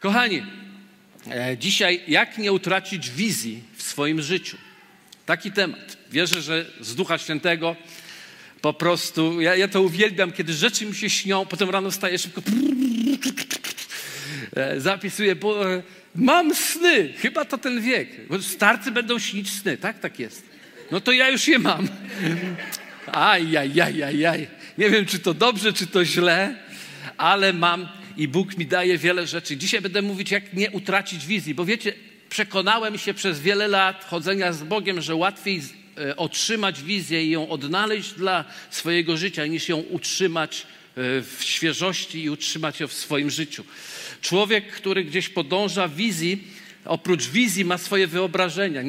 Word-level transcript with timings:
Kochani, 0.00 0.42
e, 1.30 1.58
dzisiaj 1.58 2.00
jak 2.08 2.38
nie 2.38 2.52
utracić 2.52 3.10
wizji 3.10 3.62
w 3.76 3.82
swoim 3.82 4.22
życiu? 4.22 4.56
Taki 5.26 5.52
temat. 5.52 5.96
Wierzę, 6.10 6.42
że 6.42 6.66
z 6.80 6.94
Ducha 6.94 7.18
Świętego 7.18 7.76
po 8.60 8.72
prostu, 8.72 9.40
ja, 9.40 9.56
ja 9.56 9.68
to 9.68 9.82
uwielbiam, 9.82 10.32
kiedy 10.32 10.52
rzeczy 10.52 10.86
mi 10.86 10.94
się 10.94 11.10
śnią, 11.10 11.46
potem 11.46 11.70
rano 11.70 11.90
wstaję 11.90 12.18
szybko, 12.18 12.42
e, 14.56 14.80
zapisuję, 14.80 15.36
bo 15.36 15.74
e, 15.74 15.82
mam 16.14 16.54
sny, 16.54 17.12
chyba 17.16 17.44
to 17.44 17.58
ten 17.58 17.80
wiek. 17.80 18.08
Starcy 18.40 18.90
będą 18.90 19.18
śnić 19.18 19.52
sny, 19.52 19.76
tak? 19.76 19.98
Tak 19.98 20.18
jest. 20.18 20.42
No 20.90 21.00
to 21.00 21.12
ja 21.12 21.28
już 21.28 21.48
je 21.48 21.58
mam. 21.58 21.88
Aj, 23.12 23.56
aj, 23.56 23.80
aj, 23.80 24.02
aj, 24.02 24.26
aj. 24.26 24.46
Nie 24.78 24.90
wiem, 24.90 25.06
czy 25.06 25.18
to 25.18 25.34
dobrze, 25.34 25.72
czy 25.72 25.86
to 25.86 26.04
źle, 26.04 26.54
ale 27.16 27.52
mam 27.52 27.99
i 28.16 28.28
Bóg 28.28 28.58
mi 28.58 28.66
daje 28.66 28.98
wiele 28.98 29.26
rzeczy. 29.26 29.56
Dzisiaj 29.56 29.80
będę 29.80 30.02
mówić, 30.02 30.30
jak 30.30 30.52
nie 30.52 30.70
utracić 30.70 31.26
wizji, 31.26 31.54
bo 31.54 31.64
wiecie, 31.64 31.92
przekonałem 32.28 32.98
się 32.98 33.14
przez 33.14 33.40
wiele 33.40 33.68
lat 33.68 34.04
chodzenia 34.04 34.52
z 34.52 34.62
Bogiem, 34.62 35.00
że 35.00 35.14
łatwiej 35.14 35.62
e, 35.98 36.16
otrzymać 36.16 36.82
wizję 36.82 37.24
i 37.24 37.30
ją 37.30 37.48
odnaleźć 37.48 38.12
dla 38.12 38.44
swojego 38.70 39.16
życia, 39.16 39.46
niż 39.46 39.68
ją 39.68 39.76
utrzymać 39.76 40.60
e, 40.60 40.64
w 41.22 41.38
świeżości 41.40 42.22
i 42.22 42.30
utrzymać 42.30 42.80
ją 42.80 42.86
w 42.86 42.92
swoim 42.92 43.30
życiu. 43.30 43.64
Człowiek, 44.20 44.72
który 44.72 45.04
gdzieś 45.04 45.28
podąża 45.28 45.88
wizji, 45.88 46.44
oprócz 46.84 47.28
wizji 47.28 47.64
ma 47.64 47.78
swoje 47.78 48.06
wyobrażenia. 48.06 48.82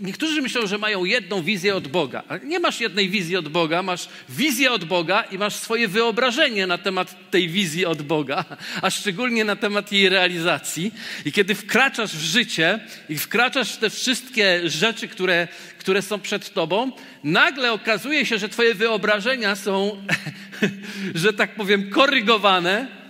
Niektórzy 0.00 0.42
myślą, 0.42 0.66
że 0.66 0.78
mają 0.78 1.04
jedną 1.04 1.42
wizję 1.42 1.74
od 1.74 1.88
Boga. 1.88 2.22
Nie 2.44 2.60
masz 2.60 2.80
jednej 2.80 3.08
wizji 3.08 3.36
od 3.36 3.48
Boga, 3.48 3.82
masz 3.82 4.08
wizję 4.28 4.72
od 4.72 4.84
Boga 4.84 5.22
i 5.22 5.38
masz 5.38 5.54
swoje 5.54 5.88
wyobrażenie 5.88 6.66
na 6.66 6.78
temat 6.78 7.30
tej 7.30 7.48
wizji 7.48 7.86
od 7.86 8.02
Boga, 8.02 8.44
a 8.82 8.90
szczególnie 8.90 9.44
na 9.44 9.56
temat 9.56 9.92
jej 9.92 10.08
realizacji. 10.08 10.92
I 11.24 11.32
kiedy 11.32 11.54
wkraczasz 11.54 12.16
w 12.16 12.22
życie 12.22 12.80
i 13.08 13.18
wkraczasz 13.18 13.72
w 13.72 13.78
te 13.78 13.90
wszystkie 13.90 14.60
rzeczy, 14.70 15.08
które, 15.08 15.48
które 15.78 16.02
są 16.02 16.20
przed 16.20 16.52
tobą, 16.52 16.92
nagle 17.24 17.72
okazuje 17.72 18.26
się, 18.26 18.38
że 18.38 18.48
twoje 18.48 18.74
wyobrażenia 18.74 19.56
są, 19.56 20.02
że 21.14 21.32
tak 21.32 21.54
powiem, 21.54 21.90
korygowane 21.90 23.03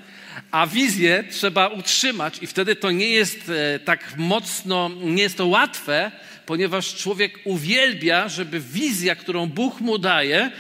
a 0.50 0.66
wizję 0.66 1.24
trzeba 1.30 1.68
utrzymać 1.68 2.42
i 2.42 2.46
wtedy 2.46 2.76
to 2.76 2.90
nie 2.90 3.08
jest 3.08 3.48
e, 3.48 3.78
tak 3.78 4.14
mocno, 4.16 4.90
nie 5.02 5.22
jest 5.22 5.36
to 5.36 5.46
łatwe, 5.46 6.10
ponieważ 6.46 6.94
człowiek 6.94 7.38
uwielbia, 7.44 8.28
żeby 8.28 8.60
wizja, 8.60 9.16
którą 9.16 9.46
Bóg 9.46 9.80
mu 9.80 9.98
daje, 9.98 10.50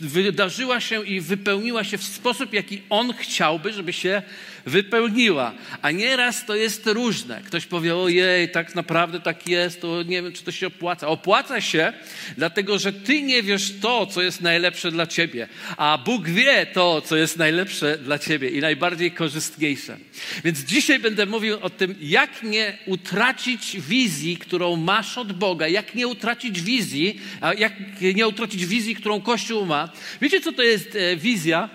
wydarzyła 0.00 0.80
się 0.80 1.04
i 1.04 1.20
wypełniła 1.20 1.84
się 1.84 1.98
w 1.98 2.04
sposób, 2.04 2.52
jaki 2.52 2.82
on 2.90 3.12
chciałby, 3.12 3.72
żeby 3.72 3.92
się 3.92 4.22
wypełniła. 4.66 5.52
A 5.82 5.90
nieraz 5.90 6.46
to 6.46 6.54
jest 6.54 6.86
różne. 6.86 7.42
Ktoś 7.46 7.66
powie, 7.66 7.96
ojej, 7.96 8.50
tak 8.50 8.74
naprawdę 8.74 9.20
tak 9.20 9.48
jest, 9.48 9.80
to 9.80 10.02
nie 10.02 10.22
wiem, 10.22 10.32
czy 10.32 10.44
to 10.44 10.52
się 10.52 10.66
opłaca. 10.66 11.08
Opłaca 11.08 11.60
się, 11.60 11.92
dlatego 12.36 12.78
że 12.78 12.92
ty 12.92 13.22
nie 13.22 13.42
wiesz 13.42 13.72
to, 13.80 14.06
co 14.06 14.22
jest 14.22 14.40
najlepsze 14.40 14.90
dla 14.90 15.06
ciebie, 15.06 15.48
a 15.76 15.98
Bóg 16.04 16.28
wie 16.28 16.66
to, 16.66 17.00
co 17.00 17.16
jest 17.16 17.36
najlepsze 17.36 17.98
dla 17.98 18.18
ciebie 18.18 18.48
i 18.48 18.60
najbardziej 18.60 19.12
korzystniejsze. 19.12 19.96
Więc 20.44 20.58
dzisiaj 20.58 20.98
będę 20.98 21.26
mówił 21.26 21.58
o 21.62 21.70
tym, 21.70 21.94
jak 22.00 22.42
nie 22.42 22.78
utracić 22.86 23.80
wizji, 23.80 24.36
którą 24.36 24.76
masz 24.76 25.18
od 25.18 25.32
Boga, 25.32 25.68
jak 25.68 25.94
nie 25.94 26.06
utracić 26.06 26.62
wizji, 26.62 27.20
a 27.40 27.54
jak 27.54 27.72
nie 28.14 28.28
utracić 28.28 28.66
wizji, 28.66 28.96
którą 28.96 29.20
Kościół 29.20 29.66
ma. 29.66 29.88
Wiecie, 30.20 30.40
co 30.40 30.52
to 30.52 30.62
jest 30.62 30.96
e, 30.96 31.16
wizja 31.16 31.68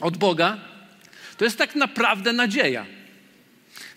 od 0.00 0.16
Boga? 0.16 0.75
To 1.38 1.44
jest 1.44 1.58
tak 1.58 1.74
naprawdę 1.74 2.32
nadzieja. 2.32 2.86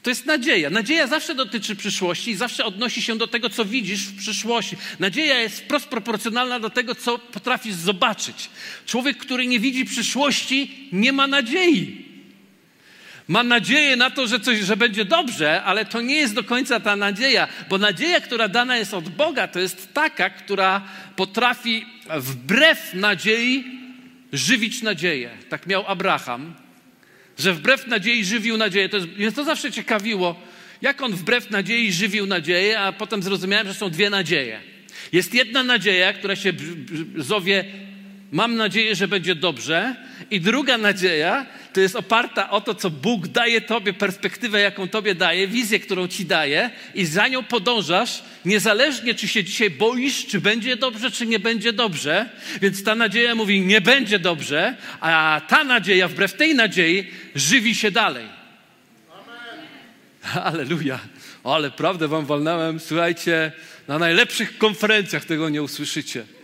To 0.03 0.09
jest 0.09 0.25
nadzieja. 0.25 0.69
Nadzieja 0.69 1.07
zawsze 1.07 1.35
dotyczy 1.35 1.75
przyszłości 1.75 2.31
i 2.31 2.35
zawsze 2.35 2.65
odnosi 2.65 3.01
się 3.01 3.17
do 3.17 3.27
tego, 3.27 3.49
co 3.49 3.65
widzisz 3.65 4.01
w 4.01 4.17
przyszłości. 4.17 4.75
Nadzieja 4.99 5.39
jest 5.39 5.59
wprost 5.59 5.85
proporcjonalna 5.85 6.59
do 6.59 6.69
tego, 6.69 6.95
co 6.95 7.19
potrafisz 7.19 7.73
zobaczyć. 7.73 8.49
Człowiek, 8.85 9.17
który 9.17 9.47
nie 9.47 9.59
widzi 9.59 9.85
przyszłości, 9.85 10.89
nie 10.91 11.13
ma 11.13 11.27
nadziei. 11.27 12.05
Ma 13.27 13.43
nadzieję 13.43 13.95
na 13.95 14.09
to, 14.09 14.27
że 14.27 14.39
coś, 14.39 14.59
że 14.59 14.77
będzie 14.77 15.05
dobrze, 15.05 15.63
ale 15.63 15.85
to 15.85 16.01
nie 16.01 16.15
jest 16.15 16.33
do 16.33 16.43
końca 16.43 16.79
ta 16.79 16.95
nadzieja, 16.95 17.47
bo 17.69 17.77
nadzieja, 17.77 18.21
która 18.21 18.47
dana 18.47 18.77
jest 18.77 18.93
od 18.93 19.09
Boga, 19.09 19.47
to 19.47 19.59
jest 19.59 19.93
taka, 19.93 20.29
która 20.29 20.81
potrafi 21.15 21.85
wbrew 22.09 22.93
nadziei 22.93 23.63
żywić 24.33 24.81
nadzieję. 24.81 25.29
Tak 25.49 25.67
miał 25.67 25.87
Abraham 25.87 26.53
że 27.39 27.53
wbrew 27.53 27.87
nadziei 27.87 28.25
żywił 28.25 28.57
nadzieję. 28.57 28.89
To 28.89 28.97
jest, 29.17 29.35
to 29.35 29.43
zawsze 29.43 29.71
ciekawiło, 29.71 30.35
jak 30.81 31.01
on 31.01 31.15
wbrew 31.15 31.49
nadziei 31.49 31.91
żywił 31.91 32.25
nadzieję, 32.25 32.79
a 32.79 32.91
potem 32.91 33.23
zrozumiałem, 33.23 33.67
że 33.67 33.73
są 33.73 33.89
dwie 33.89 34.09
nadzieje. 34.09 34.59
Jest 35.11 35.33
jedna 35.33 35.63
nadzieja, 35.63 36.13
która 36.13 36.35
się 36.35 36.53
zowie 37.17 37.65
mam 38.31 38.55
nadzieję, 38.55 38.95
że 38.95 39.07
będzie 39.07 39.35
dobrze. 39.35 39.95
I 40.31 40.41
druga 40.41 40.77
nadzieja 40.77 41.45
to 41.73 41.81
jest 41.81 41.95
oparta 41.95 42.49
o 42.49 42.61
to, 42.61 42.75
co 42.75 42.89
Bóg 42.89 43.27
daje 43.27 43.61
Tobie, 43.61 43.93
perspektywę, 43.93 44.59
jaką 44.61 44.87
Tobie 44.87 45.15
daje, 45.15 45.47
wizję, 45.47 45.79
którą 45.79 46.07
Ci 46.07 46.25
daje, 46.25 46.69
i 46.95 47.05
za 47.05 47.27
nią 47.27 47.43
podążasz, 47.43 48.23
niezależnie 48.45 49.15
czy 49.15 49.27
się 49.27 49.43
dzisiaj 49.43 49.69
boisz, 49.69 50.25
czy 50.25 50.41
będzie 50.41 50.75
dobrze, 50.75 51.11
czy 51.11 51.25
nie 51.25 51.39
będzie 51.39 51.73
dobrze. 51.73 52.29
Więc 52.61 52.83
ta 52.83 52.95
nadzieja 52.95 53.35
mówi, 53.35 53.61
nie 53.61 53.81
będzie 53.81 54.19
dobrze, 54.19 54.75
a 54.99 55.41
ta 55.47 55.63
nadzieja, 55.63 56.07
wbrew 56.07 56.33
tej 56.33 56.55
nadziei, 56.55 57.07
żywi 57.35 57.75
się 57.75 57.91
dalej. 57.91 58.25
Aleluja. 60.43 60.99
Ale 61.43 61.71
prawdę 61.71 62.07
Wam 62.07 62.25
walnąłem, 62.25 62.79
słuchajcie, 62.79 63.51
na 63.87 63.99
najlepszych 63.99 64.57
konferencjach 64.57 65.25
tego 65.25 65.49
nie 65.49 65.63
usłyszycie 65.63 66.38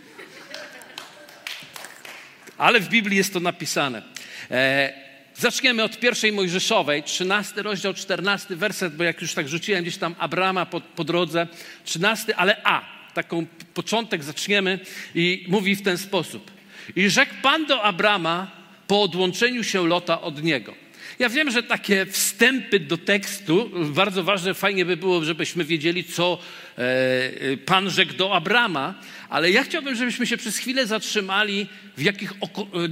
ale 2.58 2.80
w 2.80 2.88
Biblii 2.88 3.16
jest 3.16 3.32
to 3.32 3.40
napisane. 3.40 4.02
E, 4.50 4.92
zaczniemy 5.34 5.82
od 5.82 5.98
pierwszej 5.98 6.32
Mojżeszowej, 6.32 7.02
13 7.02 7.62
rozdział, 7.62 7.94
14 7.94 8.56
werset, 8.56 8.96
bo 8.96 9.04
jak 9.04 9.22
już 9.22 9.34
tak 9.34 9.48
rzuciłem 9.48 9.82
gdzieś 9.82 9.96
tam 9.96 10.14
Abrama 10.18 10.66
po, 10.66 10.80
po 10.80 11.04
drodze, 11.04 11.46
13, 11.84 12.36
ale 12.36 12.56
A, 12.64 12.84
taką 13.14 13.46
początek 13.74 14.24
zaczniemy 14.24 14.78
i 15.14 15.44
mówi 15.48 15.76
w 15.76 15.82
ten 15.82 15.98
sposób. 15.98 16.50
I 16.96 17.10
rzekł 17.10 17.34
Pan 17.42 17.66
do 17.66 17.82
Abrama 17.82 18.50
po 18.86 19.02
odłączeniu 19.02 19.64
się 19.64 19.86
Lota 19.86 20.20
od 20.20 20.42
niego. 20.42 20.85
Ja 21.18 21.28
wiem, 21.28 21.50
że 21.50 21.62
takie 21.62 22.06
wstępy 22.06 22.80
do 22.80 22.98
tekstu, 22.98 23.70
bardzo 23.74 24.24
ważne, 24.24 24.54
fajnie 24.54 24.84
by 24.84 24.96
było, 24.96 25.24
żebyśmy 25.24 25.64
wiedzieli, 25.64 26.04
co 26.04 26.38
e, 26.78 27.56
Pan 27.56 27.90
rzekł 27.90 28.12
do 28.14 28.34
Abrama, 28.34 28.94
ale 29.28 29.50
ja 29.50 29.64
chciałbym, 29.64 29.94
żebyśmy 29.94 30.26
się 30.26 30.36
przez 30.36 30.58
chwilę 30.58 30.86
zatrzymali 30.86 31.66
w 31.96 32.02
jakich 32.02 32.32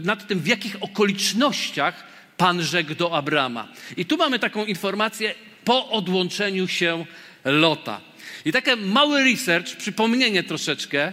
nad 0.05 0.27
tym, 0.27 0.41
w 0.41 0.47
jakich 0.47 0.77
okolicznościach 0.81 2.05
Pan 2.37 2.63
rzekł 2.63 2.95
do 2.95 3.17
Abrama. 3.17 3.69
I 3.97 4.05
tu 4.05 4.17
mamy 4.17 4.39
taką 4.39 4.65
informację 4.65 5.34
po 5.65 5.91
odłączeniu 5.91 6.69
się 6.69 7.07
Lota. 7.45 8.01
I 8.45 8.53
taki 8.53 8.77
mały 8.77 9.25
research, 9.25 9.77
przypomnienie 9.77 10.43
troszeczkę, 10.43 11.13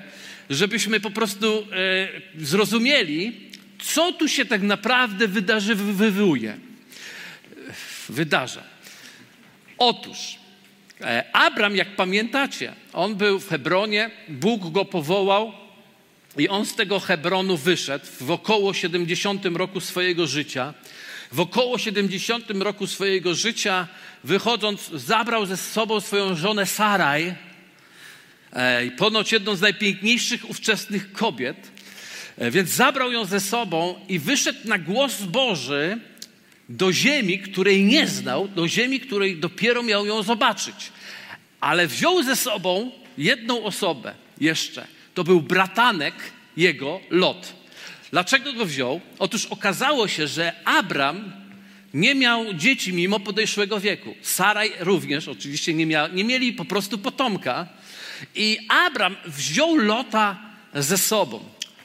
żebyśmy 0.50 1.00
po 1.00 1.12
prostu 1.12 1.68
e, 1.72 2.44
zrozumieli, 2.44 3.50
co 3.84 4.12
tu 4.12 4.28
się 4.28 4.46
tak 4.46 4.62
naprawdę 4.62 5.28
wydarzy, 5.28 5.76
wywołuje. 5.76 6.71
Wydarza. 8.12 8.64
Otóż 9.78 10.42
E, 11.04 11.24
Abram, 11.34 11.76
jak 11.76 11.96
pamiętacie, 11.96 12.74
on 12.94 13.16
był 13.16 13.40
w 13.40 13.50
Hebronie, 13.50 14.12
Bóg 14.30 14.72
go 14.72 14.86
powołał 14.86 15.54
i 16.38 16.50
on 16.50 16.66
z 16.66 16.76
tego 16.76 17.00
Hebronu 17.00 17.58
wyszedł 17.58 18.06
w 18.22 18.32
około 18.32 18.74
70 18.74 19.46
roku 19.46 19.80
swojego 19.80 20.28
życia. 20.28 20.74
W 21.32 21.40
około 21.40 21.78
70 21.78 22.50
roku 22.50 22.88
swojego 22.88 23.36
życia, 23.36 23.88
wychodząc, 24.24 24.90
zabrał 24.90 25.46
ze 25.46 25.58
sobą 25.58 26.00
swoją 26.00 26.36
żonę 26.36 26.66
Saraj, 26.66 27.36
e, 28.54 28.92
ponoć 28.92 29.32
jedną 29.32 29.56
z 29.56 29.62
najpiękniejszych 29.62 30.50
ówczesnych 30.50 31.12
kobiet, 31.12 31.72
e, 32.38 32.52
więc 32.52 32.70
zabrał 32.70 33.12
ją 33.12 33.26
ze 33.26 33.40
sobą 33.40 34.06
i 34.10 34.20
wyszedł 34.20 34.60
na 34.66 34.78
głos 34.78 35.22
Boży 35.22 36.00
do 36.72 36.94
ziemi, 36.94 37.40
której 37.40 37.84
nie 37.84 38.08
znał, 38.08 38.48
do 38.48 38.68
ziemi, 38.68 39.00
której 39.00 39.38
dopiero 39.38 39.84
miał 39.84 40.06
ją 40.06 40.24
zobaczyć. 40.24 40.92
Ale 41.60 41.88
wziął 41.88 42.24
ze 42.24 42.36
sobą 42.36 42.92
jedną 43.18 43.64
osobę 43.64 44.14
jeszcze. 44.40 44.88
To 45.14 45.24
był 45.24 45.42
bratanek 45.42 46.14
jego, 46.58 47.00
Lot. 47.10 47.54
Dlaczego 48.12 48.54
go 48.54 48.66
wziął? 48.66 49.02
Otóż 49.20 49.46
okazało 49.46 50.08
się, 50.08 50.28
że 50.28 50.54
Abram 50.66 51.32
nie 51.94 52.16
miał 52.16 52.54
dzieci 52.54 52.94
mimo 52.94 53.20
podeszłego 53.20 53.80
wieku. 53.80 54.16
Saraj 54.22 54.72
również 54.80 55.28
oczywiście 55.28 55.74
nie, 55.74 55.86
miał, 55.86 56.14
nie 56.14 56.24
mieli 56.24 56.54
po 56.54 56.66
prostu 56.66 56.98
potomka. 56.98 57.68
I 58.36 58.58
Abram 58.70 59.16
wziął 59.26 59.76
Lota 59.76 60.40
ze 60.76 60.98
sobą. 60.98 61.44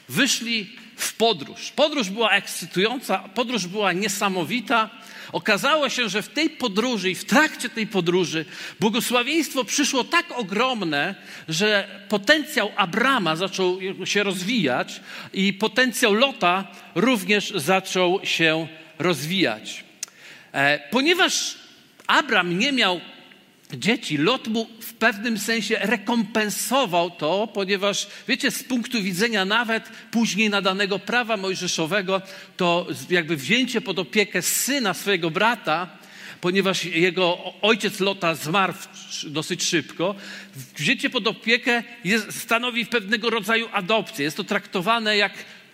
Wyszli 0.09 0.69
w 0.97 1.13
podróż. 1.13 1.71
Podróż 1.75 2.09
była 2.09 2.31
ekscytująca, 2.31 3.17
podróż 3.17 3.67
była 3.67 3.93
niesamowita, 3.93 4.89
Okazało 5.31 5.89
się, 5.89 6.09
że 6.09 6.21
w 6.21 6.29
tej 6.29 6.49
podróży 6.49 7.09
i 7.09 7.15
w 7.15 7.25
trakcie 7.25 7.69
tej 7.69 7.87
podróży 7.87 8.45
błogosławieństwo 8.79 9.63
przyszło 9.63 10.03
tak 10.03 10.25
ogromne, 10.31 11.15
że 11.49 11.87
potencjał 12.09 12.71
Abrama 12.75 13.35
zaczął 13.35 13.79
się 14.05 14.23
rozwijać 14.23 15.01
i 15.33 15.53
potencjał 15.53 16.13
Lota 16.13 16.67
również 16.95 17.53
zaczął 17.55 18.19
się 18.23 18.67
rozwijać. 18.99 19.83
E, 20.51 20.79
ponieważ 20.91 21.57
Abram 22.07 22.59
nie 22.59 22.71
miał 22.71 23.01
dzieci, 23.73 24.17
Lot 24.17 24.47
mu 24.47 24.67
w 24.79 24.93
pewnym 24.93 25.37
sensie 25.39 25.79
rekompensował 25.81 27.11
to, 27.11 27.47
ponieważ, 27.53 28.07
wiecie, 28.27 28.51
z 28.51 28.63
punktu 28.63 29.01
widzenia 29.03 29.45
nawet 29.45 29.89
później 30.11 30.49
nadanego 30.49 30.99
prawa 30.99 31.37
mojżeszowego, 31.37 32.21
to 32.57 32.87
jakby 33.09 33.37
wzięcie 33.37 33.81
pod 33.81 33.99
opiekę 33.99 34.41
syna 34.41 34.93
swojego 34.93 35.31
brata, 35.31 35.89
ponieważ 36.41 36.85
jego 36.85 37.53
ojciec 37.61 37.99
Lota 37.99 38.35
zmarł 38.35 38.73
dosyć 39.27 39.63
szybko, 39.63 40.15
wzięcie 40.75 41.09
pod 41.09 41.27
opiekę 41.27 41.83
jest, 42.03 42.41
stanowi 42.41 42.85
pewnego 42.85 43.29
rodzaju 43.29 43.69
adopcję. 43.71 44.25
Jest 44.25 44.37
to 44.37 44.43
traktowane 44.43 45.17
jak 45.17 45.33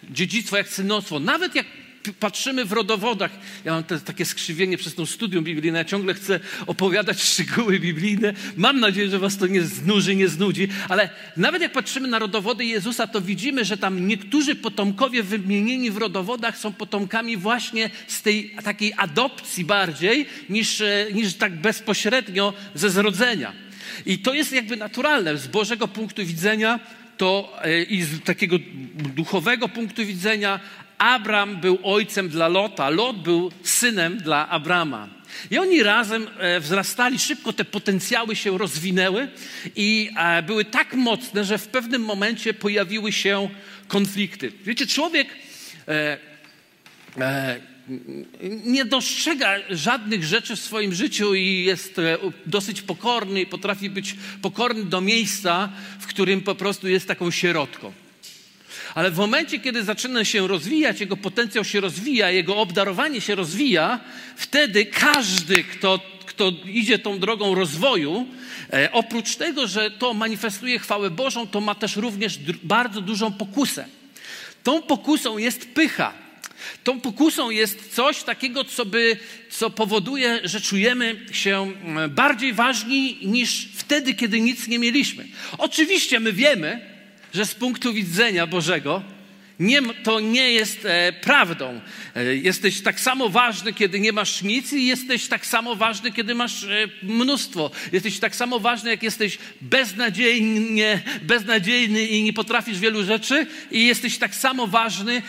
dziedzictwo, 0.10 0.58
jak 0.58 0.68
synostwo. 0.68 1.20
Nawet 1.20 1.56
jak 1.56 1.66
patrzymy 2.12 2.66
w 2.66 2.72
rodowodach. 2.72 3.32
Ja 3.66 3.74
mam 3.74 3.84
te, 3.84 4.00
takie 4.00 4.26
skrzywienie 4.26 4.78
przez 4.78 4.96
to 4.96 5.06
studium 5.06 5.44
biblijne. 5.44 5.78
Ja 5.78 5.86
ciągle 5.86 6.14
chcę 6.14 6.40
opowiadać 6.68 7.24
szczegóły 7.32 7.80
biblijne. 7.80 8.34
Mam 8.58 8.80
nadzieję, 8.80 9.10
że 9.10 9.20
was 9.20 9.38
to 9.38 9.48
nie 9.48 9.62
znuży, 9.62 10.16
nie 10.16 10.28
znudzi. 10.28 10.68
Ale 10.90 11.10
nawet 11.38 11.62
jak 11.62 11.72
patrzymy 11.72 12.08
na 12.08 12.20
rodowody 12.20 12.66
Jezusa, 12.66 13.08
to 13.08 13.22
widzimy, 13.22 13.66
że 13.66 13.78
tam 13.78 14.08
niektórzy 14.08 14.56
potomkowie 14.56 15.24
wymienieni 15.24 15.92
w 15.92 15.98
rodowodach 15.98 16.58
są 16.58 16.74
potomkami 16.74 17.38
właśnie 17.38 17.90
z 18.08 18.22
tej 18.22 18.56
takiej 18.64 18.94
adopcji 18.98 19.66
bardziej 19.66 20.26
niż, 20.50 20.82
e, 20.82 21.08
niż 21.14 21.34
tak 21.34 21.62
bezpośrednio 21.62 22.54
ze 22.76 22.90
zrodzenia. 22.90 23.54
I 24.06 24.20
to 24.20 24.34
jest 24.34 24.52
jakby 24.52 24.78
naturalne. 24.78 25.38
Z 25.38 25.48
Bożego 25.48 25.88
punktu 25.88 26.26
widzenia 26.26 26.80
to 27.18 27.58
e, 27.62 27.84
i 27.84 28.04
z 28.04 28.24
takiego 28.24 28.56
duchowego 28.96 29.70
punktu 29.70 30.06
widzenia 30.06 30.60
Abram 31.04 31.58
był 31.58 31.80
ojcem 31.84 32.30
dla 32.30 32.48
Lota, 32.48 32.90
Lot 32.90 33.24
był 33.24 33.52
synem 33.64 34.18
dla 34.18 34.50
Abrama. 34.50 35.10
I 35.52 35.58
oni 35.58 35.84
razem 35.84 36.28
e, 36.38 36.60
wzrastali, 36.60 37.20
szybko 37.20 37.54
te 37.54 37.66
potencjały 37.66 38.36
się 38.36 38.58
rozwinęły 38.58 39.28
i 39.76 40.10
e, 40.18 40.44
były 40.44 40.66
tak 40.66 40.94
mocne, 40.94 41.44
że 41.44 41.58
w 41.58 41.68
pewnym 41.68 42.02
momencie 42.02 42.54
pojawiły 42.54 43.12
się 43.12 43.50
konflikty. 43.88 44.52
Wiecie, 44.64 44.88
człowiek 44.88 45.28
e, 45.88 46.18
nie 48.66 48.86
dostrzega 48.86 49.56
żadnych 49.70 50.24
rzeczy 50.24 50.56
w 50.56 50.60
swoim 50.60 50.94
życiu 50.94 51.36
i 51.36 51.64
jest 51.64 52.02
dosyć 52.46 52.82
pokorny 52.82 53.42
i 53.42 53.46
potrafi 53.46 53.90
być 53.90 54.16
pokorny 54.42 54.84
do 54.84 55.02
miejsca, 55.02 55.70
w 56.00 56.08
którym 56.08 56.42
po 56.42 56.56
prostu 56.56 56.88
jest 56.88 57.08
taką 57.08 57.32
sierotką. 57.32 58.03
Ale 58.96 59.12
w 59.12 59.18
momencie, 59.18 59.60
kiedy 59.60 59.84
zaczyna 59.84 60.26
się 60.26 60.48
rozwijać, 60.48 61.00
jego 61.00 61.18
potencjał 61.18 61.64
się 61.64 61.80
rozwija, 61.80 62.32
jego 62.32 62.58
obdarowanie 62.58 63.22
się 63.22 63.36
rozwija, 63.36 64.00
wtedy 64.36 64.86
każdy, 64.86 65.64
kto, 65.64 66.00
kto 66.26 66.52
idzie 66.66 67.00
tą 67.00 67.20
drogą 67.20 67.56
rozwoju, 67.56 68.28
e, 68.74 68.92
oprócz 68.92 69.36
tego, 69.36 69.68
że 69.68 69.92
to 69.92 70.14
manifestuje 70.14 70.80
chwałę 70.80 71.10
Bożą, 71.10 71.48
to 71.48 71.62
ma 71.62 71.76
też 71.76 71.96
również 71.96 72.40
bardzo 72.64 73.02
dużą 73.02 73.34
pokusę. 73.34 73.86
Tą 74.64 74.82
pokusą 74.82 75.38
jest 75.38 75.74
pycha. 75.74 76.14
Tą 76.84 77.02
pokusą 77.02 77.50
jest 77.50 77.96
coś 77.96 78.24
takiego, 78.24 78.64
co, 78.64 78.86
by, 78.86 79.18
co 79.50 79.70
powoduje, 79.70 80.40
że 80.44 80.62
czujemy 80.62 81.26
się 81.32 81.72
bardziej 82.10 82.54
ważni 82.54 83.18
niż 83.22 83.70
wtedy, 83.76 84.14
kiedy 84.14 84.42
nic 84.42 84.68
nie 84.68 84.80
mieliśmy. 84.80 85.28
Oczywiście 85.58 86.20
my 86.20 86.34
wiemy, 86.34 86.93
że 87.34 87.46
z 87.46 87.56
punktu 87.56 87.94
widzenia 87.94 88.48
Bożego 88.48 89.04
nie, 89.60 89.82
to 90.04 90.20
nie 90.20 90.52
jest 90.52 90.86
e, 90.86 91.14
prawdą. 91.22 91.82
E, 92.16 92.36
jesteś 92.36 92.82
tak 92.82 93.00
samo 93.00 93.30
ważny, 93.30 93.74
kiedy 93.74 94.00
nie 94.00 94.14
masz 94.14 94.42
nic, 94.42 94.74
i 94.74 94.86
jesteś 94.88 95.28
tak 95.28 95.46
samo 95.46 95.76
ważny, 95.76 96.12
kiedy 96.12 96.36
masz 96.36 96.64
e, 96.64 96.88
mnóstwo. 97.04 97.72
Jesteś 97.92 98.20
tak 98.20 98.36
samo 98.36 98.60
ważny, 98.60 98.90
jak 98.90 99.04
jesteś 99.04 99.38
beznadziejnie, 99.62 101.02
beznadziejny 101.22 102.06
i 102.08 102.24
nie 102.24 102.34
potrafisz 102.34 102.80
wielu 102.80 103.04
rzeczy, 103.04 103.48
i 103.72 103.86
jesteś 103.88 104.18
tak 104.18 104.36
samo 104.36 104.68
ważny, 104.68 105.14
e, 105.14 105.22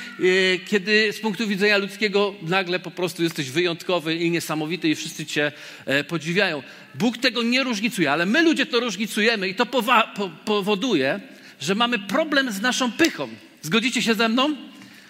kiedy 0.58 1.12
z 1.12 1.20
punktu 1.20 1.48
widzenia 1.48 1.78
ludzkiego 1.78 2.34
nagle 2.42 2.80
po 2.80 2.90
prostu 2.90 3.22
jesteś 3.22 3.50
wyjątkowy 3.50 4.16
i 4.16 4.30
niesamowity, 4.30 4.88
i 4.88 4.94
wszyscy 4.94 5.26
cię 5.26 5.52
e, 5.86 6.04
podziwiają. 6.04 6.62
Bóg 6.94 7.18
tego 7.18 7.42
nie 7.42 7.62
różnicuje, 7.62 8.12
ale 8.12 8.26
my 8.26 8.42
ludzie 8.42 8.66
to 8.66 8.80
różnicujemy, 8.80 9.48
i 9.48 9.54
to 9.54 9.64
powa- 9.66 10.14
po- 10.14 10.30
powoduje, 10.44 11.20
że 11.60 11.74
mamy 11.74 11.98
problem 11.98 12.52
z 12.52 12.60
naszą 12.60 12.92
pychą. 12.92 13.28
Zgodzicie 13.62 14.02
się 14.02 14.14
ze 14.14 14.28
mną? 14.28 14.56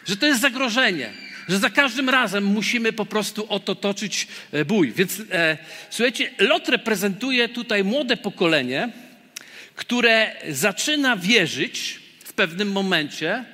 Że 0.06 0.17
to 0.17 0.26
jest 0.26 0.41
zagrożenie, 0.41 1.11
że 1.49 1.58
za 1.58 1.70
każdym 1.70 2.08
razem 2.08 2.44
musimy 2.44 2.93
po 2.93 3.06
prostu 3.06 3.46
o 3.49 3.61
to 3.61 3.75
toczyć 3.75 4.29
e, 4.52 4.64
bój. 4.64 4.93
Więc 4.93 5.23
e, 5.32 5.58
słuchajcie, 5.91 6.31
Lot 6.38 6.69
reprezentuje 6.69 7.49
tutaj 7.49 7.85
młode 7.85 8.17
pokolenie, 8.17 8.88
które 9.75 10.37
zaczyna 10.50 11.17
wierzyć 11.17 12.00
w 12.25 12.32
pewnym 12.32 12.73
momencie, 12.73 13.44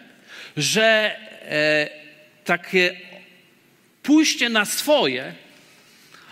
że 0.56 1.16
e, 1.42 1.88
takie 2.44 2.96
pójście 4.02 4.48
na 4.48 4.64
swoje, 4.64 5.34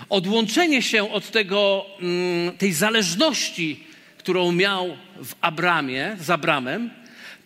odłączenie 0.08 0.82
się 0.82 1.12
od 1.12 1.30
tego, 1.30 1.86
mm, 2.00 2.58
tej 2.58 2.72
zależności 2.72 3.87
którą 4.28 4.52
miał 4.52 4.96
w 5.24 5.34
Abramie, 5.40 6.16
z 6.20 6.30
Abramem, 6.30 6.90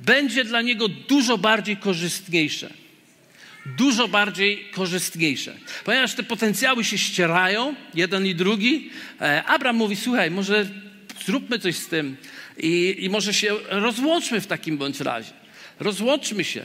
będzie 0.00 0.44
dla 0.44 0.62
niego 0.62 0.88
dużo 0.88 1.38
bardziej 1.38 1.76
korzystniejsze. 1.76 2.70
Dużo 3.66 4.08
bardziej 4.08 4.70
korzystniejsze. 4.72 5.54
Ponieważ 5.84 6.14
te 6.14 6.22
potencjały 6.22 6.84
się 6.84 6.98
ścierają, 6.98 7.74
jeden 7.94 8.26
i 8.26 8.34
drugi, 8.34 8.90
e, 9.20 9.44
Abram 9.44 9.76
mówi: 9.76 9.96
Słuchaj, 9.96 10.30
może 10.30 10.66
zróbmy 11.26 11.58
coś 11.58 11.76
z 11.76 11.86
tym 11.86 12.16
i, 12.58 12.96
i 12.98 13.10
może 13.10 13.34
się 13.34 13.54
rozłączmy 13.68 14.40
w 14.40 14.46
takim 14.46 14.78
bądź 14.78 15.00
razie. 15.00 15.32
Rozłączmy 15.80 16.44
się. 16.44 16.62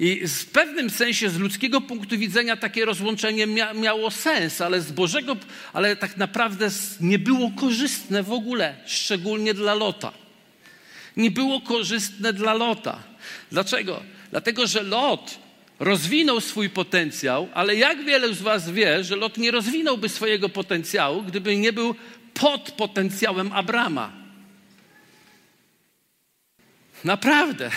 I 0.00 0.28
w 0.28 0.46
pewnym 0.46 0.90
sensie 0.90 1.30
z 1.30 1.38
ludzkiego 1.38 1.80
punktu 1.80 2.18
widzenia 2.18 2.56
takie 2.56 2.84
rozłączenie 2.84 3.46
mia 3.46 3.74
miało 3.74 4.10
sens, 4.10 4.60
ale 4.60 4.80
z 4.80 4.92
Bożego, 4.92 5.36
ale 5.72 5.96
tak 5.96 6.16
naprawdę 6.16 6.68
nie 7.00 7.18
było 7.18 7.50
korzystne 7.50 8.22
w 8.22 8.32
ogóle, 8.32 8.76
szczególnie 8.86 9.54
dla 9.54 9.74
Lota. 9.74 10.12
Nie 11.16 11.30
było 11.30 11.60
korzystne 11.60 12.32
dla 12.32 12.54
Lota. 12.54 13.02
Dlaczego? 13.50 14.02
Dlatego, 14.30 14.66
że 14.66 14.82
Lot 14.82 15.38
rozwinął 15.78 16.40
swój 16.40 16.70
potencjał, 16.70 17.48
ale 17.54 17.76
jak 17.76 18.04
wiele 18.04 18.34
z 18.34 18.42
Was 18.42 18.70
wie, 18.70 19.04
że 19.04 19.16
Lot 19.16 19.38
nie 19.38 19.50
rozwinąłby 19.50 20.08
swojego 20.08 20.48
potencjału, 20.48 21.22
gdyby 21.22 21.56
nie 21.56 21.72
był 21.72 21.94
pod 22.34 22.70
potencjałem 22.70 23.52
Abrama. 23.52 24.12
Naprawdę. 27.04 27.70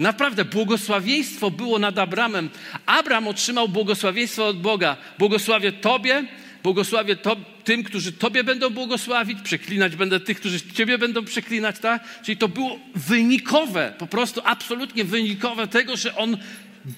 Naprawdę, 0.00 0.44
błogosławieństwo 0.44 1.50
było 1.50 1.78
nad 1.78 1.98
Abramem. 1.98 2.50
Abram 2.86 3.28
otrzymał 3.28 3.68
błogosławieństwo 3.68 4.46
od 4.46 4.60
Boga. 4.60 4.96
Błogosławię 5.18 5.72
Tobie, 5.72 6.24
błogosławię 6.62 7.16
to, 7.16 7.36
tym, 7.64 7.84
którzy 7.84 8.12
Tobie 8.12 8.44
będą 8.44 8.70
błogosławić, 8.70 9.38
przeklinać 9.42 9.96
będę 9.96 10.20
tych, 10.20 10.40
którzy 10.40 10.60
Ciebie 10.60 10.98
będą 10.98 11.24
przeklinać, 11.24 11.78
tak? 11.78 12.22
Czyli 12.22 12.36
to 12.36 12.48
było 12.48 12.78
wynikowe, 12.94 13.94
po 13.98 14.06
prostu 14.06 14.40
absolutnie 14.44 15.04
wynikowe 15.04 15.66
tego, 15.66 15.96
że 15.96 16.16
on 16.16 16.36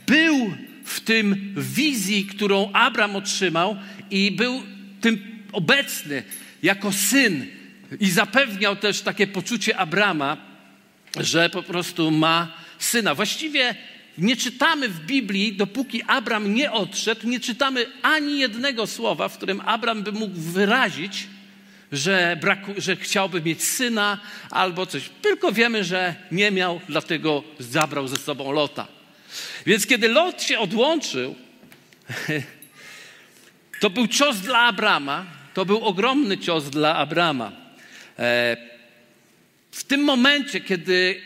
był 0.06 0.54
w 0.84 1.00
tym 1.00 1.54
wizji, 1.56 2.26
którą 2.26 2.72
Abram 2.72 3.16
otrzymał 3.16 3.76
i 4.10 4.30
był 4.30 4.62
tym 5.00 5.42
obecny 5.52 6.22
jako 6.62 6.92
syn 6.92 7.46
i 8.00 8.10
zapewniał 8.10 8.76
też 8.76 9.00
takie 9.00 9.26
poczucie 9.26 9.76
Abrama, 9.76 10.36
że 11.20 11.50
po 11.50 11.62
prostu 11.62 12.10
ma 12.10 12.61
syna. 12.84 13.14
Właściwie 13.14 13.74
nie 14.18 14.36
czytamy 14.36 14.88
w 14.88 15.00
Biblii, 15.00 15.56
dopóki 15.56 16.02
Abram 16.06 16.54
nie 16.54 16.72
odszedł, 16.72 17.28
nie 17.28 17.40
czytamy 17.40 17.86
ani 18.02 18.38
jednego 18.38 18.86
słowa, 18.86 19.28
w 19.28 19.36
którym 19.36 19.60
Abram 19.60 20.02
by 20.02 20.12
mógł 20.12 20.40
wyrazić, 20.40 21.26
że, 21.92 22.36
braku, 22.40 22.72
że 22.78 22.96
chciałby 22.96 23.42
mieć 23.42 23.64
syna 23.64 24.20
albo 24.50 24.86
coś. 24.86 25.10
Tylko 25.22 25.52
wiemy, 25.52 25.84
że 25.84 26.14
nie 26.32 26.50
miał, 26.50 26.80
dlatego 26.88 27.44
zabrał 27.58 28.08
ze 28.08 28.16
sobą 28.16 28.52
Lota. 28.52 28.86
Więc 29.66 29.86
kiedy 29.86 30.08
Lot 30.08 30.42
się 30.42 30.58
odłączył, 30.58 31.34
to 33.80 33.90
był 33.90 34.06
cios 34.06 34.36
dla 34.36 34.58
Abrama, 34.58 35.26
to 35.54 35.64
był 35.64 35.84
ogromny 35.84 36.38
cios 36.38 36.64
dla 36.64 36.96
Abrama. 36.96 37.52
E, 38.18 38.56
w 39.70 39.84
tym 39.84 40.00
momencie, 40.04 40.60
kiedy 40.60 41.20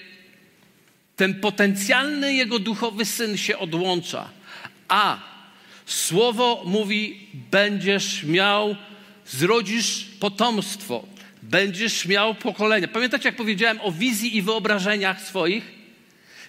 ten 1.17 1.41
potencjalny 1.41 2.35
jego 2.35 2.59
duchowy 2.59 3.05
syn 3.05 3.37
się 3.37 3.59
odłącza, 3.59 4.29
a 4.89 5.37
Słowo 5.87 6.63
mówi: 6.65 7.29
będziesz 7.51 8.23
miał, 8.23 8.77
zrodzisz 9.27 10.07
potomstwo, 10.21 11.05
będziesz 11.43 12.07
miał 12.07 12.35
pokolenia. 12.35 12.89
Pamiętacie, 12.89 13.29
jak 13.29 13.37
powiedziałem 13.37 13.81
o 13.81 13.93
wizji 13.93 14.37
i 14.37 14.43
wyobrażeniach 14.43 15.23
swoich? 15.23 15.77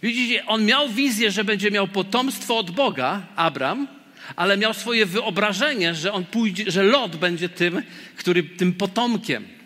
Widzicie, 0.03 0.45
on 0.45 0.65
miał 0.65 0.89
wizję, 0.89 1.31
że 1.31 1.43
będzie 1.43 1.71
miał 1.71 1.88
potomstwo 1.88 2.57
od 2.57 2.71
Boga, 2.71 3.21
Abram, 3.36 3.88
ale 4.36 4.57
miał 4.57 4.74
swoje 4.74 5.05
wyobrażenie, 5.05 5.95
że 5.95 6.13
on 6.13 6.25
pójdzie, 6.25 6.71
że 6.71 6.83
Lot 6.83 7.15
będzie 7.15 7.50
tym, 7.50 7.81
który 8.15 8.43
tym 8.43 8.74
potomkiem. 8.74 9.56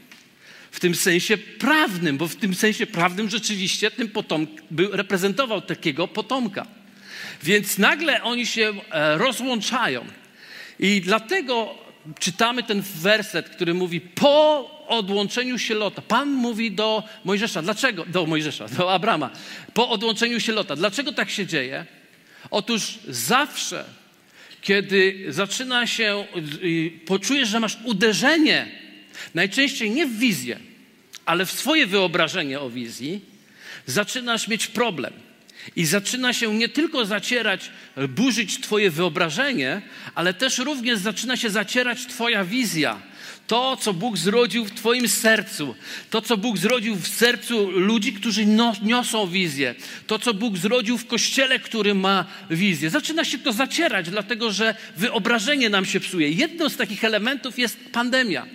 W 0.71 0.79
tym 0.79 0.95
sensie 0.95 1.37
prawnym, 1.37 2.17
bo 2.17 2.27
w 2.27 2.35
tym 2.35 2.55
sensie 2.55 2.87
prawnym 2.87 3.29
rzeczywiście 3.29 3.91
tym 3.91 4.09
potom, 4.09 4.47
był, 4.71 4.91
reprezentował 4.91 5.61
takiego 5.61 6.07
potomka. 6.07 6.67
Więc 7.43 7.77
nagle 7.77 8.23
oni 8.23 8.45
się 8.45 8.73
e, 8.91 9.17
rozłączają. 9.17 10.05
I 10.79 11.01
dlatego 11.01 11.77
czytamy 12.19 12.63
ten 12.63 12.81
werset, 12.81 13.49
który 13.49 13.73
mówi 13.73 14.01
po 14.01 14.69
odłączeniu 14.87 15.59
się 15.59 15.73
Lota. 15.73 16.01
Pan 16.01 16.29
mówi 16.29 16.71
do 16.71 17.03
Mojżesza. 17.25 17.61
Dlaczego? 17.61 18.05
Do 18.05 18.25
Mojżesza, 18.25 18.67
do 18.67 18.93
Abrama. 18.93 19.29
Po 19.73 19.89
odłączeniu 19.89 20.39
się 20.39 20.51
Lota. 20.51 20.75
Dlaczego 20.75 21.13
tak 21.13 21.29
się 21.29 21.45
dzieje? 21.45 21.85
Otóż 22.51 22.99
zawsze, 23.07 23.85
kiedy 24.61 25.25
zaczyna 25.29 25.87
się, 25.87 26.25
poczujesz, 27.05 27.49
że 27.49 27.59
masz 27.59 27.77
uderzenie, 27.83 28.80
najczęściej 29.33 29.91
nie 29.91 30.05
w 30.07 30.17
wizję, 30.17 30.59
ale 31.25 31.45
w 31.45 31.51
swoje 31.51 31.87
wyobrażenie 31.87 32.59
o 32.59 32.69
wizji, 32.69 33.21
zaczynasz 33.85 34.47
mieć 34.47 34.67
problem. 34.67 35.13
I 35.75 35.85
zaczyna 35.85 36.33
się 36.33 36.53
nie 36.53 36.69
tylko 36.69 37.05
zacierać, 37.05 37.71
burzyć 38.09 38.61
Twoje 38.61 38.91
wyobrażenie, 38.91 39.81
ale 40.15 40.33
też 40.33 40.57
również 40.57 40.99
zaczyna 40.99 41.37
się 41.37 41.49
zacierać 41.49 42.05
Twoja 42.05 42.45
wizja. 42.45 43.01
To, 43.47 43.77
co 43.77 43.93
Bóg 43.93 44.17
zrodził 44.17 44.65
w 44.65 44.71
Twoim 44.71 45.07
sercu, 45.07 45.75
to, 46.09 46.21
co 46.21 46.37
Bóg 46.37 46.57
zrodził 46.57 46.95
w 46.95 47.07
sercu 47.07 47.71
ludzi, 47.71 48.13
którzy 48.13 48.45
no, 48.45 48.73
niosą 48.83 49.27
wizję, 49.27 49.75
to, 50.07 50.19
co 50.19 50.33
Bóg 50.33 50.57
zrodził 50.57 50.97
w 50.97 51.07
kościele, 51.07 51.59
który 51.59 51.93
ma 51.93 52.25
wizję. 52.49 52.89
Zaczyna 52.89 53.25
się 53.25 53.37
to 53.37 53.53
zacierać, 53.53 54.09
dlatego 54.09 54.51
że 54.51 54.75
wyobrażenie 54.97 55.69
nam 55.69 55.85
się 55.85 55.99
psuje. 55.99 56.29
Jedną 56.29 56.69
z 56.69 56.77
takich 56.77 57.03
elementów 57.03 57.59
jest 57.59 57.77
pandemia. 57.91 58.45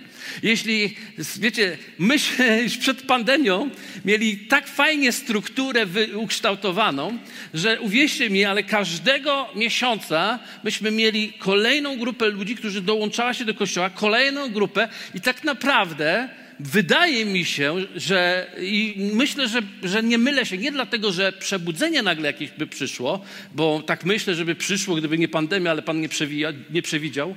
Jeśli, 0.43 0.95
wiecie, 1.39 1.77
myśmy 1.99 2.63
już 2.63 2.77
przed 2.77 3.01
pandemią 3.01 3.69
mieli 4.05 4.37
tak 4.37 4.67
fajnie 4.67 5.11
strukturę 5.11 5.85
ukształtowaną, 6.15 7.17
że 7.53 7.81
uwierzcie 7.81 8.29
mi, 8.29 8.45
ale 8.45 8.63
każdego 8.63 9.49
miesiąca 9.55 10.39
myśmy 10.63 10.91
mieli 10.91 11.33
kolejną 11.33 11.97
grupę 11.97 12.29
ludzi, 12.29 12.55
którzy 12.55 12.81
dołączała 12.81 13.33
się 13.33 13.45
do 13.45 13.53
kościoła, 13.53 13.89
kolejną 13.89 14.49
grupę 14.49 14.89
i 15.15 15.21
tak 15.21 15.43
naprawdę 15.43 16.29
wydaje 16.59 17.25
mi 17.25 17.45
się, 17.45 17.75
że 17.95 18.47
i 18.61 18.95
myślę, 19.13 19.47
że, 19.47 19.61
że 19.83 20.03
nie 20.03 20.17
mylę 20.17 20.45
się, 20.45 20.57
nie 20.57 20.71
dlatego, 20.71 21.11
że 21.11 21.31
przebudzenie 21.31 22.01
nagle 22.01 22.27
jakieś 22.27 22.51
by 22.51 22.67
przyszło, 22.67 23.21
bo 23.55 23.83
tak 23.85 24.05
myślę, 24.05 24.35
żeby 24.35 24.55
przyszło, 24.55 24.95
gdyby 24.95 25.17
nie 25.17 25.27
pandemia, 25.27 25.71
ale 25.71 25.81
Pan 25.81 26.01
nie, 26.01 26.09
przewija, 26.09 26.53
nie 26.69 26.81
przewidział, 26.81 27.35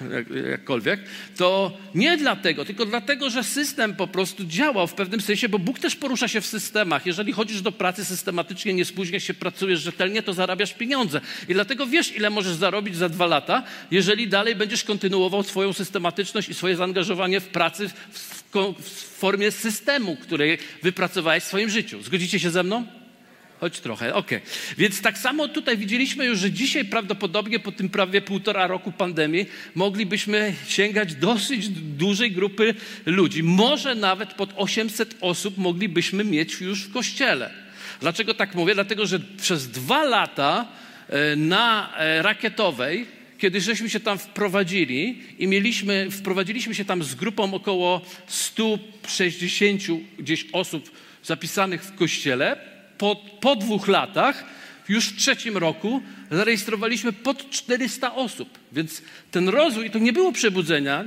jak, 0.00 0.46
jakkolwiek, 0.50 1.00
to 1.36 1.76
nie 1.94 2.16
dlatego, 2.16 2.64
tylko 2.64 2.86
dlatego, 2.86 3.30
że 3.30 3.44
system 3.44 3.94
po 3.94 4.06
prostu 4.06 4.44
działał 4.44 4.86
w 4.86 4.94
pewnym 4.94 5.20
sensie, 5.20 5.48
bo 5.48 5.58
Bóg 5.58 5.78
też 5.78 5.96
porusza 5.96 6.28
się 6.28 6.40
w 6.40 6.46
systemach. 6.46 7.06
Jeżeli 7.06 7.32
chodzisz 7.32 7.62
do 7.62 7.72
pracy 7.72 8.04
systematycznie, 8.04 8.74
nie 8.74 8.84
spóźniasz 8.84 9.22
się, 9.22 9.34
pracujesz 9.34 9.80
rzetelnie, 9.80 10.22
to 10.22 10.32
zarabiasz 10.32 10.74
pieniądze. 10.74 11.20
I 11.48 11.54
dlatego 11.54 11.86
wiesz, 11.86 12.16
ile 12.16 12.30
możesz 12.30 12.54
zarobić 12.54 12.96
za 12.96 13.08
dwa 13.08 13.26
lata, 13.26 13.62
jeżeli 13.90 14.28
dalej 14.28 14.56
będziesz 14.56 14.84
kontynuował 14.84 15.42
swoją 15.42 15.72
systematyczność 15.72 16.48
i 16.48 16.54
swoje 16.54 16.76
zaangażowanie 16.76 17.40
w 17.40 17.48
pracy 17.48 17.88
w, 17.88 18.48
w 18.80 19.18
formie 19.18 19.50
systemu, 19.50 20.16
który 20.16 20.58
wypracowałeś 20.82 21.42
w 21.44 21.46
swoim 21.46 21.70
życiu. 21.70 22.02
Zgodzicie 22.02 22.40
się 22.40 22.50
ze 22.50 22.62
mną? 22.62 22.97
Choć 23.60 23.80
trochę, 23.80 24.14
okej. 24.14 24.38
Okay. 24.38 24.50
Więc 24.78 25.00
tak 25.00 25.18
samo 25.18 25.48
tutaj 25.48 25.76
widzieliśmy 25.78 26.24
już, 26.26 26.38
że 26.38 26.50
dzisiaj 26.50 26.84
prawdopodobnie 26.84 27.58
po 27.58 27.72
tym 27.72 27.88
prawie 27.88 28.20
półtora 28.20 28.66
roku 28.66 28.92
pandemii 28.92 29.46
moglibyśmy 29.74 30.54
sięgać 30.68 31.14
dosyć 31.14 31.68
dużej 31.68 32.32
grupy 32.32 32.74
ludzi. 33.06 33.42
Może 33.42 33.94
nawet 33.94 34.34
pod 34.34 34.50
800 34.56 35.14
osób 35.20 35.58
moglibyśmy 35.58 36.24
mieć 36.24 36.60
już 36.60 36.82
w 36.82 36.92
kościele. 36.92 37.50
Dlaczego 38.00 38.34
tak 38.34 38.54
mówię? 38.54 38.74
Dlatego, 38.74 39.06
że 39.06 39.20
przez 39.20 39.68
dwa 39.68 40.04
lata 40.04 40.66
e, 41.08 41.36
na 41.36 41.94
e, 41.96 42.22
rakietowej, 42.22 43.06
kiedy 43.38 43.60
żeśmy 43.60 43.90
się 43.90 44.00
tam 44.00 44.18
wprowadzili 44.18 45.22
i 45.38 45.46
mieliśmy, 45.46 46.10
wprowadziliśmy 46.10 46.74
się 46.74 46.84
tam 46.84 47.02
z 47.02 47.14
grupą 47.14 47.54
około 47.54 48.02
160 48.26 49.82
gdzieś 50.18 50.46
osób 50.52 50.90
zapisanych 51.22 51.82
w 51.84 51.94
kościele, 51.94 52.77
po, 52.98 53.16
po 53.40 53.56
dwóch 53.56 53.88
latach, 53.88 54.44
już 54.88 55.06
w 55.06 55.16
trzecim 55.16 55.56
roku, 55.56 56.02
zarejestrowaliśmy 56.30 57.12
pod 57.12 57.50
400 57.50 58.14
osób. 58.14 58.58
Więc 58.72 59.02
ten 59.30 59.48
rozwój 59.48 59.90
to 59.90 59.98
nie 59.98 60.12
było 60.12 60.32
przebudzenia. 60.32 61.04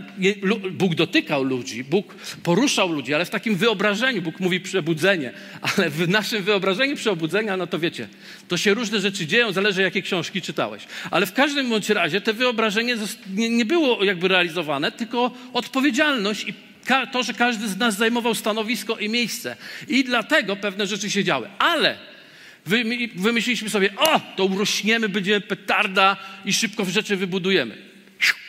Bóg 0.71 0.95
dotykał 0.95 1.43
ludzi, 1.43 1.83
Bóg 1.83 2.15
poruszał 2.43 2.91
ludzi, 2.91 3.13
ale 3.13 3.25
w 3.25 3.29
takim 3.29 3.55
wyobrażeniu, 3.55 4.21
Bóg 4.21 4.39
mówi 4.39 4.60
przebudzenie, 4.60 5.33
ale 5.62 5.89
w 5.89 6.10
naszym 6.10 6.43
wyobrażeniu 6.43 6.95
przebudzenia, 6.95 7.57
no 7.57 7.67
to 7.67 7.79
wiecie, 7.79 8.07
to 8.48 8.57
się 8.57 8.74
różne 8.74 9.00
rzeczy 9.00 9.27
dzieją, 9.27 9.51
zależy 9.51 9.81
jakie 9.81 10.01
książki 10.01 10.41
czytałeś. 10.41 10.83
Ale 11.12 11.25
w 11.25 11.33
każdym 11.33 11.69
bądź 11.69 11.89
razie 11.89 12.21
te 12.21 12.33
wyobrażenie 12.33 12.95
nie 13.36 13.65
było 13.65 14.03
jakby 14.03 14.27
realizowane, 14.27 14.91
tylko 14.91 15.31
odpowiedzialność 15.53 16.48
i 16.48 16.70
to, 17.12 17.24
że 17.24 17.33
każdy 17.33 17.67
z 17.67 17.77
nas 17.77 17.98
zajmował 17.98 18.36
stanowisko 18.36 18.98
i 18.98 19.10
miejsce. 19.10 19.55
I 19.88 20.03
dlatego 20.03 20.55
pewne 20.55 20.88
rzeczy 20.88 21.12
się 21.12 21.24
działy. 21.24 21.50
Ale 21.60 21.98
wymyśliliśmy 23.15 23.69
sobie, 23.69 23.89
o, 23.98 24.21
to 24.36 24.45
urośniemy, 24.45 25.10
będziemy 25.10 25.41
petarda 25.41 26.17
i 26.45 26.53
szybko 26.53 26.86
rzeczy 26.86 27.15
wybudujemy. 27.15 27.77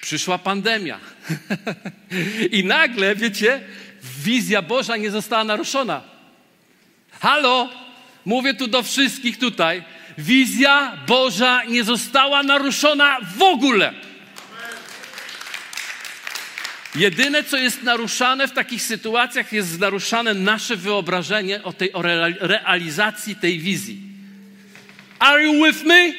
Przyszła 0.01 0.39
pandemia. 0.39 1.01
I 2.59 2.65
nagle, 2.65 3.17
wiecie, 3.17 3.61
wizja 4.25 4.63
Boża 4.63 4.97
nie 4.97 5.11
została 5.11 5.45
naruszona. 5.45 6.03
Halo, 7.21 7.71
mówię 8.25 8.55
tu 8.55 8.67
do 8.67 8.83
wszystkich 8.83 9.39
tutaj. 9.39 9.83
Wizja 10.19 10.99
Boża 11.07 11.65
nie 11.65 11.85
została 11.85 12.43
naruszona 12.43 13.19
w 13.37 13.43
ogóle. 13.43 13.95
Jedyne, 16.95 17.45
co 17.45 17.57
jest 17.57 17.83
naruszane 17.83 18.49
w 18.49 18.53
takich 18.53 18.83
sytuacjach, 18.83 19.53
jest 19.53 19.81
naruszane 19.81 20.35
nasze 20.35 20.77
wyobrażenie 20.77 21.63
o 21.63 21.73
tej 21.73 21.93
o 21.93 22.03
realizacji 22.41 23.37
tej 23.37 23.59
wizji. 23.59 24.01
Are 25.19 25.45
you 25.45 25.67
with 25.67 25.85
me? 25.85 26.13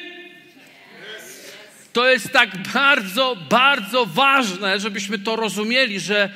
To 1.92 2.10
jest 2.10 2.32
tak 2.32 2.50
bardzo, 2.72 3.36
bardzo 3.50 4.06
ważne, 4.06 4.80
żebyśmy 4.80 5.18
to 5.18 5.36
rozumieli, 5.36 6.00
że 6.00 6.30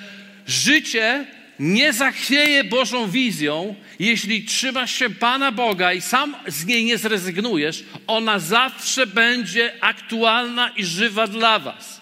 życie 0.47 1.27
nie 1.59 1.93
zachwieje 1.93 2.65
Bożą 2.65 3.11
wizją, 3.11 3.75
jeśli 3.99 4.45
trzymasz 4.45 4.95
się 4.95 5.11
Pana 5.11 5.53
Boga 5.53 5.93
i 5.93 6.01
sam 6.01 6.37
z 6.47 6.67
niej 6.67 6.85
nie 6.85 6.99
zrezygnujesz, 6.99 7.85
ona 8.07 8.39
zawsze 8.39 9.07
będzie 9.07 9.73
aktualna 9.81 10.69
i 10.69 10.85
żywa 10.85 11.27
dla 11.27 11.59
Was. 11.59 11.98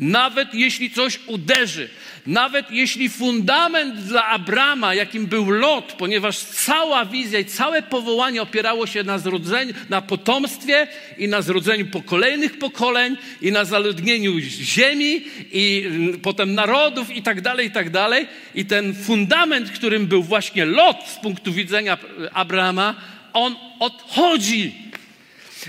Nawet 0.00 0.54
jeśli 0.54 0.90
coś 0.90 1.18
uderzy, 1.26 1.88
nawet 2.26 2.70
jeśli 2.70 3.08
fundament 3.08 3.94
dla 3.96 4.24
Abrama, 4.24 4.94
jakim 4.94 5.26
był 5.26 5.50
Lot, 5.50 5.92
ponieważ 5.98 6.38
cała 6.38 7.04
wizja 7.04 7.38
i 7.38 7.44
całe 7.44 7.82
powołanie 7.82 8.42
opierało 8.42 8.86
się 8.86 9.02
na 9.02 9.18
zrodzeniu, 9.18 9.74
na 9.88 10.02
potomstwie 10.02 10.86
i 11.18 11.28
na 11.28 11.42
zrodzeniu 11.42 11.86
po 11.86 12.02
kolejnych 12.02 12.58
pokoleń 12.58 13.16
i 13.42 13.52
na 13.52 13.64
zaludnieniu 13.64 14.38
ziemi 14.40 15.24
i 15.52 15.84
mm, 15.86 16.20
potem 16.20 16.54
narodów 16.54 17.16
i 17.16 17.22
tak 17.22 17.40
dalej, 17.40 17.66
i 17.66 17.70
tak 17.70 17.90
dalej. 17.90 18.26
I 18.54 18.64
ten 18.64 18.94
fundament, 18.94 19.70
którym 19.70 20.06
był 20.06 20.22
właśnie 20.22 20.64
Lot 20.66 20.96
z 21.08 21.16
punktu 21.16 21.52
widzenia 21.52 21.98
Abrama, 22.32 22.94
on 23.32 23.56
odchodzi. 23.78 24.72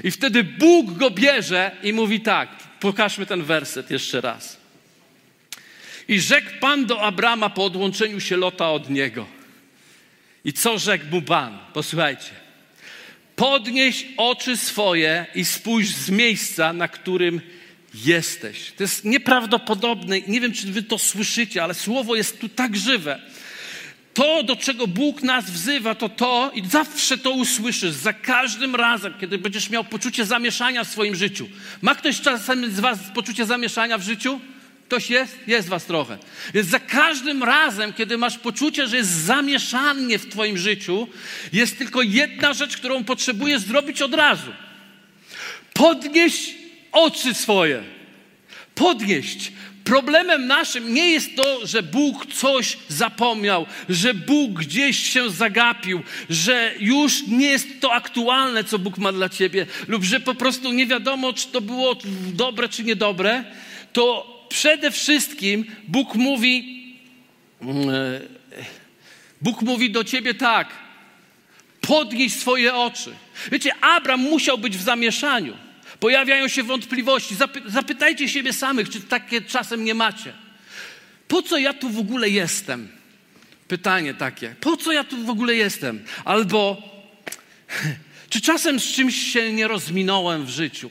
I 0.04 0.12
wtedy 0.12 0.44
Bóg 0.44 0.94
go 0.94 1.12
bierze 1.12 1.72
i 1.84 1.94
mówi 1.94 2.20
tak, 2.20 2.50
Pokażmy 2.80 3.26
ten 3.26 3.44
werset 3.44 3.92
jeszcze 3.92 4.22
raz. 4.22 4.58
I 6.08 6.20
rzekł 6.20 6.50
Pan 6.60 6.86
do 6.86 7.02
Abrama 7.02 7.50
po 7.50 7.66
odłączeniu 7.66 8.20
się 8.20 8.38
Lota 8.38 8.72
od 8.72 8.90
niego. 8.90 9.28
I 10.46 10.54
co 10.54 10.78
rzekł 10.78 11.06
mu 11.12 11.22
Pan? 11.22 11.60
Posłuchajcie. 11.74 12.32
Podnieś 13.36 14.06
oczy 14.18 14.58
swoje 14.58 15.26
i 15.36 15.46
spójrz 15.46 15.90
z 15.90 16.10
miejsca, 16.10 16.74
na 16.74 16.88
którym 16.88 17.42
jesteś. 17.94 18.72
To 18.72 18.84
jest 18.84 19.06
nieprawdopodobne. 19.06 20.22
Nie 20.22 20.42
wiem, 20.42 20.54
czy 20.54 20.68
wy 20.68 20.84
to 20.84 20.98
słyszycie, 20.98 21.64
ale 21.64 21.74
słowo 21.74 22.16
jest 22.16 22.40
tu 22.40 22.50
tak 22.50 22.78
żywe. 22.78 23.22
To, 24.20 24.44
do 24.44 24.56
czego 24.56 24.88
Bóg 24.88 25.24
nas 25.24 25.52
wzywa, 25.52 25.96
to 25.96 26.10
to, 26.10 26.52
i 26.56 26.68
zawsze 26.68 27.18
to 27.18 27.32
usłyszysz, 27.32 27.92
za 27.92 28.14
każdym 28.14 28.76
razem, 28.76 29.14
kiedy 29.20 29.38
będziesz 29.38 29.70
miał 29.70 29.84
poczucie 29.84 30.26
zamieszania 30.26 30.84
w 30.84 30.88
swoim 30.88 31.16
życiu. 31.16 31.50
Ma 31.82 31.96
ktoś 31.96 32.22
czasem 32.22 32.72
z 32.72 32.80
Was 32.80 33.00
poczucie 33.16 33.46
zamieszania 33.46 33.98
w 33.98 34.04
życiu? 34.04 34.40
Ktoś 34.88 35.10
jest? 35.10 35.38
Jest 35.48 35.70
Was 35.70 35.86
trochę. 35.86 36.18
Więc 36.54 36.68
za 36.68 36.80
każdym 36.80 37.44
razem, 37.44 37.94
kiedy 37.94 38.18
masz 38.18 38.38
poczucie, 38.38 38.88
że 38.88 38.98
jest 38.98 39.10
zamieszanie 39.10 40.20
w 40.20 40.30
Twoim 40.30 40.58
życiu, 40.58 41.08
jest 41.54 41.78
tylko 41.78 42.02
jedna 42.02 42.54
rzecz, 42.54 42.78
którą 42.78 43.04
potrzebujesz 43.04 43.62
zrobić 43.62 44.02
od 44.02 44.14
razu. 44.14 44.52
Podnieść 45.74 46.56
oczy 46.92 47.34
swoje. 47.34 47.84
Podnieść. 48.76 49.52
Problemem 49.84 50.48
naszym 50.48 50.94
nie 50.94 51.10
jest 51.10 51.36
to, 51.36 51.68
że 51.68 51.84
Bóg 51.84 52.26
coś 52.34 52.78
zapomniał, 52.88 53.66
że 53.90 54.14
Bóg 54.14 54.52
gdzieś 54.52 55.00
się 55.00 55.30
zagapił, 55.30 56.02
że 56.30 56.74
już 56.80 57.28
nie 57.28 57.48
jest 57.48 57.68
to 57.82 57.94
aktualne, 57.94 58.64
co 58.64 58.80
Bóg 58.80 58.98
ma 58.98 59.12
dla 59.12 59.30
ciebie, 59.30 59.66
lub 59.88 60.04
że 60.04 60.20
po 60.20 60.36
prostu 60.36 60.72
nie 60.72 60.88
wiadomo, 60.88 61.34
czy 61.34 61.48
to 61.48 61.62
było 61.62 61.96
dobre, 62.34 62.70
czy 62.70 62.84
niedobre. 62.84 63.44
To 63.94 64.40
przede 64.50 64.92
wszystkim 64.92 65.66
Bóg 65.88 66.16
mówi, 66.16 66.84
e, 67.62 68.22
Bóg 69.42 69.62
mówi 69.62 69.92
do 69.92 70.04
ciebie 70.04 70.34
tak, 70.34 70.68
podnieś 71.82 72.34
swoje 72.34 72.76
oczy. 72.76 73.12
Wiecie, 73.52 73.72
Abraham 73.82 74.22
musiał 74.22 74.58
być 74.58 74.78
w 74.78 74.82
zamieszaniu. 74.82 75.69
Pojawiają 76.00 76.48
się 76.48 76.64
wątpliwości. 76.64 77.36
Zapy 77.36 77.62
zapytajcie 77.66 78.30
siebie 78.30 78.54
samych, 78.54 78.90
czy 78.90 79.02
takie 79.02 79.42
czasem 79.42 79.84
nie 79.84 79.94
macie. 79.94 80.34
Po 81.28 81.42
co 81.42 81.58
ja 81.58 81.74
tu 81.74 81.90
w 81.90 82.00
ogóle 82.00 82.30
jestem? 82.30 82.88
Pytanie 83.68 84.14
takie. 84.14 84.56
Po 84.62 84.78
co 84.78 84.92
ja 84.92 85.04
tu 85.04 85.26
w 85.26 85.30
ogóle 85.30 85.56
jestem? 85.56 86.04
Albo 86.26 86.82
czy 88.30 88.42
czasem 88.42 88.80
z 88.80 88.84
czymś 88.84 89.16
się 89.34 89.54
nie 89.54 89.68
rozminąłem 89.68 90.46
w 90.46 90.50
życiu? 90.50 90.90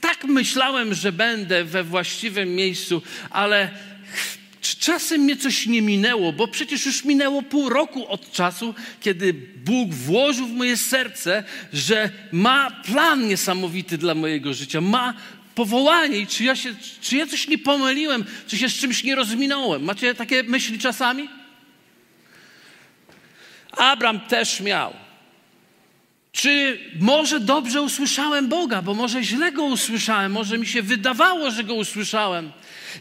Tak 0.00 0.24
myślałem, 0.24 0.94
że 0.94 1.12
będę 1.12 1.64
we 1.64 1.84
właściwym 1.84 2.54
miejscu, 2.54 3.02
ale 3.30 3.70
czy 4.64 4.76
czasem 4.76 5.20
mnie 5.20 5.36
coś 5.36 5.66
nie 5.66 5.82
minęło, 5.82 6.32
bo 6.32 6.48
przecież 6.48 6.86
już 6.86 7.04
minęło 7.04 7.42
pół 7.42 7.68
roku 7.68 8.08
od 8.08 8.32
czasu, 8.32 8.74
kiedy 9.00 9.34
Bóg 9.64 9.94
włożył 9.94 10.46
w 10.46 10.52
moje 10.52 10.76
serce, 10.76 11.44
że 11.72 12.10
ma 12.32 12.70
plan 12.70 13.28
niesamowity 13.28 13.98
dla 13.98 14.14
mojego 14.14 14.54
życia, 14.54 14.80
ma 14.80 15.14
powołanie 15.54 16.18
i 16.18 16.26
czy 16.26 16.44
ja, 16.44 16.56
się, 16.56 16.74
czy 17.00 17.16
ja 17.16 17.26
coś 17.26 17.48
nie 17.48 17.58
pomyliłem, 17.58 18.24
czy 18.46 18.58
się 18.58 18.68
z 18.68 18.74
czymś 18.74 19.04
nie 19.04 19.14
rozminąłem. 19.14 19.84
Macie 19.84 20.14
takie 20.14 20.42
myśli 20.42 20.78
czasami? 20.78 21.28
Abraham 23.70 24.20
też 24.20 24.60
miał. 24.60 24.94
Czy 26.32 26.78
może 27.00 27.40
dobrze 27.40 27.82
usłyszałem 27.82 28.48
Boga, 28.48 28.82
bo 28.82 28.94
może 28.94 29.22
źle 29.22 29.52
go 29.52 29.64
usłyszałem, 29.64 30.32
może 30.32 30.58
mi 30.58 30.66
się 30.66 30.82
wydawało, 30.82 31.50
że 31.50 31.64
go 31.64 31.74
usłyszałem. 31.74 32.52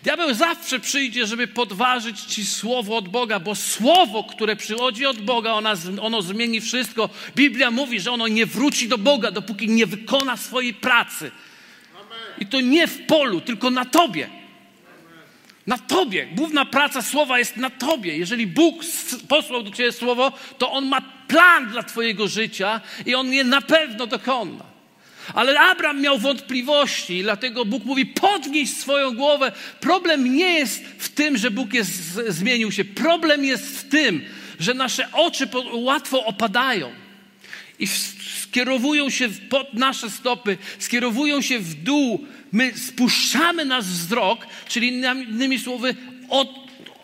Diabeł 0.03 0.34
zawsze 0.34 0.80
przyjdzie, 0.80 1.27
żeby 1.27 1.48
podważyć 1.48 2.20
ci 2.20 2.46
słowo 2.46 2.98
od 2.98 3.10
Boga, 3.10 3.39
bo 3.39 3.56
słowo, 3.56 4.24
które 4.24 4.56
przychodzi 4.56 5.06
od 5.06 5.22
Boga, 5.22 5.53
ono, 5.53 5.70
ono 6.01 6.22
zmieni 6.22 6.62
wszystko. 6.62 7.10
Biblia 7.36 7.72
mówi, 7.72 8.00
że 8.00 8.12
ono 8.12 8.27
nie 8.27 8.46
wróci 8.46 8.88
do 8.88 8.98
Boga, 8.98 9.32
dopóki 9.32 9.70
nie 9.70 9.86
wykona 9.86 10.38
swojej 10.38 10.74
pracy. 10.74 11.32
I 12.39 12.46
to 12.46 12.62
nie 12.62 12.88
w 12.88 13.06
polu, 13.06 13.42
tylko 13.42 13.70
na 13.70 13.86
tobie. 13.86 14.30
Na 15.68 15.77
tobie. 15.77 16.27
Główna 16.36 16.65
praca 16.65 17.01
słowa 17.01 17.39
jest 17.39 17.58
na 17.58 17.70
tobie. 17.70 18.18
Jeżeli 18.18 18.48
Bóg 18.48 18.75
posłał 19.27 19.63
do 19.63 19.72
ciebie 19.72 19.92
słowo, 19.92 20.32
to 20.58 20.72
on 20.72 20.86
ma 20.86 21.01
plan 21.27 21.72
dla 21.72 21.84
twojego 21.84 22.27
życia 22.27 22.82
i 23.06 23.15
on 23.15 23.34
je 23.34 23.44
na 23.44 23.62
pewno 23.62 24.08
dokona. 24.08 24.73
Ale 25.34 25.60
Abraham 25.60 26.01
miał 26.01 26.20
wątpliwości, 26.20 27.22
dlatego 27.24 27.65
Bóg 27.65 27.86
mówi: 27.86 28.06
podnieś 28.06 28.70
swoją 28.70 29.15
głowę. 29.15 29.51
Problem 29.80 30.36
nie 30.36 30.53
jest 30.53 30.86
w 30.98 31.10
tym, 31.10 31.38
że 31.38 31.51
Bóg 31.51 31.74
jest, 31.74 31.92
zmienił 32.27 32.72
się. 32.72 32.86
Problem 32.86 33.46
jest 33.46 33.80
w 33.80 33.89
tym, 33.89 34.22
że 34.60 34.74
nasze 34.74 35.12
oczy 35.12 35.48
łatwo 35.74 36.25
opadają 36.25 36.92
i 37.79 37.88
skierowują 38.42 39.09
się 39.09 39.29
pod 39.50 39.74
nasze 39.74 40.09
stopy, 40.09 40.57
skierowują 40.79 41.42
się 41.42 41.59
w 41.59 41.74
dół. 41.74 42.25
My 42.51 42.77
spuszczamy 42.77 43.66
nasz 43.66 43.86
wzrok, 43.86 44.48
czyli 44.68 44.88
innymi 44.88 45.59
słowy, 45.59 45.96
od, 46.29 46.50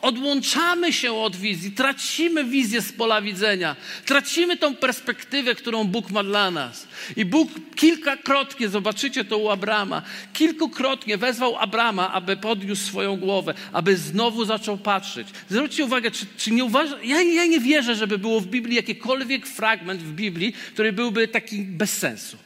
odłączamy 0.01 0.93
się 0.93 1.13
od 1.13 1.35
wizji, 1.35 1.71
tracimy 1.71 2.43
wizję 2.43 2.81
z 2.81 2.93
pola 2.93 3.21
widzenia, 3.21 3.75
tracimy 4.05 4.57
tą 4.57 4.75
perspektywę, 4.75 5.55
którą 5.55 5.83
Bóg 5.83 6.11
ma 6.11 6.23
dla 6.23 6.51
nas. 6.51 6.87
I 7.15 7.25
Bóg 7.25 7.49
kilkakrotnie, 7.75 8.69
zobaczycie 8.69 9.25
to 9.25 9.37
u 9.37 9.49
Abrama, 9.49 10.01
kilkukrotnie 10.33 11.17
wezwał 11.17 11.57
Abrama, 11.57 12.11
aby 12.11 12.37
podniósł 12.37 12.85
swoją 12.85 13.17
głowę, 13.17 13.53
aby 13.73 13.97
znowu 13.97 14.45
zaczął 14.45 14.77
patrzeć. 14.77 15.27
Zwróćcie 15.49 15.85
uwagę, 15.85 16.11
czy, 16.11 16.25
czy 16.37 16.51
nie 16.51 16.63
uważa, 16.63 16.97
ja, 17.03 17.21
ja 17.21 17.45
nie 17.45 17.59
wierzę, 17.59 17.95
żeby 17.95 18.17
było 18.17 18.39
w 18.39 18.47
Biblii 18.47 18.75
jakikolwiek 18.75 19.47
fragment 19.47 20.01
w 20.01 20.11
Biblii, 20.13 20.53
który 20.73 20.93
byłby 20.93 21.27
taki 21.27 21.61
bez 21.61 21.97
sensu, 21.97 22.37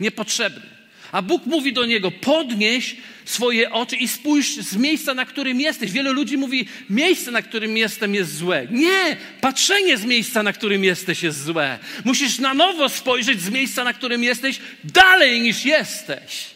niepotrzebny. 0.00 0.81
A 1.12 1.22
Bóg 1.22 1.46
mówi 1.46 1.72
do 1.72 1.86
niego: 1.86 2.10
podnieś 2.10 2.96
swoje 3.24 3.70
oczy 3.70 3.96
i 3.96 4.08
spójrz 4.08 4.54
z 4.54 4.76
miejsca, 4.76 5.14
na 5.14 5.24
którym 5.24 5.60
jesteś. 5.60 5.92
Wielu 5.92 6.12
ludzi 6.12 6.36
mówi: 6.36 6.66
miejsce, 6.90 7.30
na 7.30 7.42
którym 7.42 7.76
jestem, 7.76 8.14
jest 8.14 8.36
złe. 8.36 8.66
Nie, 8.70 9.16
patrzenie 9.40 9.96
z 9.96 10.04
miejsca, 10.04 10.42
na 10.42 10.52
którym 10.52 10.84
jesteś, 10.84 11.22
jest 11.22 11.44
złe. 11.44 11.78
Musisz 12.04 12.38
na 12.38 12.54
nowo 12.54 12.88
spojrzeć 12.88 13.40
z 13.40 13.50
miejsca, 13.50 13.84
na 13.84 13.92
którym 13.92 14.24
jesteś, 14.24 14.58
dalej 14.84 15.40
niż 15.40 15.64
jesteś. 15.64 16.46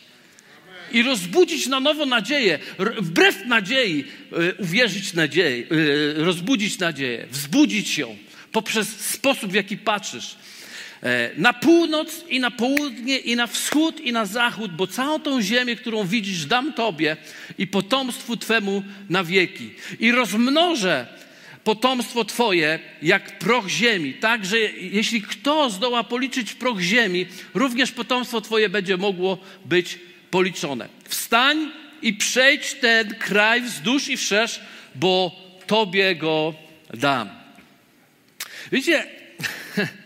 I 0.93 1.03
rozbudzić 1.03 1.67
na 1.67 1.81
nowo 1.81 2.07
nadzieję, 2.07 2.59
wbrew 2.99 3.47
nadziei, 3.47 4.05
e, 4.33 4.55
uwierzyć 4.55 5.13
nadzieję, 5.13 5.67
e, 6.19 6.25
rozbudzić 6.25 6.79
nadzieję, 6.79 7.27
wzbudzić 7.31 7.99
ją 7.99 8.17
poprzez 8.53 9.01
sposób, 9.01 9.51
w 9.51 9.55
jaki 9.55 9.77
patrzysz. 9.77 10.37
E, 11.03 11.31
na 11.37 11.53
północ 11.53 12.25
i 12.29 12.41
na 12.41 12.51
południe 12.51 13.19
i 13.19 13.37
na 13.37 13.47
wschód 13.47 14.01
i 14.01 14.13
na 14.13 14.27
zachód, 14.27 14.73
bo 14.73 14.87
całą 14.87 15.21
tą 15.21 15.43
ziemię, 15.43 15.77
którą 15.77 16.07
widzisz, 16.07 16.47
dam 16.47 16.73
Tobie 16.73 17.17
i 17.59 17.67
potomstwu 17.67 18.37
Twemu 18.37 18.83
na 19.11 19.25
wieki. 19.25 19.71
I 20.01 20.13
rozmnożę 20.13 21.07
potomstwo 21.65 22.25
Twoje 22.25 22.79
jak 23.03 23.39
proch 23.39 23.69
ziemi, 23.69 24.15
tak, 24.15 24.45
że 24.45 24.59
jeśli 24.81 25.23
kto 25.23 25.71
zdoła 25.71 26.05
policzyć 26.05 26.53
proch 26.53 26.81
ziemi, 26.81 27.27
również 27.55 27.93
potomstwo 27.93 28.41
Twoje 28.41 28.69
będzie 28.69 28.97
mogło 28.97 29.39
być 29.65 29.99
policzone. 30.31 30.89
Wstań 31.05 31.71
i 32.03 32.15
przejdź 32.15 32.75
ten 32.75 33.15
kraj 33.15 33.63
wzdłuż 33.63 34.09
i 34.09 34.17
wszerz, 34.17 34.61
bo 34.95 35.41
Tobie 35.67 36.17
go 36.17 36.55
dam. 36.95 37.29
Widzicie, 38.73 39.07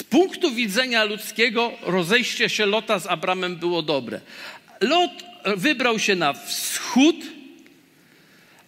Z 0.00 0.02
punktu 0.02 0.50
widzenia 0.50 1.04
ludzkiego 1.04 1.72
rozejście 1.82 2.48
się 2.48 2.66
Lota 2.66 2.98
z 2.98 3.06
Abramem 3.06 3.56
było 3.56 3.82
dobre. 3.82 4.20
Lot 4.80 5.10
wybrał 5.56 5.98
się 5.98 6.16
na 6.16 6.32
wschód, 6.32 7.16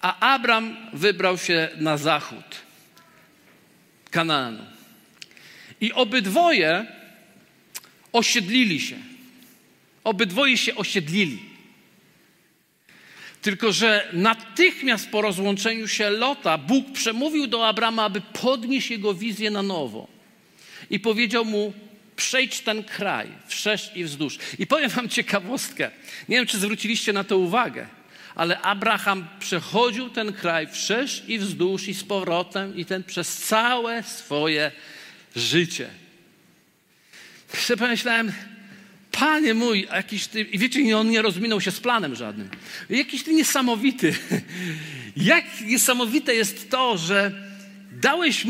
a 0.01 0.35
Abram 0.35 0.77
wybrał 0.92 1.38
się 1.38 1.68
na 1.77 1.97
zachód 1.97 2.45
Kanaanu. 4.11 4.64
I 5.81 5.92
obydwoje 5.92 6.87
osiedlili 8.12 8.81
się. 8.81 8.97
Obydwoje 10.05 10.57
się 10.57 10.75
osiedlili. 10.75 11.38
Tylko, 13.42 13.73
że 13.73 14.09
natychmiast 14.12 15.11
po 15.11 15.23
rozłączeniu 15.23 15.88
się 15.88 16.11
Lota, 16.11 16.59
Bóg 16.59 16.92
przemówił 16.92 17.47
do 17.47 17.68
Abrama, 17.68 18.05
aby 18.05 18.21
podnieść 18.21 18.90
jego 18.90 19.14
wizję 19.14 19.51
na 19.51 19.62
nowo 19.62 20.12
i 20.92 21.00
powiedział 21.00 21.44
mu: 21.44 21.72
Przejdź 22.16 22.61
ten 22.61 22.85
kraj, 22.85 23.28
wszerz 23.46 23.92
i 23.94 24.05
wzdłuż. 24.05 24.38
I 24.59 24.66
powiem 24.66 24.90
Wam 24.90 25.09
ciekawostkę. 25.09 25.90
Nie 26.28 26.37
wiem, 26.37 26.46
czy 26.46 26.59
zwróciliście 26.59 27.12
na 27.12 27.24
to 27.24 27.38
uwagę, 27.38 27.87
ale 28.35 28.61
Abraham 28.61 29.28
przechodził 29.40 30.11
ten 30.11 30.33
kraj 30.33 30.66
wszerz 30.66 31.22
i 31.28 31.38
wzdłuż 31.38 31.88
i 31.88 31.94
z 31.94 32.05
powrotem, 32.05 32.76
i 32.76 32.85
ten 32.85 33.05
przez 33.05 33.37
całe 33.37 34.02
swoje 34.02 34.72
życie. 35.37 35.90
Jeszcze 37.55 37.76
pomyślałem, 37.76 38.33
Panie 39.12 39.55
mój, 39.55 39.88
jakiś 39.92 40.26
ty, 40.26 40.40
i 40.40 40.59
wiecie, 40.59 40.98
on 40.98 41.11
nie 41.11 41.22
rozminął 41.22 41.61
się 41.61 41.70
z 41.70 41.81
planem 41.81 42.14
żadnym. 42.14 42.48
Jakiś 42.90 43.22
ty 43.22 43.35
niesamowity. 43.35 44.14
Jak 45.16 45.44
niesamowite 45.61 46.35
jest 46.35 46.70
to, 46.70 46.98
że 46.98 47.33
dałeś 47.92 48.44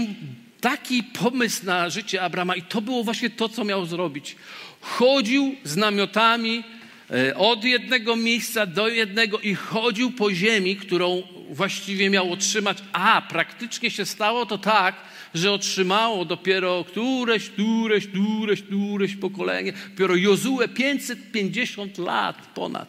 taki 0.63 1.03
pomysł 1.03 1.67
na 1.67 1.91
życie 1.91 2.23
Abrama 2.23 2.55
i 2.55 2.63
to 2.63 2.81
było 2.81 3.05
właśnie 3.05 3.31
to, 3.31 3.49
co 3.49 3.65
miał 3.65 3.87
zrobić. 3.87 4.37
Chodził 4.81 5.57
z 5.65 5.77
namiotami 5.77 6.65
e, 7.11 7.37
od 7.37 7.65
jednego 7.65 8.17
miejsca 8.17 8.67
do 8.67 8.89
jednego 8.89 9.39
i 9.39 9.55
chodził 9.55 10.11
po 10.11 10.35
ziemi, 10.35 10.77
którą 10.77 11.23
właściwie 11.51 12.11
miał 12.11 12.33
otrzymać, 12.33 12.79
a 12.93 13.23
praktycznie 13.29 13.91
się 13.91 14.07
stało 14.07 14.47
to 14.47 14.59
tak, 14.59 14.95
że 15.35 15.53
otrzymało 15.53 16.25
dopiero 16.25 16.85
któreś, 16.85 17.49
któreś, 17.49 18.07
któreś, 18.07 18.63
któreś 18.63 19.17
pokolenie, 19.17 19.73
dopiero 19.91 20.17
Jozue 20.17 20.69
550 20.75 21.99
lat 21.99 22.37
ponad 22.55 22.89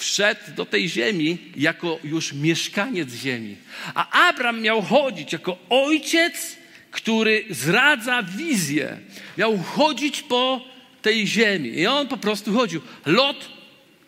wszedł 0.00 0.40
do 0.56 0.66
tej 0.66 0.88
ziemi 0.88 1.38
jako 1.56 1.98
już 2.04 2.32
mieszkaniec 2.32 3.14
ziemi. 3.14 3.56
A 3.94 4.28
Abram 4.28 4.60
miał 4.60 4.82
chodzić 4.82 5.32
jako 5.32 5.58
ojciec, 5.70 6.59
który 6.90 7.44
zradza 7.50 8.22
wizję. 8.22 8.98
Miał 9.38 9.58
chodzić 9.58 10.22
po 10.22 10.64
tej 11.02 11.26
ziemi. 11.26 11.78
I 11.78 11.86
on 11.86 12.08
po 12.08 12.16
prostu 12.16 12.54
chodził. 12.54 12.80
Lot 13.06 13.48